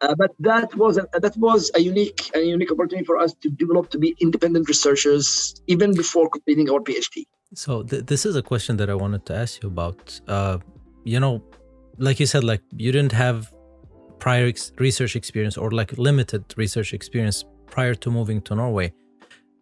uh, 0.02 0.14
but 0.18 0.32
that 0.38 0.74
was 0.74 0.98
a, 0.98 1.06
that 1.12 1.36
was 1.36 1.70
a 1.74 1.80
unique 1.80 2.30
a 2.34 2.40
unique 2.40 2.70
opportunity 2.70 3.04
for 3.04 3.18
us 3.18 3.34
to 3.42 3.48
develop 3.50 3.90
to 3.90 3.98
be 3.98 4.14
independent 4.20 4.68
researchers 4.68 5.60
even 5.66 5.94
before 5.94 6.28
completing 6.28 6.70
our 6.70 6.80
phd 6.80 7.24
so 7.54 7.82
th- 7.82 8.04
this 8.06 8.26
is 8.26 8.36
a 8.36 8.42
question 8.42 8.76
that 8.76 8.90
i 8.90 8.94
wanted 8.94 9.24
to 9.24 9.34
ask 9.34 9.62
you 9.62 9.68
about. 9.68 10.20
Uh, 10.26 10.58
you 11.04 11.20
know 11.20 11.42
like 11.98 12.18
you 12.20 12.26
said 12.26 12.44
like 12.44 12.62
you 12.76 12.92
didn't 12.92 13.12
have 13.12 13.52
prior 14.18 14.46
ex- 14.46 14.72
research 14.78 15.16
experience 15.16 15.56
or 15.56 15.70
like 15.70 15.96
limited 15.98 16.44
research 16.56 16.92
experience 16.92 17.44
prior 17.66 17.94
to 17.94 18.10
moving 18.10 18.40
to 18.42 18.54
Norway. 18.54 18.92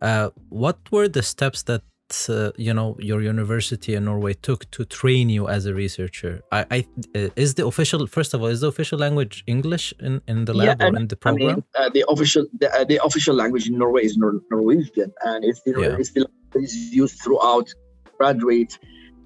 Uh, 0.00 0.30
what 0.50 0.78
were 0.90 1.08
the 1.08 1.22
steps 1.22 1.62
that 1.64 1.82
uh, 2.28 2.52
you 2.56 2.74
know 2.74 2.96
your 2.98 3.22
university 3.22 3.94
in 3.94 4.04
Norway 4.04 4.34
took 4.34 4.70
to 4.70 4.84
train 4.84 5.28
you 5.30 5.48
as 5.48 5.66
a 5.66 5.74
researcher? 5.74 6.42
I, 6.52 6.66
I 6.70 6.86
uh, 7.14 7.28
is 7.36 7.54
the 7.54 7.66
official 7.66 8.06
first 8.06 8.34
of 8.34 8.42
all 8.42 8.48
is 8.48 8.60
the 8.60 8.68
official 8.68 8.98
language 8.98 9.42
English 9.46 9.94
in, 10.00 10.20
in 10.28 10.44
the 10.44 10.54
lab 10.54 10.80
yeah, 10.80 10.88
or 10.88 10.96
in 10.96 11.08
the 11.08 11.16
program? 11.16 11.50
I 11.50 11.54
mean, 11.54 11.64
uh, 11.78 11.90
the 11.90 12.04
official 12.08 12.46
the, 12.60 12.72
uh, 12.72 12.84
the, 12.84 13.02
official 13.04 13.34
language 13.34 13.66
in 13.68 13.78
Norway 13.78 14.04
is 14.04 14.16
Nor- 14.16 14.42
Norwegian, 14.50 15.12
and 15.24 15.44
it's 15.44 15.62
the, 15.62 15.72
yeah. 15.78 15.96
it's 15.98 16.12
the 16.12 16.28
it's 16.54 16.74
used 16.92 17.18
throughout 17.22 17.72
graduate 18.18 18.78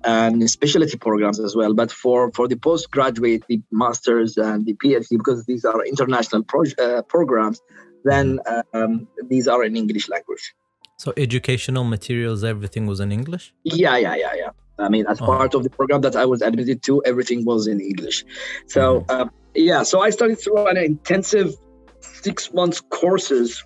and 0.04 0.48
specialty 0.50 0.96
programs 0.96 1.40
as 1.40 1.56
well. 1.56 1.74
But 1.74 1.90
for, 1.90 2.30
for 2.32 2.48
the 2.48 2.56
postgraduate, 2.56 3.44
the 3.48 3.60
masters 3.70 4.36
and 4.36 4.64
the 4.64 4.74
PhD, 4.74 5.10
because 5.10 5.44
these 5.46 5.64
are 5.64 5.84
international 5.84 6.44
pro- 6.44 6.64
uh, 6.78 7.02
programs, 7.02 7.60
then 8.04 8.40
um, 8.72 9.08
these 9.28 9.48
are 9.48 9.64
in 9.64 9.76
English 9.76 10.08
language. 10.08 10.54
So 10.98 11.12
educational 11.16 11.84
materials, 11.84 12.42
everything 12.44 12.86
was 12.86 13.00
in 13.00 13.12
English. 13.12 13.54
Yeah, 13.64 13.96
yeah, 13.96 14.16
yeah, 14.16 14.34
yeah. 14.34 14.50
I 14.78 14.88
mean, 14.88 15.06
as 15.06 15.20
oh. 15.20 15.26
part 15.26 15.54
of 15.54 15.64
the 15.64 15.70
program 15.70 16.00
that 16.02 16.16
I 16.16 16.24
was 16.24 16.42
admitted 16.42 16.82
to, 16.84 17.02
everything 17.04 17.44
was 17.44 17.66
in 17.66 17.80
English. 17.80 18.24
So 18.66 19.00
mm-hmm. 19.00 19.10
um, 19.10 19.30
yeah, 19.54 19.82
so 19.82 20.00
I 20.00 20.10
studied 20.10 20.40
through 20.40 20.66
an 20.66 20.76
intensive 20.76 21.54
six 22.00 22.52
months 22.52 22.80
courses, 22.80 23.64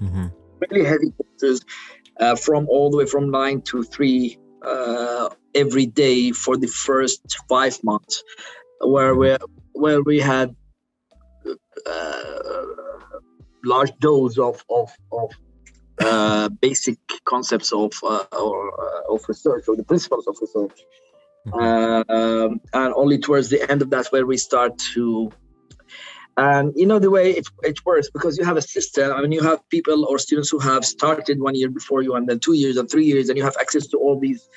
mm-hmm. 0.00 0.26
really 0.60 0.84
heavy 0.84 1.12
courses, 1.16 1.64
uh, 2.20 2.36
from 2.36 2.68
all 2.68 2.90
the 2.90 2.98
way 2.98 3.06
from 3.06 3.30
nine 3.30 3.62
to 3.62 3.82
three 3.82 4.38
uh, 4.64 5.28
every 5.54 5.86
day 5.86 6.32
for 6.32 6.56
the 6.56 6.66
first 6.66 7.20
five 7.48 7.82
months, 7.82 8.22
where 8.80 9.14
we 9.14 9.36
where 9.72 10.02
we 10.02 10.20
had 10.20 10.54
uh, 11.86 12.64
large 13.64 13.92
dose 13.98 14.38
of 14.38 14.64
of, 14.70 14.90
of 15.12 15.30
uh, 16.00 16.48
basic 16.48 16.98
concepts 17.24 17.72
of 17.72 17.92
uh, 18.02 18.24
or, 18.32 18.80
uh, 18.80 19.14
of 19.14 19.20
research 19.28 19.64
or 19.68 19.76
the 19.76 19.84
principles 19.84 20.26
of 20.26 20.36
research. 20.40 20.80
Mm-hmm. 21.46 22.10
Um, 22.10 22.60
and 22.72 22.94
only 22.94 23.18
towards 23.18 23.48
the 23.48 23.68
end 23.70 23.82
of 23.82 23.90
that 23.90 24.06
where 24.10 24.26
we 24.26 24.36
start 24.36 24.78
to 24.94 25.32
and 26.36 26.72
you 26.76 26.86
know 26.86 26.98
the 26.98 27.10
way 27.10 27.32
it, 27.32 27.46
it 27.62 27.84
works 27.84 28.08
because 28.10 28.38
you 28.38 28.44
have 28.44 28.56
a 28.56 28.62
system 28.62 29.12
I 29.12 29.20
mean 29.20 29.32
you 29.32 29.42
have 29.42 29.68
people 29.68 30.06
or 30.06 30.18
students 30.18 30.50
who 30.50 30.58
have 30.58 30.84
started 30.84 31.40
one 31.40 31.54
year 31.54 31.68
before 31.68 32.02
you 32.02 32.14
and 32.14 32.26
then 32.28 32.38
two 32.38 32.54
years 32.54 32.76
and 32.76 32.90
three 32.90 33.04
years 33.04 33.28
and 33.28 33.36
you 33.36 33.44
have 33.44 33.56
access 33.60 33.86
to 33.88 33.98
all 33.98 34.18
these 34.18 34.48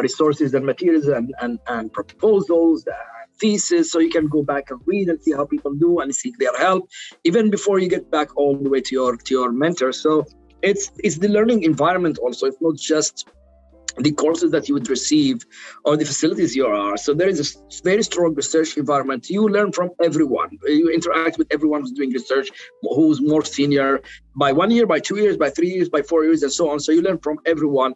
resources 0.00 0.54
and 0.54 0.64
materials 0.64 1.06
and, 1.08 1.34
and, 1.40 1.58
and 1.66 1.92
proposals 1.92 2.86
and 2.86 2.96
thesis 3.40 3.90
so 3.90 3.98
you 3.98 4.10
can 4.10 4.28
go 4.28 4.42
back 4.42 4.70
and 4.70 4.80
read 4.84 5.08
and 5.08 5.20
see 5.22 5.32
how 5.32 5.44
people 5.46 5.72
do 5.74 6.00
and 6.00 6.14
seek 6.14 6.38
their 6.38 6.56
help 6.56 6.88
even 7.24 7.50
before 7.50 7.78
you 7.78 7.88
get 7.88 8.10
back 8.10 8.36
all 8.36 8.56
the 8.56 8.68
way 8.68 8.80
to 8.80 8.94
your 8.94 9.16
to 9.16 9.34
your 9.34 9.50
mentor. 9.50 9.92
So 9.92 10.26
it's 10.62 10.92
it's 10.98 11.18
the 11.18 11.28
learning 11.28 11.62
environment 11.62 12.18
also. 12.18 12.46
It's 12.46 12.60
not 12.60 12.76
just 12.76 13.28
the 13.98 14.12
courses 14.12 14.50
that 14.52 14.68
you 14.68 14.74
would 14.74 14.88
receive 14.88 15.44
or 15.84 15.96
the 15.96 16.04
facilities 16.04 16.54
you 16.54 16.66
are. 16.66 16.96
So 16.96 17.14
there 17.14 17.28
is 17.28 17.40
a 17.40 17.82
very 17.82 18.02
strong 18.02 18.34
research 18.34 18.76
environment. 18.76 19.28
You 19.28 19.48
learn 19.48 19.72
from 19.72 19.90
everyone. 20.02 20.58
You 20.66 20.90
interact 20.90 21.38
with 21.38 21.48
everyone 21.50 21.80
who's 21.82 21.92
doing 21.92 22.10
research, 22.10 22.50
who's 22.82 23.20
more 23.20 23.44
senior 23.44 24.00
by 24.36 24.52
one 24.52 24.70
year, 24.70 24.86
by 24.86 25.00
two 25.00 25.16
years, 25.16 25.36
by 25.36 25.50
three 25.50 25.70
years, 25.70 25.88
by 25.88 26.02
four 26.02 26.24
years, 26.24 26.42
and 26.42 26.52
so 26.52 26.70
on. 26.70 26.80
So 26.80 26.92
you 26.92 27.02
learn 27.02 27.18
from 27.18 27.38
everyone. 27.46 27.94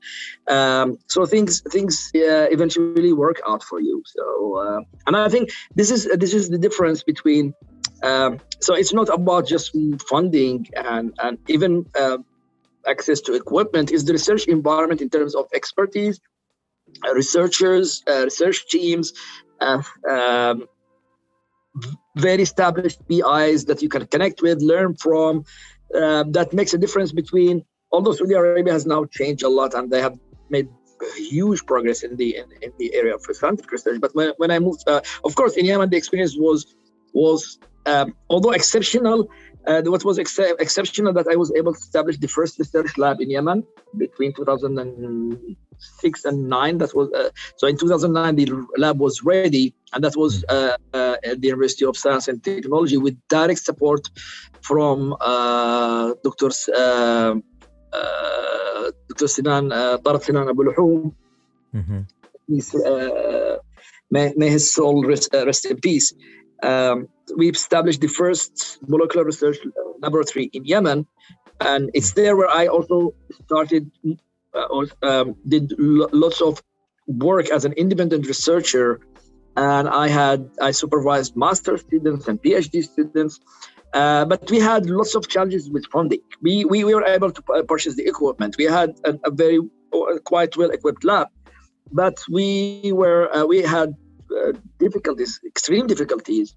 Um, 0.49 0.99
so 1.07 1.26
things 1.26 1.62
things 1.70 2.11
uh, 2.14 2.47
eventually 2.51 3.12
work 3.12 3.40
out 3.49 3.62
for 3.62 3.80
you. 3.80 4.03
So 4.07 4.57
uh, 4.59 4.80
and 5.07 5.16
I 5.16 5.28
think 5.28 5.51
this 5.74 5.90
is 5.90 6.07
this 6.07 6.34
is 6.34 6.49
the 6.49 6.59
difference 6.59 7.03
between. 7.03 7.55
Um, 8.03 8.40
so 8.61 8.74
it's 8.74 8.92
not 8.92 9.09
about 9.09 9.47
just 9.47 9.74
funding 10.09 10.66
and 10.76 11.14
and 11.22 11.38
even 11.49 11.86
uh, 11.99 12.18
access 12.87 13.20
to 13.22 13.35
equipment 13.35 13.91
is 13.91 14.05
the 14.05 14.12
research 14.12 14.47
environment 14.47 15.01
in 15.01 15.11
terms 15.11 15.35
of 15.35 15.47
expertise, 15.53 16.20
uh, 17.07 17.14
researchers, 17.14 18.03
uh, 18.09 18.24
research 18.24 18.66
teams, 18.68 19.12
uh, 19.61 19.82
um, 20.09 20.66
very 22.16 22.43
established 22.43 23.01
PIs 23.09 23.64
that 23.66 23.82
you 23.82 23.89
can 23.89 24.07
connect 24.07 24.43
with, 24.43 24.61
learn 24.61 24.95
from. 24.95 25.45
Uh, 25.95 26.24
that 26.28 26.53
makes 26.53 26.74
a 26.74 26.78
difference 26.78 27.12
between, 27.12 27.64
although 27.93 28.12
Saudi 28.12 28.35
Arabia 28.35 28.72
has 28.72 28.87
now 28.87 29.05
changed 29.05 29.43
a 29.43 29.49
lot 29.49 29.74
and 29.74 29.91
they 29.91 30.01
have 30.01 30.18
made 30.51 30.68
huge 31.16 31.64
progress 31.66 32.03
in 32.03 32.16
the 32.16 32.37
in, 32.37 32.47
in 32.62 32.72
the 32.78 32.95
area 32.95 33.14
of 33.14 33.22
scientific 33.22 33.70
research. 33.70 34.01
But 34.01 34.14
when, 34.14 34.32
when 34.37 34.51
I 34.51 34.59
moved, 34.59 34.89
uh, 34.89 35.01
of 35.24 35.35
course, 35.35 35.57
in 35.57 35.64
Yemen, 35.66 35.91
the 35.91 35.97
experience 35.97 36.37
was 36.37 36.74
was 37.12 37.59
um, 37.87 38.14
although 38.30 38.53
exceptional, 38.53 39.28
uh, 39.67 39.83
what 39.83 40.05
was 40.05 40.19
ex- 40.19 40.39
exceptional 40.39 41.12
that 41.12 41.27
I 41.29 41.37
was 41.37 41.53
able 41.57 41.73
to 41.73 41.79
establish 41.79 42.19
the 42.19 42.29
first 42.29 42.59
research 42.59 42.99
lab 42.99 43.21
in 43.21 43.31
Yemen 43.31 43.65
between 43.97 44.33
2006 44.35 46.25
and 46.25 46.49
9. 46.49 46.79
That 46.79 46.95
was 46.95 47.12
uh, 47.12 47.31
so 47.57 47.67
in 47.67 47.77
2009 47.77 48.37
the 48.37 48.67
lab 48.77 48.99
was 48.99 49.23
ready, 49.23 49.75
and 49.93 50.05
that 50.05 50.17
was 50.17 50.45
mm. 50.45 50.55
uh, 50.55 50.77
uh, 50.97 51.17
at 51.25 51.41
the 51.41 51.49
University 51.49 51.85
of 51.85 51.97
Science 51.97 52.29
and 52.29 52.43
Technology 52.43 52.97
with 52.97 53.17
direct 53.29 53.61
support 53.61 54.09
from 54.61 55.17
uh, 55.21 56.12
Dr. 56.23 56.51
Uh, 56.75 57.35
Dr. 59.09 59.29
Sinan 59.29 59.73
uh, 59.73 59.99
Tarat 59.99 60.25
Sinan 60.25 60.49
Abu 60.49 60.65
Luhum. 60.65 61.15
Mm-hmm. 61.75 62.01
May, 64.11 64.33
may, 64.37 64.51
his 64.51 64.73
soul 64.73 65.05
rest, 65.05 65.31
rest 65.33 65.65
in 65.65 65.81
peace. 65.81 66.12
Um, 66.62 67.09
we 67.36 67.48
established 67.50 68.00
the 68.00 68.09
first 68.09 68.78
molecular 68.86 69.24
research 69.24 69.59
laboratory 70.00 70.50
in 70.52 70.64
Yemen, 70.64 71.07
and 71.61 71.90
it's 71.94 72.12
there 72.12 72.36
where 72.36 72.48
I 72.48 72.66
also 72.66 73.14
started, 73.44 73.90
uh, 74.55 74.86
um, 75.02 75.36
did 75.46 75.74
lo- 75.78 76.09
lots 76.12 76.40
of 76.40 76.62
work 77.07 77.50
as 77.50 77.64
an 77.64 77.72
independent 77.74 78.26
researcher, 78.26 79.00
and 79.57 79.88
I 79.88 80.09
had 80.09 80.50
I 80.61 80.70
supervised 80.72 81.36
master 81.36 81.78
students 81.78 82.28
and 82.28 82.42
PhD 82.42 82.82
students. 82.82 83.40
Uh, 83.92 84.24
but 84.24 84.50
we 84.50 84.59
had 84.59 84.90
lots 84.90 85.14
of 85.14 85.28
challenges 85.28 85.70
with 85.70 85.86
funding. 85.86 86.18
We, 86.42 86.64
we, 86.64 86.82
we 86.82 86.96
were 86.96 87.05
able 87.05 87.30
to 87.30 87.42
purchase 87.68 87.94
the 87.94 88.05
equipment. 88.09 88.57
We 88.59 88.64
had 88.64 88.98
a, 89.05 89.16
a 89.24 89.30
very 89.30 89.61
uh, 89.92 90.18
quite 90.24 90.57
well 90.57 90.70
equipped 90.70 91.05
lab, 91.05 91.28
but 91.92 92.18
we 92.28 92.90
were 92.92 93.32
uh, 93.32 93.44
we 93.46 93.62
had 93.62 93.94
difficulties, 94.78 95.41
extreme 95.47 95.87
difficulties 95.87 96.55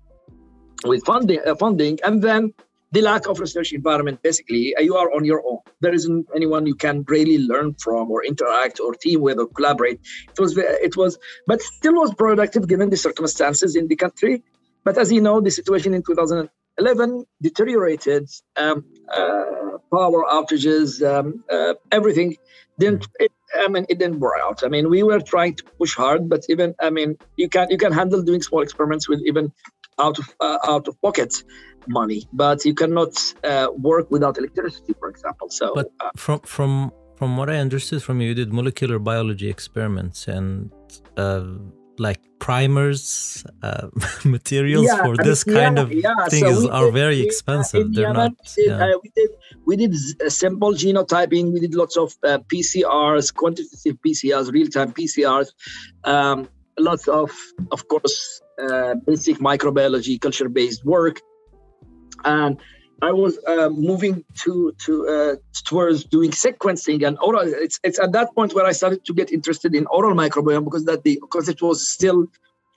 with 0.86 1.04
funding, 1.06 1.40
uh, 1.46 1.56
funding, 1.56 2.00
and 2.04 2.22
then 2.22 2.54
the 2.92 3.02
lack 3.02 3.28
of 3.28 3.40
research 3.40 3.74
environment. 3.74 4.22
Basically, 4.22 4.76
uh, 4.76 4.82
you 4.82 4.96
are 4.96 5.14
on 5.14 5.26
your 5.26 5.42
own. 5.46 5.60
There 5.82 5.94
isn't 5.94 6.28
anyone 6.36 6.66
you 6.66 6.76
can 6.76 7.04
really 7.08 7.38
learn 7.40 7.76
from, 7.76 8.12
or 8.12 8.24
interact, 8.24 8.80
or 8.80 8.94
team 8.94 9.22
with, 9.22 9.40
or 9.40 9.48
collaborate. 9.48 10.00
It 10.30 10.40
was, 10.40 10.58
it 10.58 10.96
was, 10.96 11.18
but 11.46 11.62
still 11.62 11.94
was 11.94 12.14
productive 12.14 12.68
given 12.68 12.90
the 12.90 12.98
circumstances 12.98 13.76
in 13.76 13.88
the 13.88 13.96
country. 13.96 14.44
But 14.84 14.98
as 14.98 15.12
you 15.12 15.22
know, 15.22 15.42
the 15.42 15.52
situation 15.52 15.94
in 15.94 16.04
2011 16.04 17.26
deteriorated. 17.42 18.30
Um, 18.56 18.86
uh, 19.14 19.46
power 19.92 20.24
outages, 20.30 21.02
um, 21.02 21.44
uh, 21.50 21.74
everything 21.92 22.36
didn't. 22.80 23.08
It, 23.20 23.32
I 23.56 23.68
mean, 23.68 23.86
it 23.90 24.00
didn't 24.00 24.20
work 24.20 24.40
out. 24.44 24.64
I 24.64 24.68
mean, 24.68 24.90
we 24.90 25.04
were 25.04 25.20
trying 25.20 25.56
to 25.56 25.64
push 25.80 25.96
hard, 25.96 26.30
but 26.30 26.44
even 26.50 26.76
I 26.80 26.90
mean, 26.90 27.18
you 27.36 27.50
can 27.50 27.68
you 27.70 27.78
can 27.78 27.92
handle 27.92 28.22
doing 28.22 28.42
small 28.42 28.62
experiments 28.62 29.08
with 29.10 29.22
even 29.26 29.52
out 30.00 30.20
of 30.20 30.26
uh, 30.40 30.60
out 30.68 30.88
of 30.88 31.02
pocket 31.02 31.44
money, 31.88 32.28
but 32.34 32.66
you 32.66 32.74
cannot 32.74 33.14
uh, 33.44 33.68
work 33.78 34.12
without 34.12 34.38
electricity, 34.38 34.94
for 35.00 35.10
example. 35.10 35.50
So, 35.50 35.74
but 35.74 35.92
uh, 36.00 36.12
from 36.16 36.40
from 36.42 36.92
from 37.16 37.38
what 37.38 37.50
I 37.50 37.58
understood 37.58 38.04
from 38.04 38.22
you, 38.22 38.30
you 38.30 38.36
did 38.36 38.54
molecular 38.54 39.00
biology 39.00 39.50
experiments 39.50 40.28
and 40.28 40.72
uh, 41.16 41.46
like 42.00 42.20
primers 42.40 43.46
uh, 43.64 43.88
materials 44.26 44.86
yeah, 44.86 45.04
for 45.04 45.18
this 45.18 45.44
kind 45.44 45.80
of 45.80 45.92
yeah, 45.92 46.14
things 46.30 46.64
so 46.64 46.72
are 46.72 46.86
did, 46.86 46.94
very 46.94 47.22
expensive. 47.22 47.94
They're 47.94 48.14
not. 48.14 48.34
Did, 48.56 48.68
yeah. 48.68 48.94
we 49.02 49.12
did 49.16 49.30
we 49.66 49.76
did 49.76 49.96
sample 50.32 50.74
genotyping. 50.74 51.54
We 51.54 51.60
did 51.60 51.76
lots 51.76 51.98
of 51.98 52.20
PCRs, 52.22 53.34
quantitative 53.34 53.98
PCRs, 54.06 54.52
real 54.52 54.68
time 54.68 54.94
PCRs. 54.94 55.50
Um, 56.04 56.48
lots 56.80 57.08
of, 57.08 57.32
of 57.72 57.88
course, 57.88 58.42
uh, 58.62 58.96
basic 59.06 59.38
microbiology, 59.38 60.20
culture-based 60.20 60.86
work, 60.86 61.22
and 62.26 62.60
I 63.02 63.12
was 63.12 63.38
uh, 63.46 63.70
moving 63.70 64.26
to 64.44 64.74
to 64.86 65.08
uh, 65.08 65.36
towards 65.66 66.04
doing 66.04 66.32
sequencing 66.32 67.06
and 67.06 67.18
oral. 67.22 67.42
It's 67.46 67.80
it's 67.84 68.00
at 68.00 68.12
that 68.14 68.34
point 68.34 68.56
where 68.56 68.66
I 68.66 68.72
started 68.72 69.06
to 69.06 69.14
get 69.14 69.32
interested 69.32 69.76
in 69.76 69.86
oral 69.88 70.16
microbiome 70.16 70.64
because 70.64 70.86
that 70.86 71.04
the 71.04 71.22
it 71.48 71.62
was 71.62 71.88
still 71.88 72.28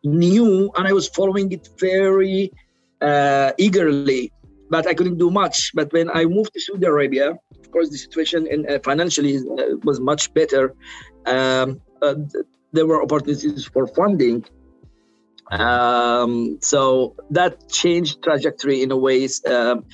new 0.04 0.70
and 0.76 0.86
I 0.86 0.92
was 0.92 1.08
following 1.08 1.52
it 1.52 1.68
very 1.78 2.52
uh, 3.00 3.52
eagerly, 3.56 4.32
but 4.68 4.86
I 4.86 4.94
couldn't 4.94 5.18
do 5.18 5.30
much. 5.30 5.72
But 5.74 5.92
when 5.92 6.10
I 6.10 6.24
moved 6.26 6.52
to 6.54 6.60
Saudi 6.60 6.86
Arabia, 6.86 7.30
of 7.30 7.70
course, 7.70 7.88
the 7.88 7.98
situation 7.98 8.46
in, 8.46 8.68
uh, 8.68 8.78
financially 8.84 9.36
uh, 9.38 9.76
was 9.84 10.00
much 10.00 10.32
better. 10.34 10.74
Um, 11.26 11.80
there 12.72 12.86
were 12.86 13.02
opportunities 13.02 13.64
for 13.64 13.86
funding. 13.86 14.44
Um, 15.50 16.58
so 16.60 17.16
that 17.30 17.68
changed 17.68 18.22
trajectory 18.22 18.82
in 18.82 18.90
a 18.92 18.96
ways. 18.96 19.44
Um, 19.44 19.84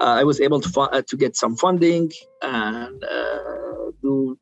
uh, 0.00 0.04
I 0.20 0.24
was 0.24 0.40
able 0.40 0.60
to 0.60 0.68
fu- 0.68 0.80
uh, 0.80 1.02
to 1.02 1.16
get 1.16 1.36
some 1.36 1.56
funding 1.56 2.10
and 2.42 3.04
uh, 3.04 3.92
do 4.02 4.36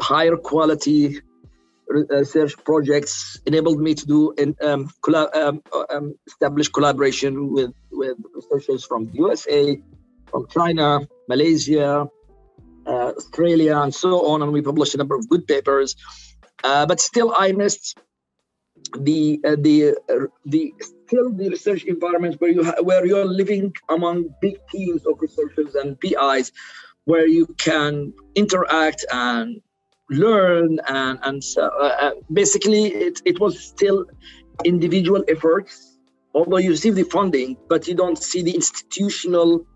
higher 0.00 0.36
quality 0.36 1.20
research 1.88 2.56
projects. 2.64 3.40
Enabled 3.46 3.80
me 3.80 3.94
to 3.94 4.06
do 4.06 4.32
in, 4.32 4.54
um, 4.62 4.90
colla- 5.00 5.30
um, 5.34 5.62
um, 5.88 6.14
establish 6.26 6.68
collaboration 6.68 7.52
with 7.52 7.72
with 7.90 8.18
researchers 8.34 8.84
from 8.84 9.06
the 9.06 9.14
USA, 9.14 9.80
from 10.30 10.46
China, 10.48 11.00
Malaysia, 11.26 12.06
uh, 12.86 13.12
Australia, 13.16 13.78
and 13.78 13.94
so 13.94 14.26
on. 14.28 14.42
And 14.42 14.52
we 14.52 14.60
published 14.60 14.94
a 14.94 14.98
number 14.98 15.16
of 15.16 15.26
good 15.28 15.46
papers. 15.46 15.96
Uh, 16.62 16.84
but 16.84 17.00
still, 17.00 17.32
I 17.34 17.52
missed 17.52 17.98
the 18.98 19.40
uh, 19.44 19.56
the 19.58 19.96
uh, 20.08 20.26
the 20.46 20.74
still 20.80 21.32
the 21.32 21.48
research 21.48 21.84
environments 21.84 22.38
where 22.40 22.50
you 22.50 22.64
ha- 22.64 22.82
where 22.82 23.06
you're 23.06 23.24
living 23.24 23.72
among 23.88 24.34
big 24.40 24.56
teams 24.70 25.06
of 25.06 25.20
researchers 25.20 25.74
and 25.74 25.98
PIs, 26.00 26.52
where 27.04 27.26
you 27.26 27.46
can 27.58 28.12
interact 28.34 29.04
and 29.12 29.60
learn 30.10 30.78
and 30.88 31.18
and 31.22 31.42
uh, 31.56 31.66
uh, 31.66 32.10
basically 32.32 32.86
it 32.86 33.22
it 33.24 33.40
was 33.40 33.58
still 33.58 34.06
individual 34.64 35.24
efforts. 35.28 35.98
Although 36.32 36.58
you 36.58 36.70
receive 36.70 36.94
the 36.94 37.02
funding, 37.04 37.56
but 37.68 37.88
you 37.88 37.94
don't 37.94 38.18
see 38.18 38.42
the 38.42 38.54
institutional 38.54 39.66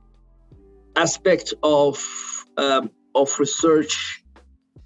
aspect 0.96 1.52
of 1.62 1.98
um, 2.56 2.90
of 3.14 3.38
research 3.38 4.23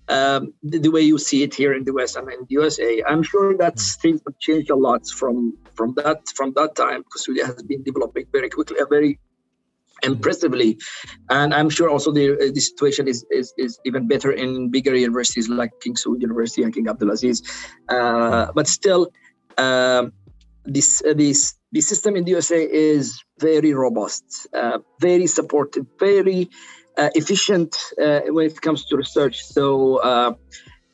um, 0.09 0.55
the, 0.63 0.79
the, 0.79 0.91
way 0.91 1.03
you 1.03 1.19
see 1.19 1.43
it 1.43 1.55
here 1.55 1.75
in 1.75 1.85
the 1.85 1.93
West 1.93 2.17
and 2.17 2.31
in 2.33 2.41
the 2.41 2.47
USA. 2.51 3.03
I'm 3.07 3.23
sure 3.23 3.57
that 3.59 3.77
mm. 3.77 3.97
things 4.01 4.21
have 4.27 4.39
changed 4.39 4.71
a 4.71 4.77
lot 4.77 5.07
from 5.07 5.57
from 5.75 5.95
that 5.95 6.23
from 6.35 6.53
that 6.57 6.75
time 6.75 7.03
because 7.03 7.23
Sweden 7.23 7.47
has 7.47 7.63
been 7.63 7.83
developing 7.83 8.25
very 8.33 8.49
quickly, 8.49 8.81
uh, 8.81 8.87
very 8.89 9.19
impressively, 10.03 10.79
and 11.29 11.53
I'm 11.53 11.69
sure 11.69 11.91
also 11.91 12.13
the 12.13 12.33
uh, 12.33 12.53
the 12.53 12.61
situation 12.61 13.07
is, 13.07 13.27
is 13.31 13.53
is 13.59 13.79
even 13.85 14.09
better 14.09 14.33
in 14.33 14.71
bigger 14.71 14.95
universities 14.95 15.49
like 15.49 15.73
King 15.81 15.95
Saud 15.95 16.21
University 16.21 16.63
and 16.63 16.73
King 16.73 16.87
Abdulaziz. 16.87 17.43
Uh, 17.89 18.51
but 18.55 18.67
still, 18.67 19.13
um, 19.59 20.13
this 20.65 21.03
uh, 21.05 21.13
this 21.15 21.55
the 21.73 21.83
system 21.83 22.17
in 22.17 22.25
the 22.25 22.31
USA 22.31 22.63
is 22.65 23.23
very 23.39 23.75
robust, 23.75 24.47
uh, 24.55 24.79
very 25.01 25.27
supportive, 25.27 25.87
very 25.99 26.49
efficient 27.15 27.77
uh, 28.03 28.21
when 28.29 28.47
it 28.47 28.61
comes 28.61 28.85
to 28.87 28.97
research. 28.97 29.45
So 29.45 29.97
uh, 29.97 30.35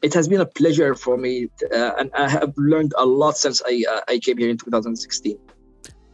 it 0.03 0.15
has 0.15 0.29
been 0.29 0.41
a 0.41 0.47
pleasure 0.47 0.95
for 0.95 1.17
me, 1.17 1.49
and 1.73 2.11
I 2.15 2.29
have 2.29 2.53
learned 2.57 2.93
a 2.99 3.07
lot 3.07 3.37
since 3.37 3.63
I 3.65 3.85
I 4.09 4.19
came 4.19 4.39
here 4.39 4.51
in 4.51 4.59
2016. 4.59 5.39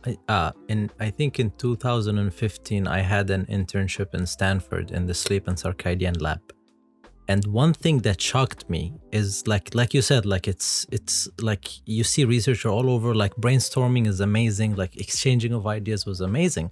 I, 0.06 0.16
uh, 0.28 0.52
in 0.68 0.90
I 0.98 1.10
think 1.10 1.38
in 1.38 1.50
2015 1.58 2.86
I 2.86 3.00
had 3.00 3.30
an 3.30 3.44
internship 3.46 4.14
in 4.14 4.26
Stanford 4.26 4.90
in 4.90 5.06
the 5.06 5.14
sleep 5.14 5.46
and 5.46 5.56
circadian 5.56 6.20
lab, 6.20 6.40
and 7.30 7.46
one 7.46 7.72
thing 7.72 7.98
that 8.06 8.20
shocked 8.20 8.62
me 8.74 8.82
is 9.12 9.46
like 9.52 9.66
like 9.80 9.92
you 9.96 10.02
said 10.10 10.22
like 10.34 10.46
it's 10.52 10.70
it's 10.96 11.28
like 11.50 11.64
you 11.96 12.02
see 12.12 12.24
researcher 12.24 12.68
all 12.76 12.88
over 12.94 13.14
like 13.14 13.34
brainstorming 13.44 14.04
is 14.12 14.18
amazing 14.30 14.70
like 14.82 14.96
exchanging 15.04 15.52
of 15.58 15.64
ideas 15.78 16.00
was 16.10 16.20
amazing. 16.20 16.68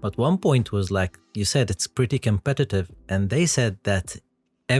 But 0.00 0.12
one 0.16 0.38
point 0.38 0.72
was 0.72 0.86
like 0.90 1.18
you 1.34 1.44
said 1.44 1.70
it's 1.74 1.86
pretty 1.86 2.18
competitive 2.18 2.86
and 3.10 3.28
they 3.28 3.44
said 3.44 3.72
that 3.90 4.16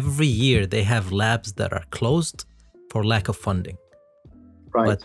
every 0.00 0.30
year 0.44 0.60
they 0.74 0.84
have 0.94 1.12
labs 1.12 1.52
that 1.58 1.70
are 1.78 1.86
closed 1.98 2.38
for 2.90 3.04
lack 3.04 3.28
of 3.28 3.36
funding. 3.36 3.76
Right. 4.74 4.88
but 4.90 5.00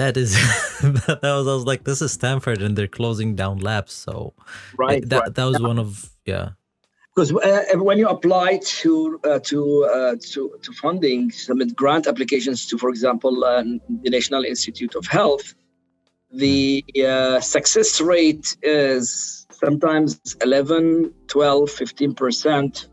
that 0.00 0.16
is 0.16 0.32
that 0.82 1.20
was 1.38 1.46
i 1.52 1.54
was 1.58 1.64
like 1.64 1.84
this 1.84 2.00
is 2.02 2.12
stanford 2.12 2.60
and 2.60 2.76
they're 2.76 2.94
closing 3.00 3.30
down 3.42 3.56
labs 3.70 3.92
so 3.92 4.34
right 4.76 5.08
that, 5.08 5.20
right. 5.20 5.34
that 5.36 5.44
was 5.44 5.60
one 5.60 5.78
of 5.78 6.10
yeah 6.26 6.50
because 7.16 7.32
uh, 7.32 7.64
when 7.78 7.98
you 7.98 8.08
apply 8.08 8.60
to 8.62 9.18
uh, 9.24 9.38
to, 9.38 9.84
uh, 9.84 10.16
to 10.20 10.54
to 10.62 10.72
funding, 10.72 11.30
submit 11.30 11.74
grant 11.74 12.06
applications 12.06 12.66
to, 12.66 12.76
for 12.76 12.90
example, 12.90 13.42
uh, 13.44 13.62
the 14.02 14.10
National 14.10 14.44
Institute 14.44 14.94
of 14.94 15.06
Health, 15.06 15.54
the 16.30 16.84
uh, 17.06 17.40
success 17.40 18.00
rate 18.02 18.56
is 18.62 19.46
sometimes 19.50 20.20
11, 20.42 21.14
12, 21.28 21.70
15 21.70 22.14
percent, 22.14 22.88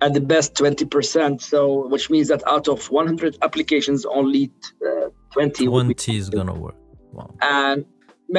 at 0.00 0.14
the 0.14 0.22
best 0.22 0.56
20 0.56 0.86
percent. 0.86 1.42
So, 1.42 1.86
which 1.88 2.08
means 2.08 2.28
that 2.28 2.42
out 2.46 2.66
of 2.66 2.90
100 2.90 3.36
applications, 3.42 4.06
only 4.06 4.50
uh, 4.86 5.10
20 5.32 5.66
20 5.66 6.16
is 6.16 6.30
gonna 6.30 6.54
work. 6.54 6.76
Wow. 7.12 7.34
And 7.42 7.84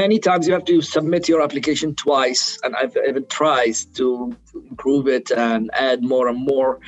many 0.04 0.18
times 0.20 0.48
you 0.48 0.54
have 0.54 0.66
to 0.66 0.82
submit 0.82 1.30
your 1.32 1.42
application 1.42 1.96
twice 1.96 2.44
and 2.64 2.76
i've 2.76 2.96
even 3.10 3.26
tried 3.40 3.76
to 4.00 4.36
improve 4.70 5.08
it 5.08 5.32
and 5.32 5.70
add 5.74 6.04
more 6.04 6.28
and 6.28 6.40
more. 6.40 6.80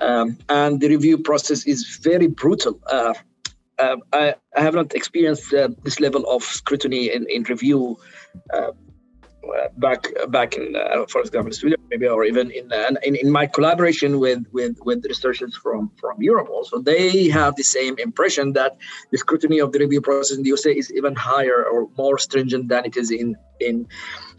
Um, 0.00 0.38
and 0.48 0.80
the 0.80 0.88
review 0.88 1.18
process 1.18 1.66
is 1.66 1.98
very 2.02 2.26
brutal. 2.26 2.78
Uh, 2.86 3.14
uh, 3.78 3.96
I, 4.12 4.34
I, 4.56 4.60
have 4.60 4.74
not 4.74 4.94
experienced 4.94 5.52
uh, 5.52 5.68
this 5.84 6.00
level 6.00 6.22
of 6.28 6.42
scrutiny 6.42 7.12
in, 7.14 7.26
in 7.28 7.42
review 7.44 7.98
uh, 8.52 8.72
back 9.76 10.08
back 10.28 10.56
in 10.56 10.76
uh, 10.76 11.06
for 11.08 11.20
example 11.20 11.52
Sweden 11.52 11.80
maybe 11.90 12.06
or 12.06 12.24
even 12.24 12.50
in, 12.50 12.72
uh, 12.72 12.90
in 13.02 13.14
in 13.16 13.30
my 13.30 13.46
collaboration 13.46 14.18
with 14.18 14.42
with 14.52 14.76
with 14.84 15.04
researchers 15.06 15.56
from 15.56 15.90
from 16.00 16.14
Europe 16.20 16.48
also 16.50 16.78
they 16.78 17.28
have 17.28 17.54
the 17.56 17.62
same 17.62 17.94
impression 17.98 18.52
that 18.52 18.76
the 19.10 19.18
scrutiny 19.18 19.58
of 19.60 19.72
the 19.72 19.78
review 19.78 20.00
process 20.00 20.36
in 20.36 20.42
the 20.42 20.48
USA 20.48 20.72
is 20.72 20.92
even 20.92 21.14
higher 21.14 21.64
or 21.72 21.88
more 21.96 22.18
stringent 22.18 22.68
than 22.68 22.84
it 22.84 22.96
is 22.96 23.10
in 23.10 23.36
in 23.60 23.86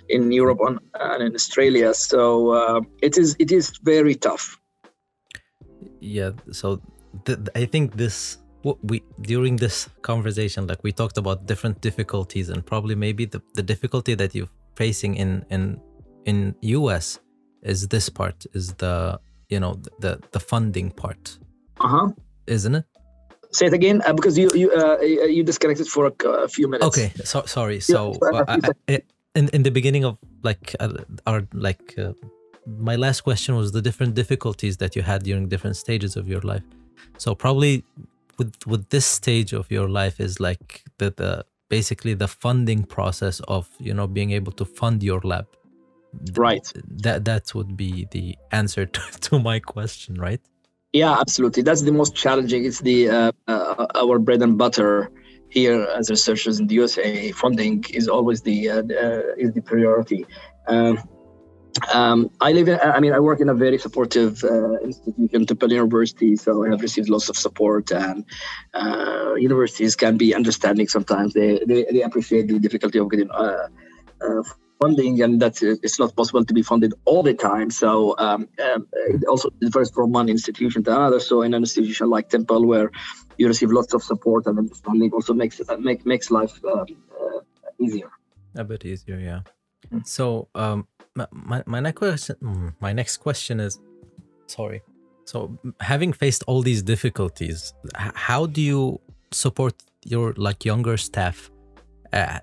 in 0.09 0.31
Europe 0.31 0.59
and, 0.61 0.79
and 0.93 1.23
in 1.23 1.35
Australia. 1.35 1.93
So 1.93 2.51
uh, 2.51 2.81
it 3.01 3.17
is 3.17 3.35
it 3.39 3.51
is 3.51 3.77
very 3.83 4.15
tough. 4.15 4.57
Yeah 5.99 6.31
so 6.51 6.81
th- 7.25 7.39
I 7.55 7.65
think 7.65 7.95
this 7.97 8.37
we 8.83 9.03
during 9.21 9.55
this 9.57 9.89
conversation 10.01 10.67
like 10.67 10.83
we 10.83 10.91
talked 10.91 11.17
about 11.17 11.45
different 11.45 11.81
difficulties 11.81 12.49
and 12.49 12.65
probably 12.65 12.95
maybe 12.95 13.25
the, 13.25 13.41
the 13.53 13.63
difficulty 13.63 14.13
that 14.15 14.35
you've 14.35 14.51
facing 14.81 15.15
in 15.15 15.29
in 15.49 15.61
in 16.25 16.37
US 16.77 17.19
is 17.63 17.87
this 17.87 18.09
part 18.09 18.45
is 18.53 18.65
the 18.83 19.19
you 19.49 19.59
know 19.59 19.73
the 20.03 20.11
the 20.31 20.39
funding 20.39 20.89
part. 21.01 21.23
Uh 21.79 21.87
huh. 21.95 22.07
Isn't 22.47 22.75
it? 22.75 22.85
Say 23.51 23.65
it 23.67 23.73
again 23.73 24.01
uh, 24.05 24.13
because 24.13 24.35
you 24.41 24.47
you 24.61 24.67
uh, 24.71 24.97
you 25.35 25.43
disconnected 25.43 25.87
for 25.87 26.03
a, 26.11 26.13
a 26.45 26.49
few 26.55 26.67
minutes. 26.67 26.87
Okay, 26.89 27.09
so 27.23 27.37
sorry. 27.45 27.79
So 27.79 27.99
uh, 28.33 28.45
I, 28.47 28.55
I, 28.93 29.01
in 29.35 29.49
in 29.57 29.61
the 29.63 29.71
beginning 29.71 30.03
of 30.09 30.17
like 30.43 30.75
uh, 30.79 30.89
our 31.25 31.41
like 31.53 31.85
uh, 31.97 32.13
my 32.89 32.95
last 32.95 33.21
question 33.21 33.55
was 33.55 33.71
the 33.71 33.81
different 33.81 34.13
difficulties 34.15 34.77
that 34.77 34.95
you 34.95 35.01
had 35.01 35.23
during 35.23 35.47
different 35.47 35.77
stages 35.77 36.15
of 36.15 36.27
your 36.27 36.41
life. 36.41 36.65
So 37.17 37.35
probably 37.35 37.83
with 38.37 38.53
with 38.65 38.89
this 38.89 39.05
stage 39.05 39.53
of 39.53 39.71
your 39.71 39.87
life 40.01 40.19
is 40.19 40.39
like 40.39 40.83
the 40.99 41.09
the 41.21 41.45
basically 41.69 42.13
the 42.13 42.27
funding 42.27 42.83
process 42.83 43.39
of 43.47 43.69
you 43.79 43.93
know 43.93 44.07
being 44.07 44.31
able 44.31 44.51
to 44.53 44.65
fund 44.65 45.03
your 45.03 45.21
lab. 45.21 45.47
Right. 46.33 46.71
That 47.03 47.25
that 47.25 47.53
would 47.53 47.75
be 47.75 48.07
the 48.11 48.37
answer 48.51 48.85
to, 48.95 49.01
to 49.21 49.39
my 49.39 49.59
question 49.59 50.15
right? 50.15 50.41
Yeah 50.93 51.17
absolutely. 51.19 51.63
That's 51.63 51.81
the 51.81 51.91
most 51.91 52.15
challenging. 52.15 52.65
It's 52.65 52.79
the 52.79 53.09
uh, 53.09 53.31
uh, 53.47 53.87
our 53.95 54.19
bread 54.19 54.41
and 54.41 54.57
butter 54.57 55.11
here 55.49 55.83
as 55.95 56.09
researchers 56.09 56.59
in 56.59 56.67
the 56.67 56.75
usa 56.75 57.31
funding 57.31 57.85
is 57.93 58.07
always 58.07 58.41
the 58.41 58.69
uh, 58.69 58.81
is 59.37 59.53
the 59.53 59.61
priority. 59.61 60.25
Um, 60.67 60.99
um, 61.93 62.29
I 62.41 62.51
live 62.51 62.67
in, 62.67 62.79
I 62.79 62.99
mean, 62.99 63.13
I 63.13 63.19
work 63.19 63.39
in 63.39 63.49
a 63.49 63.53
very 63.53 63.77
supportive 63.77 64.43
uh, 64.43 64.77
institution, 64.79 65.45
Temple 65.45 65.71
University, 65.71 66.35
so 66.35 66.65
I 66.65 66.69
have 66.69 66.81
received 66.81 67.09
lots 67.09 67.29
of 67.29 67.37
support. 67.37 67.91
And 67.91 68.25
uh, 68.73 69.35
universities 69.35 69.95
can 69.95 70.17
be 70.17 70.33
understanding 70.33 70.87
sometimes. 70.87 71.33
They, 71.33 71.59
they, 71.65 71.85
they 71.91 72.01
appreciate 72.01 72.47
the 72.47 72.59
difficulty 72.59 72.99
of 72.99 73.09
getting 73.09 73.31
uh, 73.31 73.67
uh 74.21 74.43
funding, 74.79 75.21
and 75.21 75.41
that 75.41 75.61
it's 75.61 75.99
not 75.99 76.15
possible 76.15 76.45
to 76.45 76.53
be 76.53 76.61
funded 76.61 76.93
all 77.05 77.23
the 77.23 77.33
time. 77.33 77.71
So 77.71 78.15
um, 78.17 78.47
um, 78.63 78.87
it 78.91 79.23
also 79.25 79.49
differs 79.59 79.89
from 79.91 80.11
one 80.11 80.29
institution 80.29 80.83
to 80.83 80.95
another. 80.95 81.19
So 81.19 81.41
in 81.41 81.53
an 81.53 81.63
institution 81.63 82.09
like 82.09 82.29
Temple, 82.29 82.65
where 82.65 82.91
you 83.37 83.47
receive 83.47 83.71
lots 83.71 83.93
of 83.93 84.03
support 84.03 84.45
and 84.45 84.57
understanding, 84.57 85.11
also 85.13 85.33
makes 85.33 85.59
it 85.59 85.67
make, 85.79 86.05
makes 86.05 86.29
life 86.29 86.59
um, 86.65 86.85
uh, 87.19 87.39
easier. 87.79 88.09
A 88.55 88.63
bit 88.63 88.85
easier, 88.85 89.19
yeah. 89.19 89.41
Mm. 89.91 90.07
So 90.07 90.49
um, 90.55 90.87
my, 91.31 91.63
my 91.65 91.79
next 91.79 91.97
question 91.99 92.35
mm, 92.41 92.73
my 92.79 92.93
next 92.93 93.17
question 93.17 93.59
is 93.59 93.79
sorry. 94.47 94.81
So 95.25 95.57
having 95.81 96.13
faced 96.13 96.43
all 96.47 96.61
these 96.61 96.81
difficulties 96.81 97.73
how 97.95 98.45
do 98.45 98.61
you 98.61 98.99
support 99.31 99.75
your 100.05 100.33
like 100.37 100.65
younger 100.65 100.97
staff? 100.97 101.49
Uh, 102.13 102.39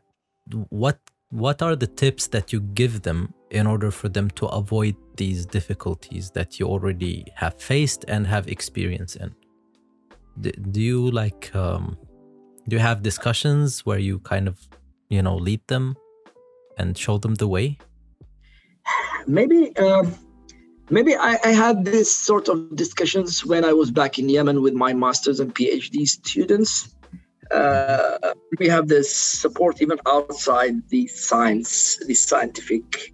what 0.68 0.98
what 1.30 1.62
are 1.62 1.74
the 1.74 1.86
tips 1.86 2.26
that 2.28 2.52
you 2.52 2.60
give 2.60 3.02
them 3.02 3.32
in 3.50 3.66
order 3.66 3.90
for 3.90 4.08
them 4.08 4.30
to 4.30 4.46
avoid 4.46 4.94
these 5.16 5.46
difficulties 5.46 6.30
that 6.30 6.60
you 6.60 6.66
already 6.66 7.24
have 7.34 7.60
faced 7.60 8.04
and 8.08 8.26
have 8.26 8.48
experience 8.48 9.16
in? 9.16 9.34
Do, 10.40 10.50
do 10.50 10.80
you 10.80 11.10
like 11.10 11.54
um, 11.54 11.96
do 12.68 12.76
you 12.76 12.82
have 12.82 13.02
discussions 13.02 13.86
where 13.86 13.98
you 13.98 14.18
kind 14.20 14.46
of 14.48 14.58
you 15.08 15.22
know 15.22 15.36
lead 15.36 15.60
them 15.68 15.96
and 16.78 16.98
show 16.98 17.18
them 17.18 17.34
the 17.36 17.48
way 17.48 17.78
maybe 19.26 19.76
um, 19.76 20.14
maybe 20.90 21.16
I, 21.16 21.38
I, 21.44 21.48
had 21.50 21.84
this 21.84 22.14
sort 22.14 22.48
of 22.48 22.76
discussions 22.76 23.44
when 23.44 23.64
I 23.64 23.72
was 23.72 23.90
back 23.90 24.18
in 24.18 24.28
Yemen 24.28 24.62
with 24.62 24.74
my 24.74 24.92
masters 24.92 25.40
and 25.40 25.54
PhD 25.54 26.06
students. 26.06 26.94
Uh, 27.50 28.32
we 28.58 28.68
have 28.68 28.88
this 28.88 29.14
support 29.14 29.82
even 29.82 29.98
outside 30.06 30.88
the 30.88 31.06
science, 31.06 31.98
the 32.06 32.14
scientific 32.14 33.12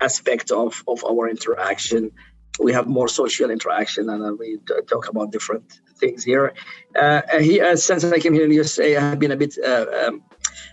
aspect 0.00 0.50
of, 0.50 0.82
of 0.86 1.04
our 1.04 1.28
interaction. 1.28 2.10
We 2.58 2.72
have 2.72 2.86
more 2.86 3.08
social 3.08 3.50
interaction, 3.50 4.10
and 4.10 4.22
uh, 4.22 4.34
we 4.34 4.58
talk 4.86 5.08
about 5.08 5.32
different 5.32 5.80
things 5.96 6.24
here. 6.24 6.52
Uh, 6.94 7.22
he, 7.38 7.60
uh, 7.60 7.76
since 7.76 8.04
I 8.04 8.18
came 8.18 8.34
here 8.34 8.44
in 8.44 8.50
the 8.50 8.56
USA, 8.56 8.96
I 8.96 9.00
have 9.00 9.18
been 9.18 9.32
a 9.32 9.36
bit. 9.36 9.56
Uh, 9.58 9.86
um, 10.04 10.22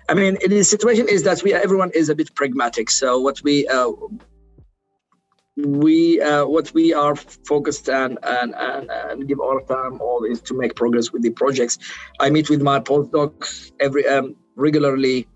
I 0.10 0.14
mean, 0.14 0.38
the 0.46 0.64
situation 0.64 1.08
is 1.08 1.24
that 1.24 1.44
we 1.44 1.54
everyone 1.54 1.92
is 1.92 2.10
a 2.10 2.16
bit 2.16 2.36
pragmatic. 2.36 2.90
So 2.90 3.20
what 3.20 3.42
we 3.42 3.68
uh, 3.68 3.92
we 5.58 6.22
uh, 6.22 6.46
what 6.46 6.72
we 6.74 6.94
are 6.94 7.16
focused 7.16 7.90
on 7.90 8.18
and, 8.24 8.54
and, 8.56 8.90
and 8.92 9.28
give 9.28 9.40
our 9.40 9.62
time 9.62 10.00
all 10.02 10.24
is 10.24 10.42
to 10.42 10.54
make 10.54 10.76
progress 10.76 11.12
with 11.12 11.24
the 11.24 11.32
projects. 11.32 11.78
I 12.20 12.30
meet 12.30 12.50
with 12.50 12.62
my 12.62 12.80
postdocs 12.80 13.72
every 13.80 14.08
um, 14.08 14.36
regularly. 14.56 15.28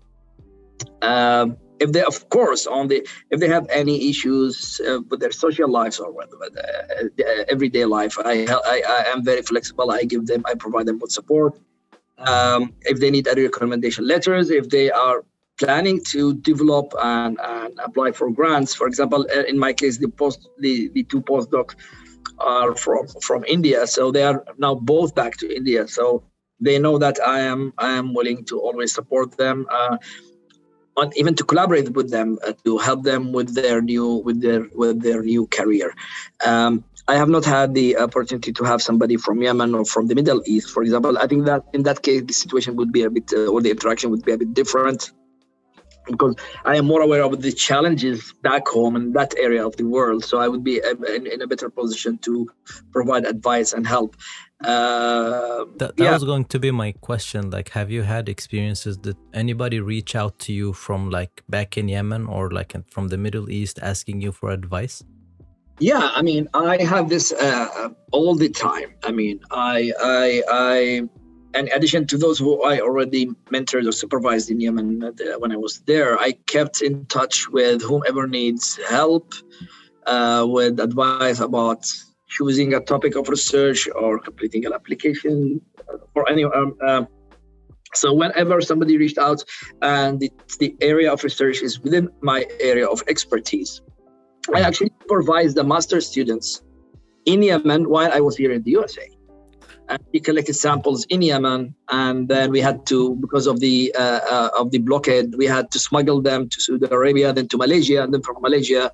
Um, 1.02 1.56
if 1.80 1.90
they, 1.90 2.02
of 2.02 2.28
course, 2.28 2.68
on 2.68 2.86
the 2.86 3.06
if 3.30 3.40
they 3.40 3.48
have 3.48 3.66
any 3.68 4.08
issues 4.08 4.80
uh, 4.86 5.00
with 5.10 5.18
their 5.18 5.32
social 5.32 5.68
lives 5.68 5.98
or 5.98 6.12
with, 6.12 6.32
uh 6.32 7.44
everyday 7.48 7.84
life, 7.84 8.16
I, 8.24 8.46
I 8.48 8.82
I 8.88 9.04
am 9.12 9.24
very 9.24 9.42
flexible. 9.42 9.90
I 9.90 10.04
give 10.04 10.26
them, 10.26 10.42
I 10.46 10.54
provide 10.54 10.86
them 10.86 11.00
with 11.00 11.10
support. 11.10 11.58
Um, 12.18 12.72
if 12.82 13.00
they 13.00 13.10
need 13.10 13.26
any 13.26 13.42
recommendation 13.42 14.06
letters, 14.06 14.50
if 14.50 14.68
they 14.68 14.92
are 14.92 15.24
planning 15.62 16.02
to 16.14 16.34
develop 16.34 16.92
and, 17.02 17.38
and 17.40 17.78
apply 17.84 18.12
for 18.12 18.30
grants. 18.30 18.74
For 18.74 18.86
example, 18.86 19.26
uh, 19.34 19.44
in 19.52 19.58
my 19.58 19.72
case, 19.72 19.98
the 19.98 20.08
post 20.08 20.48
the, 20.58 20.88
the 20.94 21.04
two 21.04 21.22
postdocs 21.22 21.74
are 22.38 22.74
from 22.74 23.06
from 23.28 23.44
India, 23.44 23.86
so 23.86 24.10
they 24.10 24.24
are 24.30 24.44
now 24.58 24.74
both 24.74 25.14
back 25.14 25.36
to 25.38 25.46
India. 25.60 25.86
So 25.86 26.24
they 26.60 26.78
know 26.78 26.98
that 26.98 27.16
I 27.36 27.40
am 27.52 27.72
I 27.78 27.90
am 28.00 28.14
willing 28.14 28.44
to 28.50 28.60
always 28.66 28.92
support 28.98 29.36
them. 29.36 29.66
Uh, 29.70 29.96
even 31.16 31.34
to 31.34 31.44
collaborate 31.50 31.88
with 31.98 32.10
them 32.10 32.38
uh, 32.46 32.52
to 32.64 32.76
help 32.76 33.02
them 33.02 33.32
with 33.32 33.54
their 33.54 33.80
new 33.80 34.06
with 34.26 34.38
their 34.42 34.62
with 34.74 35.00
their 35.06 35.22
new 35.22 35.46
career. 35.46 35.88
Um, 36.44 36.84
I 37.08 37.14
have 37.16 37.30
not 37.36 37.44
had 37.44 37.74
the 37.74 37.96
opportunity 37.96 38.52
to 38.52 38.64
have 38.64 38.80
somebody 38.88 39.16
from 39.16 39.42
Yemen 39.42 39.74
or 39.74 39.84
from 39.84 40.06
the 40.06 40.14
Middle 40.14 40.40
East, 40.46 40.68
for 40.70 40.82
example. 40.82 41.16
I 41.18 41.26
think 41.26 41.46
that 41.46 41.62
in 41.72 41.82
that 41.88 42.02
case 42.02 42.22
the 42.30 42.36
situation 42.42 42.76
would 42.76 42.92
be 42.92 43.02
a 43.08 43.10
bit 43.10 43.32
uh, 43.32 43.52
or 43.52 43.62
the 43.62 43.70
interaction 43.70 44.10
would 44.10 44.24
be 44.24 44.32
a 44.32 44.38
bit 44.38 44.52
different 44.60 45.10
because 46.06 46.36
I 46.64 46.76
am 46.76 46.86
more 46.86 47.02
aware 47.02 47.22
of 47.22 47.40
the 47.40 47.52
challenges 47.52 48.32
back 48.42 48.66
home 48.68 48.96
in 48.96 49.12
that 49.12 49.34
area 49.38 49.66
of 49.66 49.76
the 49.76 49.84
world. 49.84 50.24
So 50.24 50.38
I 50.38 50.48
would 50.48 50.64
be 50.64 50.80
in, 51.08 51.26
in 51.26 51.42
a 51.42 51.46
better 51.46 51.70
position 51.70 52.18
to 52.18 52.48
provide 52.92 53.24
advice 53.24 53.72
and 53.72 53.86
help. 53.86 54.16
Uh, 54.64 55.64
that, 55.78 55.96
that 55.96 56.04
yeah. 56.04 56.12
was 56.12 56.24
going 56.24 56.44
to 56.44 56.58
be 56.58 56.70
my 56.70 56.92
question. 57.00 57.50
Like, 57.50 57.70
have 57.70 57.90
you 57.90 58.02
had 58.02 58.28
experiences 58.28 58.98
that 58.98 59.16
anybody 59.34 59.80
reach 59.80 60.14
out 60.14 60.38
to 60.40 60.52
you 60.52 60.72
from 60.72 61.10
like 61.10 61.42
back 61.48 61.76
in 61.76 61.88
Yemen 61.88 62.26
or 62.26 62.50
like 62.50 62.74
from 62.90 63.08
the 63.08 63.18
Middle 63.18 63.50
East 63.50 63.78
asking 63.82 64.20
you 64.20 64.30
for 64.30 64.50
advice? 64.50 65.02
Yeah, 65.80 66.12
I 66.14 66.22
mean, 66.22 66.48
I 66.54 66.80
have 66.82 67.08
this 67.08 67.32
uh, 67.32 67.88
all 68.12 68.36
the 68.36 68.50
time. 68.50 68.94
I 69.02 69.10
mean, 69.10 69.40
I, 69.50 69.92
I, 69.98 70.42
I 70.48 71.08
in 71.54 71.68
addition 71.72 72.06
to 72.06 72.18
those 72.18 72.38
who 72.38 72.62
I 72.62 72.80
already 72.80 73.26
mentored 73.50 73.86
or 73.86 73.92
supervised 73.92 74.50
in 74.50 74.60
Yemen 74.60 75.02
uh, 75.02 75.12
when 75.38 75.52
I 75.52 75.56
was 75.56 75.80
there, 75.80 76.18
I 76.18 76.32
kept 76.46 76.82
in 76.82 77.06
touch 77.06 77.48
with 77.48 77.82
whomever 77.82 78.26
needs 78.26 78.78
help 78.88 79.34
uh, 80.06 80.46
with 80.48 80.80
advice 80.80 81.40
about 81.40 81.86
choosing 82.28 82.74
a 82.74 82.80
topic 82.80 83.14
of 83.16 83.28
research 83.28 83.88
or 83.94 84.18
completing 84.18 84.64
an 84.64 84.72
application 84.72 85.60
or 86.14 86.28
any. 86.28 86.44
Um, 86.44 86.76
uh, 86.84 87.04
so 87.94 88.14
whenever 88.14 88.62
somebody 88.62 88.96
reached 88.96 89.18
out 89.18 89.44
and 89.82 90.18
the, 90.18 90.32
the 90.58 90.74
area 90.80 91.12
of 91.12 91.22
research 91.22 91.60
is 91.60 91.80
within 91.80 92.08
my 92.22 92.46
area 92.60 92.86
of 92.86 93.02
expertise, 93.06 93.82
I 94.54 94.60
actually 94.60 94.92
supervised 95.02 95.56
the 95.56 95.64
master 95.64 96.00
students 96.00 96.62
in 97.26 97.42
Yemen 97.42 97.90
while 97.90 98.10
I 98.10 98.20
was 98.20 98.36
here 98.36 98.50
in 98.50 98.62
the 98.62 98.70
USA 98.70 99.06
and 99.88 100.02
we 100.12 100.20
collected 100.20 100.54
samples 100.54 101.04
in 101.06 101.22
Yemen, 101.22 101.74
and 101.88 102.28
then 102.28 102.50
we 102.50 102.60
had 102.60 102.86
to, 102.86 103.14
because 103.16 103.46
of 103.46 103.60
the 103.60 103.94
uh, 103.98 104.20
uh, 104.30 104.50
of 104.58 104.70
the 104.70 104.78
blockade, 104.78 105.34
we 105.36 105.46
had 105.46 105.70
to 105.72 105.78
smuggle 105.78 106.22
them 106.22 106.48
to 106.48 106.60
Saudi 106.60 106.86
Arabia, 106.90 107.32
then 107.32 107.48
to 107.48 107.56
Malaysia, 107.56 108.02
and 108.02 108.12
then 108.14 108.22
from 108.22 108.36
Malaysia, 108.40 108.90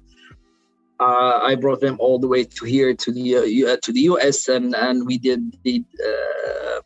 uh, 1.00 1.40
I 1.42 1.54
brought 1.54 1.80
them 1.80 1.96
all 2.00 2.18
the 2.18 2.28
way 2.28 2.44
to 2.44 2.64
here 2.64 2.94
to 2.94 3.12
the 3.12 3.36
uh, 3.66 3.76
to 3.82 3.92
the 3.92 4.00
US, 4.12 4.48
and 4.48 4.74
and 4.74 5.06
we 5.06 5.18
did 5.18 5.56
the 5.62 5.84
uh, 6.04 6.80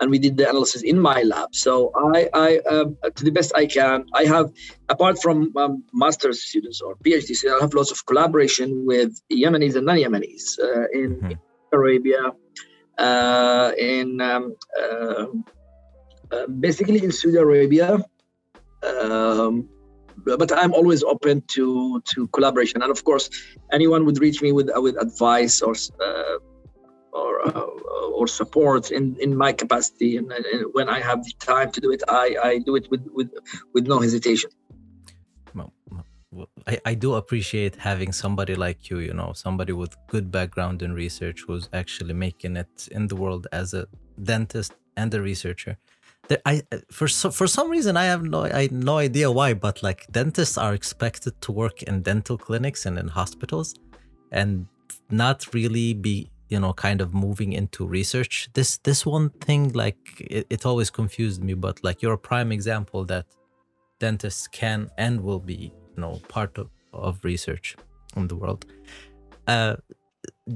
and 0.00 0.10
we 0.10 0.18
did 0.18 0.36
the 0.36 0.48
analysis 0.48 0.82
in 0.82 0.98
my 0.98 1.22
lab. 1.22 1.54
So 1.54 1.92
I, 2.14 2.28
I 2.34 2.58
um, 2.68 2.96
to 3.14 3.24
the 3.24 3.30
best 3.30 3.52
I 3.56 3.66
can, 3.66 4.04
I 4.14 4.24
have 4.24 4.52
apart 4.88 5.22
from 5.22 5.56
um, 5.56 5.84
master's 5.92 6.42
students 6.42 6.80
or 6.80 6.96
PhDs, 6.96 7.44
I 7.48 7.60
have 7.60 7.74
lots 7.74 7.90
of 7.90 8.04
collaboration 8.06 8.84
with 8.84 9.20
Yemenis 9.30 9.76
and 9.76 9.86
non-Yemenis 9.86 10.58
uh, 10.58 10.86
in, 10.92 11.16
mm-hmm. 11.16 11.30
in 11.32 11.38
Arabia 11.72 12.20
uh, 12.26 12.30
in 12.98 14.20
um, 14.20 14.56
uh, 14.80 15.26
uh, 16.32 16.46
basically 16.46 17.02
in 17.02 17.12
Saudi 17.12 17.36
Arabia. 17.36 18.04
Um, 18.82 19.68
but 20.24 20.50
I'm 20.52 20.72
always 20.72 21.02
open 21.02 21.42
to 21.48 22.02
to 22.14 22.26
collaboration, 22.28 22.82
and 22.82 22.90
of 22.90 23.04
course, 23.04 23.28
anyone 23.72 24.06
would 24.06 24.18
reach 24.18 24.42
me 24.42 24.50
with 24.52 24.70
with 24.76 24.96
advice 25.00 25.60
or 25.60 25.74
or 27.12 27.32
or 28.16 28.26
support 28.26 28.90
in 28.90 29.16
in 29.20 29.36
my 29.36 29.52
capacity, 29.52 30.16
and, 30.16 30.32
and, 30.32 30.64
when 30.72 30.88
I 30.88 31.00
have 31.00 31.22
the 31.22 31.32
time 31.38 31.70
to 31.72 31.80
do 31.80 31.90
it, 31.92 32.02
I 32.08 32.36
I 32.42 32.58
do 32.58 32.76
it 32.76 32.90
with 32.90 33.06
with 33.12 33.30
with 33.74 33.86
no 33.86 34.00
hesitation. 34.00 34.50
I, 36.66 36.78
I 36.84 36.94
do 36.94 37.14
appreciate 37.14 37.76
having 37.76 38.12
somebody 38.12 38.54
like 38.54 38.90
you, 38.90 38.98
you 38.98 39.14
know, 39.14 39.32
somebody 39.34 39.72
with 39.72 39.94
good 40.08 40.30
background 40.30 40.82
in 40.82 40.92
research 40.92 41.44
who's 41.46 41.68
actually 41.72 42.14
making 42.14 42.56
it 42.56 42.88
in 42.90 43.06
the 43.08 43.16
world 43.16 43.46
as 43.52 43.74
a 43.74 43.86
dentist 44.22 44.72
and 44.96 45.12
a 45.14 45.20
researcher. 45.20 45.76
There, 46.28 46.42
I 46.44 46.62
for 46.90 47.06
so, 47.06 47.30
for 47.30 47.46
some 47.46 47.70
reason 47.70 47.96
I 47.96 48.06
have 48.06 48.22
no 48.24 48.44
I 48.44 48.68
no 48.72 48.98
idea 48.98 49.30
why, 49.30 49.54
but 49.54 49.82
like 49.82 50.06
dentists 50.10 50.58
are 50.58 50.74
expected 50.74 51.40
to 51.42 51.52
work 51.52 51.82
in 51.84 52.02
dental 52.02 52.36
clinics 52.36 52.84
and 52.86 52.98
in 52.98 53.08
hospitals, 53.08 53.74
and 54.32 54.66
not 55.10 55.54
really 55.54 55.94
be 55.94 56.30
you 56.48 56.58
know 56.58 56.72
kind 56.72 57.00
of 57.00 57.14
moving 57.14 57.52
into 57.52 57.86
research. 57.86 58.48
This 58.54 58.78
this 58.78 59.06
one 59.06 59.30
thing 59.30 59.72
like 59.72 59.98
it, 60.20 60.46
it 60.50 60.66
always 60.66 60.90
confused 60.90 61.44
me, 61.44 61.54
but 61.54 61.84
like 61.84 62.02
you're 62.02 62.14
a 62.14 62.18
prime 62.18 62.50
example 62.50 63.04
that 63.04 63.26
dentists 64.00 64.48
can 64.48 64.90
and 64.98 65.20
will 65.20 65.40
be 65.40 65.72
know 65.96 66.20
part 66.28 66.58
of, 66.58 66.68
of 66.92 67.24
research 67.24 67.76
in 68.16 68.28
the 68.28 68.36
world. 68.36 68.66
Uh, 69.46 69.76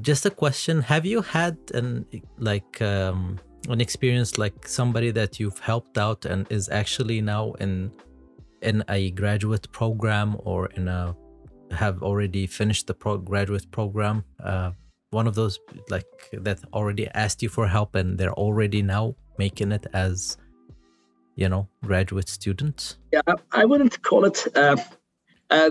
just 0.00 0.24
a 0.26 0.30
question 0.30 0.80
have 0.80 1.04
you 1.04 1.20
had 1.20 1.56
an 1.74 2.06
like 2.38 2.80
um, 2.80 3.38
an 3.68 3.80
experience 3.80 4.38
like 4.38 4.66
somebody 4.66 5.10
that 5.10 5.38
you've 5.40 5.58
helped 5.58 5.98
out 5.98 6.24
and 6.24 6.46
is 6.50 6.68
actually 6.68 7.20
now 7.20 7.52
in 7.54 7.90
in 8.62 8.84
a 8.88 9.10
graduate 9.12 9.70
program 9.72 10.36
or 10.44 10.66
in 10.76 10.88
a 10.88 11.16
have 11.70 12.02
already 12.02 12.46
finished 12.46 12.86
the 12.86 12.94
pro- 12.94 13.18
graduate 13.18 13.70
program 13.70 14.24
uh, 14.42 14.70
one 15.10 15.26
of 15.26 15.34
those 15.34 15.58
like 15.88 16.06
that 16.32 16.58
already 16.72 17.08
asked 17.14 17.42
you 17.42 17.48
for 17.48 17.66
help 17.66 17.94
and 17.94 18.18
they're 18.18 18.34
already 18.34 18.82
now 18.82 19.14
making 19.38 19.72
it 19.72 19.86
as 19.92 20.36
you 21.36 21.48
know 21.48 21.68
graduate 21.84 22.28
students? 22.28 22.98
Yeah 23.12 23.20
i 23.52 23.64
wouldn't 23.64 24.02
call 24.02 24.24
it 24.24 24.46
uh, 24.56 24.76
uh, 25.50 25.70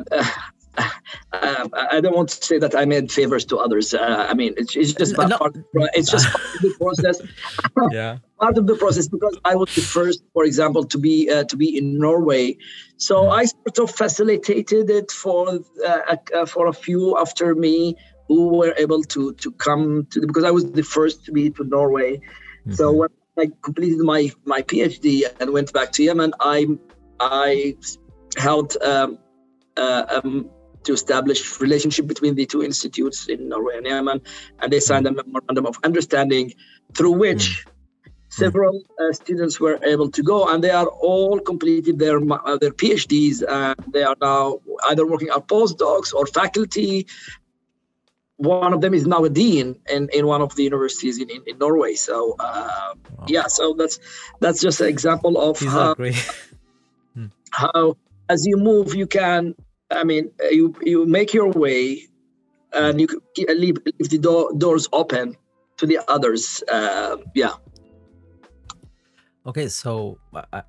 uh, 1.34 1.68
I 1.92 2.00
don't 2.02 2.16
want 2.16 2.30
to 2.30 2.44
say 2.44 2.58
that 2.60 2.76
I 2.76 2.86
made 2.86 3.12
favors 3.12 3.46
to 3.46 3.58
others. 3.58 3.94
Uh, 3.94 4.26
I 4.30 4.34
mean, 4.34 4.54
it's, 4.58 4.76
it's 4.76 4.94
just 4.94 5.18
no. 5.18 5.38
part, 5.38 5.56
it's 5.94 6.10
just 6.10 6.28
part 6.28 6.56
of 6.56 6.62
the 6.62 6.76
process. 6.80 7.22
yeah, 7.92 8.18
part 8.40 8.58
of 8.58 8.68
the 8.68 8.76
process 8.76 9.08
because 9.08 9.38
I 9.46 9.56
was 9.56 9.74
the 9.76 9.82
first, 9.82 10.24
for 10.34 10.44
example, 10.46 10.84
to 10.86 10.98
be 10.98 11.30
uh, 11.30 11.44
to 11.46 11.58
be 11.58 11.78
in 11.78 11.98
Norway. 11.98 12.58
So. 12.98 13.30
I 13.30 13.46
sort 13.46 13.80
of 13.80 13.96
facilitated 13.96 14.90
it 14.90 15.12
for 15.12 15.60
uh, 15.86 16.16
uh, 16.36 16.46
for 16.46 16.68
a 16.68 16.74
few 16.74 17.18
after 17.18 17.56
me 17.56 17.96
who 18.28 18.50
were 18.50 18.74
able 18.78 19.04
to 19.04 19.34
to 19.34 19.52
come 19.52 20.08
to 20.12 20.20
the, 20.20 20.28
because 20.28 20.44
I 20.44 20.52
was 20.52 20.72
the 20.72 20.84
first 20.84 21.26
to 21.26 21.32
be 21.32 21.50
to 21.52 21.64
Norway. 21.64 22.18
Mm-hmm. 22.18 22.74
So 22.74 22.92
when 22.92 23.10
I 23.38 23.52
completed 23.62 24.00
my 24.00 24.32
my 24.46 24.62
PhD 24.62 25.24
and 25.40 25.52
went 25.52 25.72
back 25.74 25.92
to 25.94 26.04
Yemen, 26.04 26.34
I 26.40 26.68
I 27.20 27.76
held. 28.38 28.76
Um, 28.82 29.14
uh, 29.14 29.29
um, 29.80 30.50
to 30.84 30.94
establish 30.94 31.60
relationship 31.60 32.08
between 32.08 32.36
the 32.36 32.46
two 32.46 32.64
institutes 32.64 33.28
in 33.28 33.50
Norway 33.50 33.78
and 33.78 33.86
Yemen, 33.86 34.22
and 34.60 34.72
they 34.72 34.80
signed 34.80 35.08
a 35.08 35.12
memorandum 35.12 35.66
of 35.66 35.78
understanding 35.84 36.54
through 36.96 37.12
which 37.12 37.66
mm. 37.66 37.72
several 38.30 38.82
uh, 39.00 39.12
students 39.12 39.60
were 39.60 39.80
able 39.84 40.10
to 40.12 40.24
go, 40.24 40.48
and 40.48 40.64
they 40.64 40.72
are 40.72 40.88
all 40.88 41.40
completed 41.40 42.00
their 42.00 42.20
uh, 42.20 42.58
their 42.58 42.72
PhDs, 42.72 43.44
and 43.48 43.94
they 43.94 44.04
are 44.04 44.16
now 44.22 44.60
either 44.90 45.06
working 45.06 45.30
as 45.30 45.42
postdocs 45.44 46.14
or 46.14 46.26
faculty. 46.26 47.08
One 48.38 48.72
of 48.72 48.80
them 48.80 48.94
is 48.94 49.06
now 49.06 49.26
a 49.26 49.30
dean 49.30 49.76
in, 49.90 50.08
in 50.14 50.26
one 50.26 50.42
of 50.42 50.56
the 50.56 50.64
universities 50.64 51.18
in, 51.18 51.30
in, 51.30 51.44
in 51.46 51.58
Norway. 51.58 51.96
So 51.96 52.38
uh, 52.40 52.94
wow. 53.18 53.26
yeah, 53.28 53.48
so 53.48 53.74
that's 53.78 54.00
that's 54.40 54.62
just 54.62 54.80
an 54.80 54.88
example 54.88 55.38
of 55.38 55.60
how, 55.60 55.96
how 57.52 57.98
as 58.30 58.46
you 58.46 58.56
move 58.56 58.96
you 58.96 59.08
can 59.08 59.56
I 59.92 60.04
mean, 60.04 60.32
you 60.52 60.74
you 60.82 61.06
make 61.06 61.34
your 61.34 61.50
way, 61.50 62.08
and 62.74 63.02
you 63.02 63.08
leave, 63.38 63.78
leave 63.86 64.10
the 64.10 64.20
door, 64.20 64.52
doors 64.58 64.88
open 64.94 65.36
to 65.78 65.86
the 65.86 66.00
others. 66.08 66.64
Uh, 66.72 67.18
yeah. 67.36 67.54
Okay, 69.46 69.68
so 69.68 70.20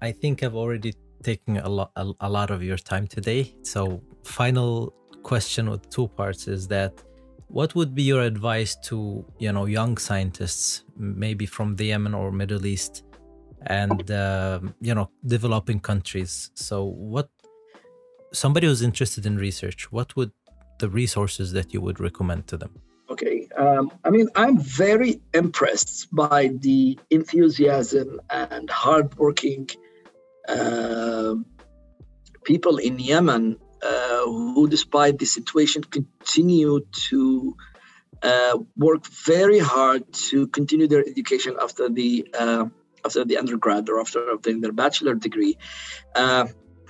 I 0.01 0.13
think 0.13 0.43
I've 0.43 0.55
already 0.55 0.95
taken 1.23 1.59
a 1.59 1.69
lot 1.69 1.91
a, 1.97 2.11
a 2.21 2.31
lot 2.31 2.51
of 2.51 2.63
your 2.63 2.79
time 2.79 3.07
today. 3.07 3.55
So 3.63 4.03
final 4.25 4.95
question 5.23 5.69
with 5.69 5.89
two 5.91 6.09
parts 6.09 6.49
is 6.49 6.67
that 6.69 6.93
what 7.49 7.75
would 7.75 7.95
be 7.95 8.03
your 8.03 8.23
advice 8.23 8.77
to 8.77 9.25
you 9.39 9.53
know 9.53 9.67
young 9.67 9.97
scientists 9.97 10.85
maybe 10.97 11.47
from 11.47 11.77
the 11.77 11.87
yemen 11.87 12.15
or 12.15 12.31
middle 12.31 12.65
east 12.65 13.03
and 13.67 14.11
uh, 14.11 14.61
you 14.81 14.95
know 14.95 15.11
developing 15.27 15.81
countries 15.81 16.51
so 16.55 16.85
what 16.85 17.29
somebody 18.33 18.67
who's 18.67 18.83
interested 18.83 19.27
in 19.27 19.37
research, 19.37 19.93
what 19.93 20.17
would 20.17 20.33
the 20.79 20.89
resources 20.89 21.53
that 21.53 21.73
you 21.75 21.81
would 21.81 22.01
recommend 22.01 22.47
to 22.49 22.57
them? 22.57 22.73
Okay. 23.11 23.49
Um, 23.57 23.91
I 24.05 24.11
mean, 24.11 24.29
I'm 24.37 24.59
very 24.59 25.21
impressed 25.35 26.15
by 26.15 26.51
the 26.55 26.99
enthusiasm 27.11 28.21
and 28.31 28.71
hardworking 28.71 29.69
uh, 30.49 31.35
people 32.45 32.79
in 32.79 32.99
Yemen 32.99 33.57
uh, 33.83 34.25
who, 34.25 34.69
despite 34.69 35.19
the 35.19 35.27
situation, 35.27 35.83
continue 35.83 36.81
to 37.09 37.57
uh, 38.23 38.59
work 38.77 39.07
very 39.07 39.59
hard 39.59 40.13
to 40.13 40.47
continue 40.49 40.87
their 40.87 41.01
education 41.01 41.57
after 41.61 41.89
the 41.89 42.29
uh, 42.39 42.67
after 43.05 43.25
the 43.25 43.39
undergrad 43.39 43.89
or 43.89 43.99
after 44.01 44.29
obtaining 44.29 44.61
their 44.61 44.73
bachelor 44.73 45.15
degree. 45.15 45.57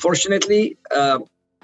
Fortunately, 0.01 0.77
uh, 0.91 1.19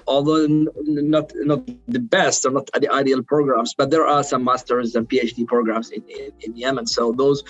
although 0.07 0.45
not 0.47 1.31
not 1.51 1.61
the 1.87 1.99
best 1.99 2.45
or 2.45 2.51
not 2.51 2.69
the 2.83 2.89
ideal 3.01 3.21
programs, 3.23 3.73
but 3.79 3.89
there 3.91 4.07
are 4.07 4.23
some 4.23 4.43
masters 4.43 4.95
and 4.95 5.09
PhD 5.09 5.45
programs 5.45 5.89
in, 5.91 6.03
in, 6.07 6.31
in 6.41 6.55
Yemen. 6.55 6.87
So 6.87 7.11
those 7.11 7.43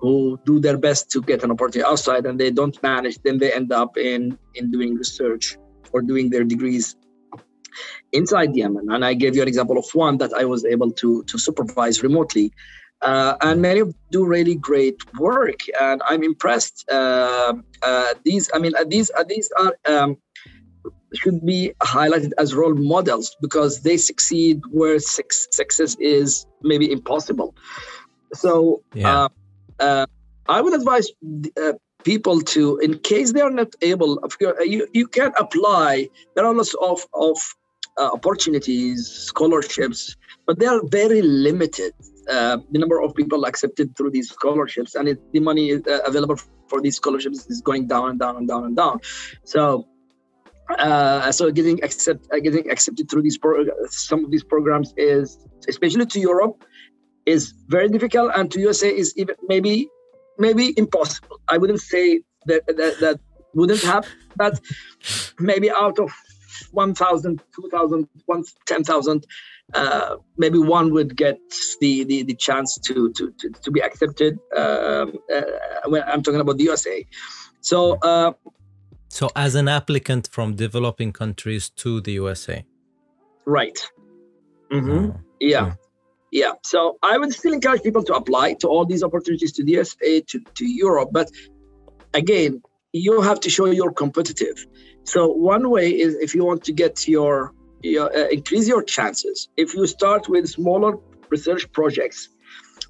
who 0.00 0.38
do 0.44 0.60
their 0.60 0.78
best 0.78 1.10
to 1.10 1.20
get 1.20 1.42
an 1.44 1.50
opportunity 1.50 1.84
outside 1.92 2.24
and 2.24 2.38
they 2.38 2.50
don't 2.50 2.80
manage, 2.82 3.16
then 3.24 3.38
they 3.38 3.52
end 3.52 3.72
up 3.72 3.98
in 3.98 4.38
in 4.54 4.70
doing 4.70 4.94
research 4.94 5.58
or 5.92 6.00
doing 6.02 6.30
their 6.30 6.44
degrees 6.44 6.96
inside 8.12 8.54
Yemen. 8.54 8.90
And 8.90 9.04
I 9.04 9.14
gave 9.14 9.36
you 9.36 9.42
an 9.42 9.48
example 9.48 9.78
of 9.78 9.86
one 9.92 10.18
that 10.18 10.32
I 10.32 10.44
was 10.44 10.64
able 10.64 10.90
to, 10.92 11.24
to 11.24 11.38
supervise 11.38 12.02
remotely. 12.02 12.52
Uh, 13.00 13.36
and 13.42 13.62
many 13.62 13.82
do 14.10 14.26
really 14.26 14.56
great 14.56 14.96
work, 15.20 15.60
and 15.80 16.02
I'm 16.04 16.24
impressed. 16.24 16.84
Uh, 16.90 17.54
uh, 17.80 18.14
these, 18.24 18.50
I 18.52 18.58
mean, 18.58 18.74
uh, 18.74 18.84
these, 18.88 19.08
uh, 19.16 19.22
these 19.22 19.48
are 19.56 19.76
um, 19.86 20.16
should 21.14 21.44
be 21.44 21.72
highlighted 21.82 22.32
as 22.38 22.54
role 22.54 22.74
models 22.74 23.36
because 23.40 23.82
they 23.82 23.96
succeed 23.96 24.60
where 24.70 24.98
success 24.98 25.96
is 25.98 26.46
maybe 26.62 26.90
impossible. 26.90 27.54
So, 28.34 28.82
yeah. 28.94 29.28
Uh, 29.80 30.06
I 30.48 30.60
would 30.60 30.74
advise 30.74 31.08
people 32.04 32.40
to, 32.40 32.78
in 32.78 32.98
case 32.98 33.32
they 33.32 33.40
are 33.40 33.50
not 33.50 33.74
able, 33.82 34.18
you 34.60 34.88
you 34.92 35.06
can 35.06 35.32
apply. 35.38 36.08
There 36.34 36.44
are 36.46 36.54
lots 36.54 36.74
of 36.90 37.06
of 37.12 37.36
uh, 37.98 38.10
opportunities, 38.12 39.06
scholarships, 39.06 40.16
but 40.46 40.58
they 40.58 40.66
are 40.66 40.80
very 40.86 41.22
limited. 41.22 41.92
Uh, 42.30 42.58
the 42.70 42.78
number 42.78 43.00
of 43.00 43.14
people 43.14 43.44
accepted 43.44 43.96
through 43.96 44.10
these 44.10 44.28
scholarships 44.30 44.94
and 44.94 45.08
it, 45.08 45.18
the 45.32 45.40
money 45.40 45.72
uh, 45.72 46.00
available 46.06 46.36
for 46.68 46.80
these 46.80 46.96
scholarships 46.96 47.46
is 47.46 47.60
going 47.62 47.86
down 47.86 48.10
and 48.10 48.18
down 48.18 48.36
and 48.36 48.46
down 48.46 48.64
and 48.64 48.76
down. 48.76 49.00
So, 49.44 49.86
uh, 50.70 51.32
so 51.32 51.50
getting 51.50 51.82
accept 51.82 52.26
uh, 52.32 52.38
getting 52.38 52.70
accepted 52.70 53.10
through 53.10 53.22
these 53.22 53.38
pro- 53.38 53.64
some 53.88 54.24
of 54.24 54.30
these 54.30 54.44
programs 54.44 54.92
is 54.96 55.38
especially 55.68 56.06
to 56.06 56.20
Europe 56.20 56.64
is 57.26 57.52
very 57.68 57.88
difficult, 57.88 58.32
and 58.34 58.50
to 58.52 58.60
USA 58.60 58.88
is 58.88 59.12
even 59.16 59.36
maybe 59.48 59.88
maybe 60.38 60.74
impossible. 60.76 61.40
I 61.48 61.58
wouldn't 61.58 61.80
say 61.80 62.22
that 62.46 62.66
that, 62.66 62.96
that 63.00 63.20
wouldn't 63.54 63.82
happen, 63.82 64.10
but 64.36 64.60
maybe 65.38 65.70
out 65.70 65.98
of 65.98 66.12
1,000, 66.72 67.42
2,000, 67.54 68.08
10,000, 68.66 69.26
uh, 69.74 70.16
maybe 70.36 70.58
one 70.58 70.92
would 70.92 71.16
get 71.16 71.38
the, 71.80 72.04
the, 72.04 72.22
the 72.22 72.34
chance 72.34 72.78
to, 72.78 73.12
to, 73.12 73.32
to, 73.38 73.50
to 73.50 73.70
be 73.70 73.80
accepted 73.80 74.38
um, 74.56 75.14
uh, 75.34 75.42
when 75.86 76.02
I'm 76.04 76.22
talking 76.22 76.40
about 76.40 76.56
the 76.56 76.64
USA. 76.64 77.06
So, 77.60 77.98
uh, 77.98 78.32
so 79.18 79.28
as 79.34 79.56
an 79.56 79.66
applicant 79.66 80.28
from 80.30 80.54
developing 80.54 81.12
countries 81.12 81.70
to 81.70 82.00
the 82.00 82.12
USA. 82.12 82.64
Right. 83.46 83.78
Mm-hmm. 84.70 85.10
Oh, 85.10 85.20
yeah. 85.40 85.74
Yeah. 86.30 86.52
So 86.62 86.98
I 87.02 87.18
would 87.18 87.34
still 87.34 87.52
encourage 87.52 87.82
people 87.82 88.04
to 88.04 88.14
apply 88.14 88.54
to 88.60 88.68
all 88.68 88.84
these 88.86 89.02
opportunities 89.02 89.50
to 89.54 89.64
the 89.64 89.72
USA, 89.72 90.20
to, 90.20 90.38
to 90.58 90.64
Europe. 90.64 91.08
But 91.10 91.32
again, 92.14 92.62
you 92.92 93.20
have 93.20 93.40
to 93.40 93.50
show 93.50 93.66
you're 93.66 93.90
competitive. 94.04 94.64
So 95.02 95.26
one 95.26 95.68
way 95.68 95.90
is 95.90 96.14
if 96.14 96.32
you 96.36 96.44
want 96.44 96.62
to 96.64 96.72
get 96.72 97.08
your, 97.08 97.52
your 97.82 98.16
uh, 98.16 98.28
increase 98.28 98.68
your 98.68 98.84
chances. 98.84 99.48
If 99.56 99.74
you 99.74 99.84
start 99.88 100.28
with 100.28 100.48
smaller 100.48 100.96
research 101.28 101.72
projects 101.72 102.28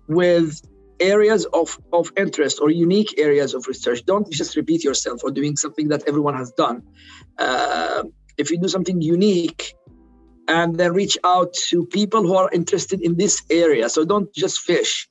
with 0.08 0.60
areas 1.00 1.44
of, 1.46 1.78
of 1.92 2.12
interest 2.16 2.60
or 2.60 2.70
unique 2.70 3.18
areas 3.18 3.54
of 3.54 3.66
research, 3.66 4.04
don't 4.04 4.30
just 4.30 4.56
repeat 4.56 4.84
yourself 4.84 5.22
or 5.24 5.30
doing 5.30 5.56
something 5.56 5.88
that 5.88 6.02
everyone 6.08 6.34
has 6.34 6.52
done. 6.52 6.82
Uh, 7.38 8.04
if 8.36 8.50
you 8.50 8.58
do 8.58 8.68
something 8.68 9.00
unique 9.00 9.74
and 10.46 10.76
then 10.76 10.92
reach 10.92 11.18
out 11.24 11.52
to 11.52 11.86
people 11.86 12.22
who 12.22 12.34
are 12.34 12.50
interested 12.52 13.00
in 13.02 13.16
this 13.16 13.42
area, 13.50 13.88
so 13.88 14.04
don't 14.04 14.32
just 14.34 14.60
fish. 14.60 15.08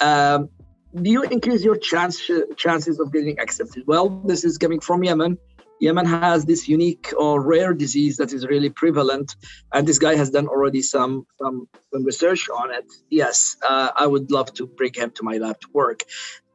Um, 0.00 0.48
do 0.94 1.10
you 1.10 1.22
increase 1.22 1.62
your 1.62 1.76
chance, 1.76 2.30
chances 2.56 2.98
of 2.98 3.12
getting 3.12 3.38
accepted? 3.38 3.84
Well, 3.86 4.08
this 4.24 4.44
is 4.44 4.58
coming 4.58 4.80
from 4.80 5.04
Yemen. 5.04 5.38
Yemen 5.80 6.06
has 6.06 6.44
this 6.44 6.68
unique 6.68 7.12
or 7.18 7.40
rare 7.40 7.74
disease 7.74 8.16
that 8.16 8.32
is 8.32 8.46
really 8.46 8.70
prevalent, 8.70 9.36
and 9.72 9.86
this 9.86 9.98
guy 9.98 10.14
has 10.16 10.30
done 10.30 10.48
already 10.48 10.82
some 10.82 11.26
some, 11.38 11.68
some 11.92 12.04
research 12.04 12.48
on 12.48 12.72
it. 12.72 12.86
Yes, 13.10 13.56
uh, 13.68 13.90
I 13.94 14.06
would 14.06 14.30
love 14.30 14.52
to 14.54 14.66
bring 14.66 14.94
him 14.94 15.10
to 15.12 15.22
my 15.22 15.36
lab 15.38 15.60
to 15.60 15.68
work. 15.72 16.04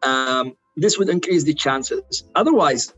Um, 0.04 0.56
this 0.76 0.98
would 0.98 1.10
increase 1.10 1.44
the 1.44 1.54
chances. 1.54 2.24
Otherwise, 2.36 2.94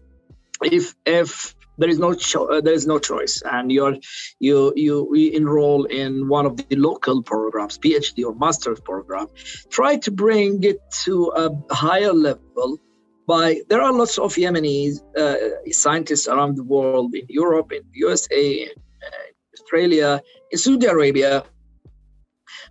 if 0.61 0.95
if 1.05 1.55
there 1.77 1.89
is 1.89 1.99
no 1.99 2.13
cho- 2.13 2.45
uh, 2.45 2.61
there 2.61 2.73
is 2.73 2.85
no 2.85 2.99
choice 2.99 3.41
and 3.41 3.71
you're 3.71 3.97
you 4.39 4.73
you 4.75 5.11
enroll 5.33 5.85
in 5.85 6.27
one 6.27 6.45
of 6.45 6.57
the 6.57 6.75
local 6.75 7.23
programs 7.23 7.77
phd 7.79 8.23
or 8.23 8.35
master's 8.35 8.79
program 8.79 9.27
try 9.69 9.97
to 9.97 10.11
bring 10.11 10.63
it 10.63 10.79
to 11.03 11.31
a 11.35 11.73
higher 11.73 12.13
level 12.13 12.79
by 13.27 13.61
there 13.69 13.81
are 13.81 13.93
lots 13.93 14.17
of 14.17 14.33
Yemeni 14.35 14.99
uh, 15.17 15.71
scientists 15.71 16.27
around 16.27 16.57
the 16.57 16.63
world 16.63 17.13
in 17.15 17.25
Europe, 17.29 17.71
in 17.71 17.83
USA, 17.93 18.51
in 18.63 18.69
uh, 18.69 19.55
Australia, 19.55 20.21
in 20.51 20.57
Saudi 20.57 20.85
Arabia, 20.85 21.43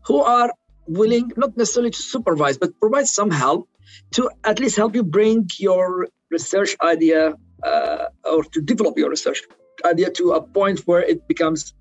who 0.07 0.21
are 0.21 0.53
willing 0.87 1.33
not 1.37 1.57
necessarily 1.57 1.91
to 1.91 2.03
supervise 2.03 2.59
but 2.59 2.79
provide 2.81 3.07
some 3.07 3.31
help 3.31 3.69
to 4.11 4.29
at 4.45 4.59
least 4.59 4.77
help 4.77 4.95
you 4.95 5.03
bring 5.03 5.49
your 5.59 6.09
research 6.31 6.77
idea 6.83 7.35
uh, 7.63 8.05
or 8.25 8.43
to 8.45 8.61
develop 8.61 8.99
your 8.99 9.11
research 9.11 9.43
idea 9.85 10.11
to 10.11 10.33
a 10.33 10.43
point 10.43 10.81
where 10.81 11.03
it 11.03 11.27
becomes 11.29 11.75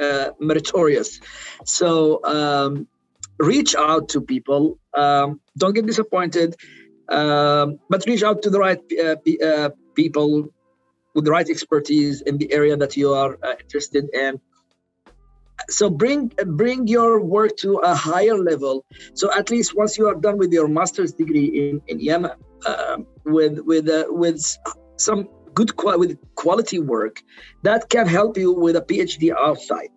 uh, 0.00 0.30
meritorious. 0.40 1.20
So 1.64 2.24
um, 2.24 2.86
reach 3.38 3.74
out 3.74 4.08
to 4.10 4.20
people. 4.20 4.78
Um, 4.94 5.40
don't 5.56 5.74
get 5.74 5.86
disappointed. 5.86 6.56
Um, 7.08 7.78
but 7.88 8.04
reach 8.06 8.22
out 8.22 8.42
to 8.42 8.50
the 8.50 8.58
right 8.58 8.80
uh, 9.04 9.16
uh, 9.44 9.70
people 9.94 10.48
with 11.14 11.24
the 11.24 11.30
right 11.30 11.48
expertise 11.48 12.22
in 12.22 12.38
the 12.38 12.52
area 12.52 12.76
that 12.76 12.96
you 12.96 13.12
are 13.12 13.38
uh, 13.42 13.54
interested 13.60 14.08
in. 14.14 14.40
So 15.68 15.90
bring 15.90 16.32
bring 16.46 16.86
your 16.86 17.20
work 17.20 17.56
to 17.58 17.76
a 17.78 17.94
higher 17.94 18.38
level. 18.38 18.84
So 19.14 19.32
at 19.32 19.50
least 19.50 19.76
once 19.76 19.98
you 19.98 20.08
are 20.08 20.14
done 20.14 20.38
with 20.38 20.52
your 20.52 20.68
master's 20.68 21.12
degree 21.12 21.46
in, 21.46 21.82
in 21.86 22.00
Yemen, 22.00 22.32
um, 22.66 23.06
with 23.24 23.60
with 23.60 23.88
uh, 23.88 24.06
with 24.08 24.42
some 24.96 25.28
good 25.54 25.76
qual- 25.76 25.98
with 25.98 26.18
quality 26.34 26.78
work, 26.78 27.22
that 27.62 27.88
can 27.90 28.06
help 28.06 28.36
you 28.36 28.52
with 28.52 28.76
a 28.76 28.82
PhD 28.82 29.32
outside. 29.36 29.90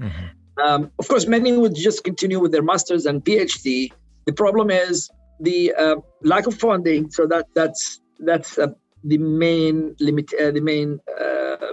Mm-hmm. 0.00 0.26
Um, 0.64 0.90
of 0.98 1.08
course, 1.08 1.26
many 1.26 1.56
would 1.56 1.74
just 1.74 2.04
continue 2.04 2.40
with 2.40 2.52
their 2.52 2.62
masters 2.62 3.06
and 3.06 3.24
PhD. 3.24 3.92
The 4.26 4.32
problem 4.32 4.70
is 4.70 5.10
the 5.40 5.74
uh, 5.74 5.96
lack 6.22 6.46
of 6.46 6.54
funding. 6.54 7.10
So 7.10 7.26
that 7.26 7.46
that's 7.54 8.00
that's 8.18 8.58
uh, 8.58 8.68
the 9.04 9.18
main 9.18 9.94
limit, 10.00 10.32
uh, 10.40 10.50
the 10.50 10.60
main 10.60 10.98
uh, 11.20 11.72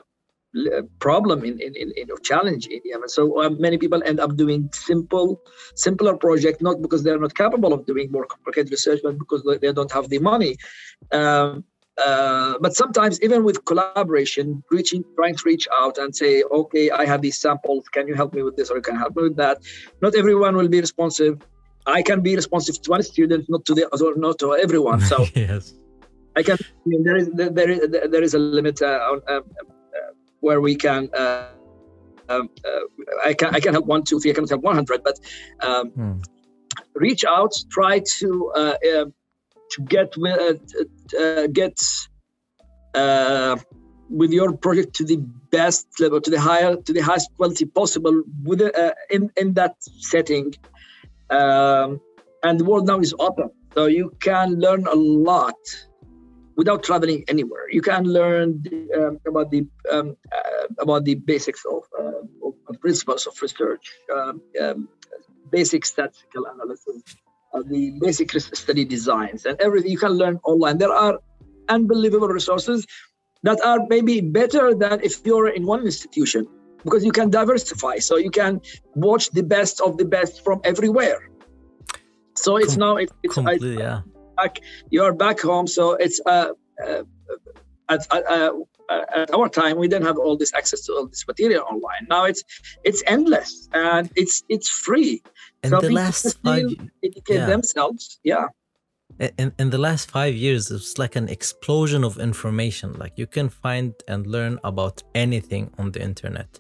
problem 1.00 1.44
in 1.44 1.60
in, 1.60 1.76
in, 1.76 1.92
in 1.96 2.08
challenge 2.24 2.68
in 2.68 2.82
Yemen. 2.86 3.10
So 3.10 3.42
uh, 3.42 3.50
many 3.50 3.78
people 3.78 4.04
end 4.04 4.20
up 4.20 4.36
doing 4.36 4.70
simple, 4.74 5.42
simpler 5.76 6.16
project, 6.16 6.62
not 6.62 6.82
because 6.82 7.04
they're 7.04 7.20
not 7.20 7.36
capable 7.36 7.74
of 7.74 7.86
doing 7.86 8.12
more 8.12 8.26
complicated 8.26 8.72
research, 8.72 9.00
but 9.04 9.18
because 9.18 9.44
they 9.62 9.72
don't 9.72 9.92
have 9.92 10.10
the 10.10 10.20
money. 10.20 10.58
Um, 11.12 11.64
uh, 11.98 12.58
but 12.60 12.76
sometimes 12.76 13.22
even 13.22 13.44
with 13.44 13.66
collaboration 13.66 14.64
reaching 14.72 15.04
trying 15.16 15.36
to 15.36 15.44
reach 15.46 15.68
out 15.72 16.00
and 16.00 16.16
say 16.16 16.42
okay 16.52 16.90
i 16.90 17.06
have 17.06 17.22
these 17.22 17.40
samples 17.40 17.88
can 17.90 18.08
you 18.08 18.16
help 18.16 18.34
me 18.34 18.42
with 18.42 18.56
this 18.56 18.72
or 18.72 18.78
you 18.78 18.82
can 18.82 18.96
help 18.96 19.16
me 19.16 19.22
with 19.22 19.36
that 19.36 19.60
not 20.02 20.16
everyone 20.16 20.56
will 20.56 20.68
be 20.68 20.82
responsive 20.82 21.40
I 21.86 22.02
can 22.02 22.22
be 22.22 22.36
responsive 22.36 22.82
to 22.82 22.92
one 22.92 23.04
student, 23.04 23.46
not 23.50 23.66
to 23.66 23.74
the 23.74 23.88
other, 23.94 24.16
not 24.16 24.40
to 24.40 24.56
everyone. 24.56 25.02
So 25.02 25.26
yes, 25.36 25.74
I 26.36 26.44
can. 26.44 26.58
I 26.62 26.86
mean, 26.86 27.04
there 27.04 27.18
is 27.18 27.30
there 27.34 27.70
is 27.70 27.80
there 28.12 28.24
is 28.24 28.34
a 28.34 28.40
limit 28.40 28.82
uh, 28.82 28.86
on, 29.12 29.22
uh, 29.28 29.34
uh, 29.34 29.42
where 30.40 30.62
we 30.62 30.76
can. 30.76 31.10
Uh, 31.14 31.50
um, 32.30 32.50
uh, 32.66 32.80
I 33.26 33.34
can 33.34 33.54
I 33.56 33.60
can 33.60 33.74
help 33.74 33.86
one, 33.86 34.04
two, 34.04 34.20
three. 34.20 34.32
I 34.32 34.34
cannot 34.34 34.50
help 34.50 34.64
one 34.64 34.76
hundred, 34.76 35.04
but 35.04 35.20
um, 35.62 35.90
hmm. 35.90 36.14
reach 36.96 37.26
out. 37.26 37.54
Try 37.70 38.02
to 38.20 38.52
uh, 38.56 38.74
to 39.72 39.82
get 39.88 40.16
with 40.18 41.54
get 41.54 41.80
with 44.10 44.32
your 44.32 44.54
project 44.54 44.94
to 44.96 45.06
the 45.06 45.18
best 45.50 45.88
level, 46.00 46.22
to 46.22 46.30
the 46.30 46.40
higher, 46.40 46.76
to 46.76 46.94
the 46.94 47.00
highest 47.00 47.30
quality 47.36 47.66
possible, 47.66 48.24
with 48.44 48.62
in 49.10 49.32
in 49.36 49.54
that 49.54 49.76
setting 49.82 50.54
um, 51.30 52.00
and 52.44 52.60
the 52.60 52.66
world 52.66 52.88
now 52.88 53.00
is 53.00 53.14
open, 53.20 53.50
so 53.74 53.86
you 53.86 54.16
can 54.20 54.60
learn 54.60 54.86
a 54.88 54.96
lot 54.96 55.56
without 56.56 56.84
traveling 56.84 57.24
anywhere. 57.28 57.70
You 57.72 57.82
can 57.82 58.04
learn 58.06 58.64
um, 58.96 59.20
about 59.28 59.50
the 59.52 59.66
um, 59.92 60.16
uh, 60.32 60.68
about 60.80 61.06
the 61.06 61.16
basics 61.16 61.64
of, 61.66 61.84
uh, 62.00 62.48
of, 62.70 62.80
principles 62.82 63.26
of 63.28 63.42
research, 63.42 63.92
um, 64.14 64.42
um, 64.62 64.90
basic 65.52 65.86
statistical 65.86 66.46
analysis, 66.46 67.02
uh, 67.54 67.62
the 67.66 67.98
basic 68.02 68.32
study 68.32 68.86
designs, 68.86 69.46
and 69.46 69.60
everything 69.62 69.92
you 69.92 69.98
can 69.98 70.12
learn 70.12 70.40
online. 70.44 70.78
There 70.78 70.94
are 70.94 71.20
unbelievable 71.70 72.28
resources 72.28 72.86
that 73.44 73.60
are 73.64 73.80
maybe 73.88 74.22
better 74.22 74.74
than 74.74 75.00
if 75.02 75.26
you're 75.26 75.50
in 75.50 75.66
one 75.66 75.86
institution 75.86 76.48
because 76.84 77.04
you 77.06 77.12
can 77.12 77.30
diversify. 77.30 77.98
So 77.98 78.18
you 78.18 78.32
can 78.32 78.62
watch 78.96 79.30
the 79.32 79.44
best 79.44 79.82
of 79.82 79.98
the 79.98 80.06
best 80.06 80.44
from 80.44 80.62
everywhere. 80.64 81.30
So 82.36 82.58
it's 82.58 82.74
Com- 82.74 82.80
now 82.80 82.96
it, 82.98 83.10
it's 83.24 83.38
I, 83.38 83.54
yeah. 83.54 84.02
Back, 84.38 84.60
you're 84.90 85.14
back 85.14 85.40
home, 85.40 85.68
so 85.68 85.94
it's 85.94 86.20
uh, 86.26 86.50
uh, 86.84 87.04
uh, 87.90 87.98
uh, 88.12 88.50
uh, 88.90 89.02
at 89.16 89.34
our 89.34 89.50
time 89.50 89.78
we 89.78 89.88
didn't 89.88 90.06
have 90.06 90.18
all 90.18 90.36
this 90.38 90.54
access 90.54 90.82
to 90.86 90.94
all 90.94 91.08
this 91.08 91.26
material 91.28 91.64
online. 91.72 92.06
Now 92.10 92.26
it's 92.26 92.44
it's 92.84 93.02
endless 93.08 93.70
and 93.74 94.10
it's 94.16 94.44
it's 94.50 94.70
free. 94.70 95.22
In 95.64 95.70
so 95.70 95.80
the 95.80 95.92
last 95.92 96.38
five, 96.44 96.66
educate 97.04 97.36
yeah. 97.36 97.46
themselves. 97.46 98.20
Yeah. 98.24 98.48
in, 99.38 99.54
in 99.60 99.70
the 99.70 99.78
last 99.78 100.10
five 100.10 100.36
years, 100.36 100.72
it's 100.72 100.98
like 100.98 101.16
an 101.16 101.30
explosion 101.30 102.04
of 102.04 102.18
information. 102.20 102.94
Like 102.94 103.14
you 103.16 103.28
can 103.28 103.50
find 103.50 103.94
and 104.08 104.26
learn 104.28 104.60
about 104.64 105.04
anything 105.14 105.72
on 105.78 105.92
the 105.92 106.02
internet, 106.02 106.60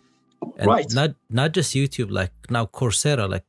and 0.57 0.67
Right. 0.67 0.85
not 0.99 1.11
not 1.29 1.49
just 1.57 1.69
YouTube. 1.79 2.09
Like 2.19 2.31
now, 2.49 2.65
Coursera, 2.77 3.25
like 3.35 3.45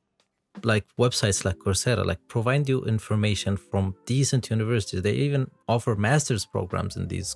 like 0.72 0.84
websites 1.04 1.44
like 1.44 1.58
Coursera, 1.64 2.02
like 2.10 2.20
provide 2.28 2.68
you 2.68 2.78
information 2.96 3.56
from 3.70 3.94
decent 4.06 4.50
universities. 4.50 5.02
They 5.02 5.16
even 5.28 5.42
offer 5.74 5.92
master's 5.96 6.44
programs 6.46 6.94
in 6.96 7.08
these 7.08 7.28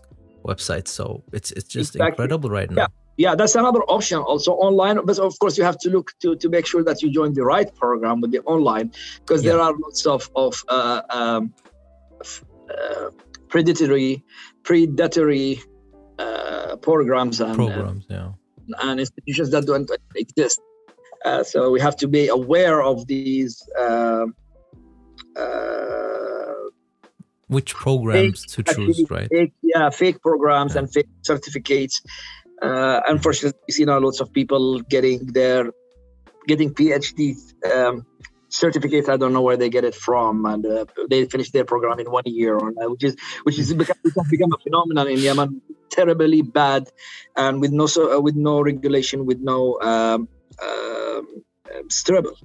websites. 0.50 0.88
So 0.98 1.04
it's 1.32 1.50
it's 1.58 1.68
just 1.78 1.90
Exactly. 1.96 2.08
incredible 2.08 2.50
right 2.58 2.70
now. 2.70 2.82
Yeah. 2.82 2.88
Yeah, 3.24 3.34
that's 3.34 3.56
another 3.56 3.82
option 3.96 4.18
also 4.30 4.52
online. 4.68 4.96
But 5.04 5.18
of 5.18 5.36
course, 5.40 5.58
you 5.58 5.64
have 5.64 5.76
to 5.84 5.90
look 5.90 6.12
to, 6.22 6.36
to 6.36 6.48
make 6.48 6.66
sure 6.70 6.84
that 6.84 7.02
you 7.02 7.10
join 7.10 7.32
the 7.34 7.42
right 7.54 7.68
program 7.74 8.20
with 8.20 8.30
the 8.30 8.38
online 8.54 8.92
because 9.18 9.42
there 9.42 9.58
are 9.60 9.74
lots 9.76 10.06
of, 10.06 10.30
of 10.36 10.52
uh, 10.68 11.00
um, 11.10 11.52
f- 12.20 12.44
uh, 12.70 13.10
predatory, 13.48 14.22
predatory 14.62 15.60
uh, 16.20 16.76
programs 16.76 17.40
and, 17.40 17.56
Programs, 17.56 18.04
yeah. 18.08 18.30
And 18.80 19.00
institutions 19.00 19.50
that 19.50 19.66
don't 19.66 19.90
exist. 20.14 20.60
Uh, 21.24 21.42
so 21.42 21.70
we 21.70 21.80
have 21.80 21.96
to 21.96 22.08
be 22.08 22.28
aware 22.28 22.82
of 22.82 23.06
these. 23.06 23.62
Uh, 23.78 24.26
uh, 25.36 26.54
Which 27.48 27.74
programs 27.74 28.44
to 28.46 28.62
choose, 28.62 29.04
right? 29.10 29.28
Fake, 29.30 29.52
yeah, 29.62 29.90
fake 29.90 30.20
programs 30.20 30.74
Yeah. 30.74 30.80
and 30.80 30.92
fake 30.92 31.08
certificates. 31.22 32.02
Uh, 32.62 33.00
unfortunately, 33.08 33.58
we 33.68 33.72
see 33.72 33.84
now 33.84 33.98
lots 33.98 34.20
of 34.20 34.32
people 34.32 34.80
getting 34.80 35.26
their 35.26 35.70
getting 36.46 36.72
PhDs 36.74 37.38
um, 37.72 38.04
certificates. 38.58 39.08
I 39.08 39.16
don't 39.16 39.32
know 39.32 39.42
where 39.42 39.56
they 39.56 39.70
get 39.70 39.84
it 39.84 39.94
from, 39.94 40.44
and 40.44 40.66
uh, 40.66 40.84
they 41.08 41.24
finish 41.26 41.50
their 41.50 41.64
program 41.64 41.98
in 42.00 42.10
one 42.10 42.24
year, 42.26 42.56
or 42.56 42.68
uh, 42.68 42.90
which 42.90 43.04
is 43.04 43.16
which 43.44 43.58
is 43.58 43.72
become, 43.74 43.96
become 44.30 44.52
a 44.52 44.58
phenomenon 44.58 45.08
in 45.08 45.18
Yemen, 45.18 45.62
terribly 45.90 46.42
bad, 46.42 46.90
and 47.36 47.60
with 47.60 47.72
no 47.72 47.86
so, 47.86 48.16
uh, 48.16 48.20
with 48.20 48.36
no 48.36 48.60
regulation, 48.60 49.26
with 49.26 49.40
no 49.40 49.80
um, 49.80 50.28
um, 50.62 51.42
struggle. 51.88 52.36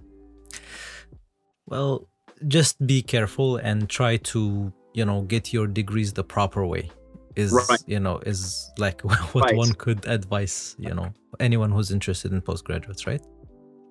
Well, 1.66 2.08
just 2.48 2.86
be 2.86 3.02
careful 3.02 3.58
and 3.58 3.90
try 3.90 4.18
to, 4.18 4.72
you 4.94 5.06
know, 5.06 5.22
get 5.22 5.54
your 5.54 5.68
degrees 5.68 6.14
the 6.14 6.24
proper 6.24 6.66
way. 6.66 6.92
Is 7.36 7.52
Right. 7.52 7.80
you 7.88 8.00
know 8.00 8.20
is 8.20 8.70
like 8.78 9.02
what 9.34 9.56
one 9.56 9.74
could 9.74 10.06
advise, 10.06 10.76
you 10.78 10.94
know, 10.94 11.12
anyone 11.40 11.72
who's 11.72 11.90
interested 11.90 12.32
in 12.32 12.42
postgraduates, 12.42 13.08
right? 13.08 13.22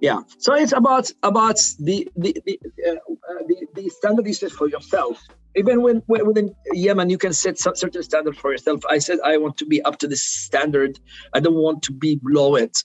Yeah. 0.03 0.23
So 0.39 0.55
it's 0.55 0.73
about 0.73 1.13
about 1.23 1.59
the 1.79 2.09
the 2.17 2.37
the, 2.45 2.59
uh, 2.91 3.43
the, 3.47 3.67
the 3.77 3.89
standard 3.89 4.27
you 4.27 4.35
set 4.35 4.51
for 4.51 4.69
yourself. 4.69 5.23
Even 5.55 5.81
when, 5.83 6.03
when 6.07 6.27
within 6.27 6.55
Yemen, 6.73 7.09
you 7.09 7.19
can 7.19 7.33
set 7.33 7.57
some 7.59 7.77
certain 7.77 8.03
standard 8.03 8.37
for 8.37 8.51
yourself. 8.51 8.81
I 8.91 8.99
said 8.99 9.19
I 9.25 9.37
want 9.37 9.59
to 9.59 9.67
be 9.67 9.81
up 9.83 9.99
to 10.01 10.09
this 10.09 10.25
standard. 10.25 10.99
I 11.35 11.39
don't 11.39 11.55
want 11.55 11.85
to 11.85 11.93
be 11.93 12.17
below 12.17 12.57
it. 12.57 12.77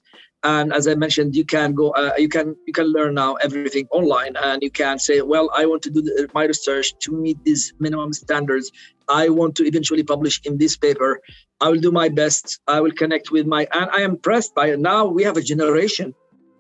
And 0.44 0.72
as 0.72 0.88
I 0.88 0.94
mentioned, 0.94 1.36
you 1.36 1.44
can 1.44 1.74
go. 1.74 1.90
Uh, 1.90 2.12
you 2.20 2.30
can 2.30 2.56
you 2.68 2.74
can 2.74 2.86
learn 2.86 3.16
now 3.16 3.34
everything 3.36 3.88
online, 3.90 4.36
and 4.36 4.62
you 4.62 4.70
can 4.70 5.00
say, 5.00 5.22
well, 5.22 5.50
I 5.56 5.66
want 5.66 5.82
to 5.84 5.90
do 5.90 6.04
the, 6.04 6.30
my 6.36 6.44
research 6.46 6.94
to 7.00 7.12
meet 7.12 7.44
these 7.44 7.74
minimum 7.80 8.14
standards. 8.14 8.72
I 9.10 9.30
want 9.30 9.56
to 9.56 9.66
eventually 9.66 10.04
publish 10.04 10.40
in 10.46 10.60
this 10.60 10.78
paper. 10.78 11.20
I 11.60 11.70
will 11.70 11.82
do 11.82 11.92
my 11.92 12.10
best. 12.10 12.60
I 12.68 12.80
will 12.82 12.92
connect 12.92 13.32
with 13.32 13.48
my. 13.48 13.68
And 13.74 13.90
I 13.90 14.02
am 14.02 14.12
impressed 14.12 14.54
by 14.54 14.68
it. 14.68 14.80
Now 14.80 15.08
we 15.08 15.24
have 15.24 15.38
a 15.38 15.42
generation 15.42 16.14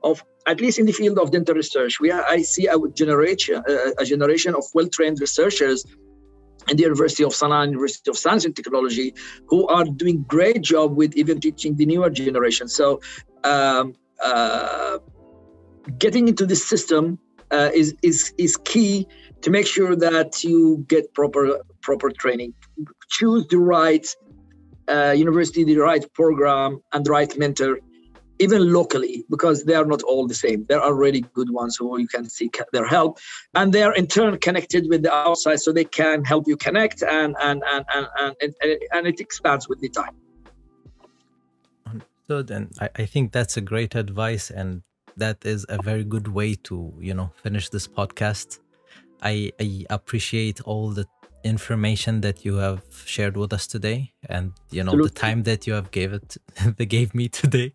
of 0.04 0.24
at 0.45 0.62
least 0.62 0.80
in 0.80 0.86
the 0.86 0.93
field 0.93 1.20
of 1.20 1.32
dental 1.32 1.56
research, 1.56 2.00
we 2.00 2.12
I 2.12 2.41
see 2.41 2.68
a 2.68 2.78
generation 2.93 3.64
a 3.98 4.06
generation 4.06 4.56
of 4.56 4.64
well-trained 4.74 5.20
researchers 5.20 5.86
in 6.70 6.78
the 6.78 6.84
University 6.84 7.24
of 7.24 7.32
Sana'a, 7.32 7.66
University 7.68 8.10
of 8.10 8.18
Science 8.18 8.45
and 8.45 8.56
Technology, 8.56 9.14
who 9.48 9.68
are 9.68 9.86
doing 9.86 10.26
great 10.28 10.62
job 10.62 10.95
with 10.95 11.16
even 11.16 11.39
teaching 11.39 11.76
the 11.76 11.86
newer 11.86 12.10
generation. 12.10 12.68
So, 12.68 13.00
um, 13.43 13.93
uh, 14.22 15.00
getting 15.98 16.28
into 16.28 16.45
this 16.45 16.68
system 16.68 17.20
uh, 17.52 17.70
is 17.74 17.95
is 18.02 18.34
is 18.38 18.58
key 18.58 19.08
to 19.41 19.50
make 19.50 19.68
sure 19.68 19.95
that 19.95 20.43
you 20.43 20.86
get 20.88 21.14
proper 21.14 21.60
proper 21.82 22.10
training. 22.12 22.54
Choose 23.10 23.48
the 23.48 23.60
right 23.60 24.06
uh, 24.88 25.14
university, 25.16 25.64
the 25.64 25.78
right 25.78 26.06
program, 26.14 26.82
and 26.93 27.06
the 27.06 27.12
right 27.12 27.38
mentor 27.38 27.80
even 28.40 28.72
locally, 28.72 29.26
because 29.30 29.64
they 29.64 29.76
are 29.76 29.86
not 29.86 30.04
all 30.04 30.28
the 30.28 30.34
same. 30.34 30.66
There 30.70 30.82
are 30.82 30.94
really 30.94 31.22
good 31.34 31.50
ones 31.50 31.78
who 31.78 32.00
you 32.00 32.08
can 32.08 32.30
seek 32.30 32.62
their 32.72 32.88
help, 32.88 33.20
and 33.56 33.74
they 33.74 33.84
are 33.84 33.94
in 33.94 34.08
turn 34.08 34.38
connected 34.38 34.88
with 34.90 35.04
the 35.04 35.14
outside, 35.14 35.60
so 35.60 35.72
they 35.72 35.86
can 35.86 36.24
help 36.24 36.48
you 36.48 36.58
connect, 36.58 37.04
and 37.04 37.36
and 37.42 37.64
and 37.66 37.86
and 37.94 38.08
and, 38.20 38.36
and, 38.42 38.78
and 38.92 39.08
it 39.08 39.20
expands 39.20 39.68
with 39.68 39.80
the 39.80 39.90
time. 39.90 40.16
Understood. 41.86 42.52
And 42.52 42.72
I, 42.80 42.90
I 43.04 43.06
think 43.06 43.32
that's 43.32 43.58
a 43.58 43.62
great 43.62 43.96
advice 43.96 44.50
and 44.50 44.82
that 45.16 45.46
is 45.46 45.66
a 45.70 45.82
very 45.82 46.04
good 46.04 46.28
way 46.28 46.56
to, 46.56 46.94
you 47.00 47.14
know, 47.14 47.32
finish 47.44 47.70
this 47.70 47.88
podcast. 47.88 48.60
I, 49.22 49.52
I 49.60 49.86
appreciate 49.90 50.62
all 50.62 50.90
the 50.92 51.08
information 51.44 52.22
that 52.22 52.46
you 52.46 52.56
have 52.56 52.84
shared 53.06 53.38
with 53.38 53.54
us 53.54 53.68
today 53.68 54.12
and 54.28 54.52
you 54.70 54.84
know 54.84 54.92
the 55.02 55.10
time 55.10 55.44
that 55.44 55.66
you 55.66 55.72
have 55.72 55.92
gave 55.92 56.12
it 56.12 56.36
they 56.78 56.86
gave 56.86 57.16
me 57.16 57.30
today. 57.30 57.74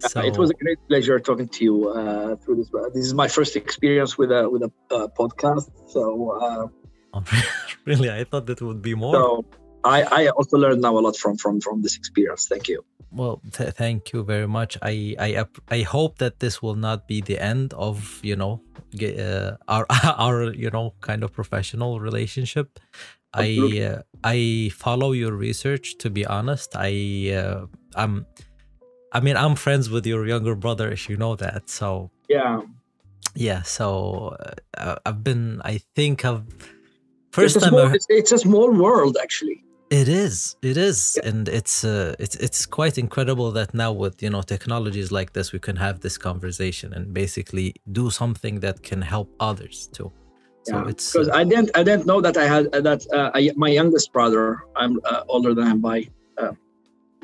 So 0.00 0.20
it 0.20 0.36
was 0.36 0.50
a 0.50 0.54
great 0.54 0.78
pleasure 0.88 1.18
talking 1.18 1.48
to 1.48 1.64
you 1.64 1.88
uh, 1.88 2.36
through 2.36 2.56
this. 2.56 2.70
This 2.92 3.06
is 3.06 3.14
my 3.14 3.28
first 3.28 3.56
experience 3.56 4.18
with 4.18 4.30
a 4.30 4.48
with 4.50 4.62
a 4.62 4.72
uh, 4.90 5.08
podcast, 5.18 5.70
so 5.86 6.30
uh, 6.32 7.20
really 7.86 8.10
I 8.10 8.24
thought 8.24 8.46
that 8.46 8.60
would 8.60 8.82
be 8.82 8.94
more. 8.94 9.14
so 9.14 9.44
I, 9.84 10.02
I 10.02 10.28
also 10.28 10.56
learned 10.56 10.80
now 10.80 10.98
a 10.98 11.00
lot 11.00 11.16
from 11.16 11.36
from 11.36 11.60
from 11.60 11.82
this 11.82 11.96
experience. 11.96 12.46
Thank 12.48 12.68
you. 12.68 12.84
Well, 13.12 13.40
th- 13.52 13.74
thank 13.74 14.12
you 14.12 14.24
very 14.24 14.48
much. 14.48 14.76
I 14.82 15.14
I 15.18 15.44
I 15.70 15.82
hope 15.82 16.18
that 16.18 16.40
this 16.40 16.60
will 16.60 16.74
not 16.74 17.06
be 17.06 17.20
the 17.20 17.38
end 17.38 17.72
of 17.74 18.20
you 18.22 18.36
know 18.36 18.62
uh, 19.00 19.56
our 19.68 19.86
our 20.18 20.52
you 20.52 20.70
know 20.70 20.94
kind 21.00 21.22
of 21.22 21.32
professional 21.32 22.00
relationship. 22.00 22.80
I 23.32 23.56
Absolutely. 23.56 23.86
uh, 23.86 24.02
I 24.22 24.70
follow 24.74 25.12
your 25.12 25.32
research. 25.32 25.96
To 25.98 26.10
be 26.10 26.26
honest, 26.26 26.74
I 26.76 27.32
uh, 27.36 27.66
I'm 27.94 28.26
I 29.14 29.20
mean 29.20 29.36
I'm 29.36 29.54
friends 29.54 29.88
with 29.88 30.04
your 30.06 30.26
younger 30.26 30.54
brother, 30.54 30.90
if 30.90 31.08
you 31.08 31.16
know 31.16 31.36
that. 31.36 31.70
So 31.70 32.10
Yeah, 32.28 32.60
yeah, 33.34 33.62
so 33.62 34.36
uh, 34.76 34.96
I've 35.04 35.24
been. 35.24 35.60
I 35.64 35.80
think 35.96 36.24
I've 36.24 36.44
first 37.32 37.56
a, 37.56 37.60
time. 37.60 37.70
small, 37.70 37.88
I, 37.88 37.94
it's, 37.94 38.06
it's 38.08 38.32
a 38.32 38.38
small 38.38 38.70
world 38.70 39.16
actually. 39.20 39.64
it 39.90 40.08
is, 40.08 40.56
it 40.62 40.76
is, 40.76 41.18
and 41.22 41.48
it's 41.48 41.84
uh, 41.84 42.14
it's 42.18 42.36
it's 42.36 42.66
quite 42.66 42.96
incredible 42.96 43.50
that 43.52 43.74
now 43.74 43.92
with 43.92 44.22
you 44.22 44.30
know 44.30 44.42
technologies 44.42 45.10
like 45.10 45.32
this, 45.32 45.52
we 45.52 45.58
can 45.58 45.76
have 45.76 46.00
this 46.00 46.16
conversation 46.16 46.92
and 46.92 47.12
basically 47.12 47.74
do 47.92 48.10
something 48.10 48.60
that 48.60 48.82
can 48.82 49.02
help 49.02 49.28
others 49.40 49.88
too. 49.92 50.12
So 50.62 50.76
Yeah, 50.76 50.88
it's 50.88 51.12
because 51.12 51.28
uh, 51.28 51.40
I 51.40 51.44
didn't 51.44 51.70
I 51.74 51.82
didn't 51.82 52.06
know 52.06 52.20
that 52.20 52.36
I 52.36 52.46
had 52.46 52.74
uh, 52.74 52.80
that 52.80 53.06
uh, 53.12 53.30
I, 53.34 53.50
my 53.56 53.68
youngest 53.68 54.12
brother. 54.12 54.44
I'm 54.76 55.00
uh, 55.04 55.22
older 55.28 55.54
than 55.54 55.66
him 55.66 55.80
by 55.80 56.08
uh, 56.38 56.52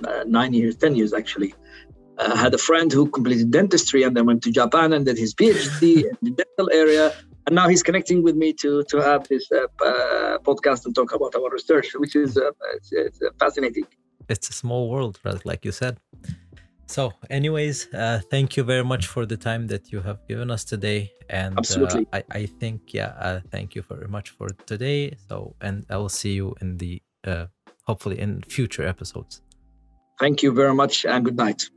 uh, 0.06 0.24
nine 0.26 0.52
years, 0.52 0.76
ten 0.76 0.94
years 0.94 1.12
actually. 1.12 1.54
Uh, 2.20 2.36
had 2.36 2.52
a 2.52 2.58
friend 2.58 2.92
who 2.92 3.08
completed 3.08 3.50
dentistry 3.50 4.02
and 4.02 4.14
then 4.14 4.26
went 4.26 4.42
to 4.42 4.50
Japan 4.52 4.92
and 4.92 5.06
did 5.06 5.16
his 5.16 5.34
PhD 5.34 5.82
in 6.10 6.16
the 6.22 6.32
dental 6.42 6.68
area. 6.72 7.12
And 7.46 7.54
now 7.54 7.66
he's 7.72 7.82
connecting 7.82 8.22
with 8.22 8.36
me 8.36 8.52
to 8.62 8.70
to 8.92 8.96
have 9.08 9.26
this 9.28 9.44
uh, 9.50 9.60
uh, 9.90 10.38
podcast 10.48 10.80
and 10.84 10.94
talk 10.94 11.10
about 11.18 11.32
our 11.34 11.50
research, 11.58 11.88
which 12.02 12.14
is 12.14 12.36
uh, 12.36 12.50
it's, 12.76 12.90
it's 12.92 13.20
uh, 13.22 13.30
fascinating. 13.42 13.86
it's 14.28 14.48
a 14.48 14.52
small 14.52 14.82
world, 14.92 15.18
right, 15.24 15.44
like 15.50 15.64
you 15.64 15.72
said. 15.72 15.94
So, 16.86 17.12
anyways, 17.38 17.76
uh, 17.94 18.20
thank 18.30 18.56
you 18.56 18.64
very 18.64 18.84
much 18.92 19.06
for 19.06 19.24
the 19.24 19.36
time 19.36 19.68
that 19.68 19.92
you 19.92 20.00
have 20.08 20.18
given 20.28 20.50
us 20.50 20.62
today, 20.64 21.00
and 21.28 21.56
Absolutely. 21.56 22.04
Uh, 22.12 22.18
I 22.18 22.40
I 22.40 22.46
think 22.60 22.78
yeah, 22.98 23.12
uh, 23.26 23.40
thank 23.54 23.68
you 23.76 23.82
very 23.92 24.08
much 24.16 24.28
for 24.36 24.48
today. 24.72 25.00
So, 25.28 25.54
and 25.60 25.76
I 25.88 25.96
will 25.96 26.14
see 26.22 26.34
you 26.40 26.48
in 26.60 26.78
the 26.82 26.92
uh, 27.30 27.46
hopefully 27.88 28.18
in 28.18 28.42
future 28.42 28.86
episodes. 28.94 29.42
Thank 30.18 30.42
you 30.42 30.52
very 30.52 30.74
much 30.74 31.06
and 31.06 31.24
good 31.24 31.36
night. 31.36 31.70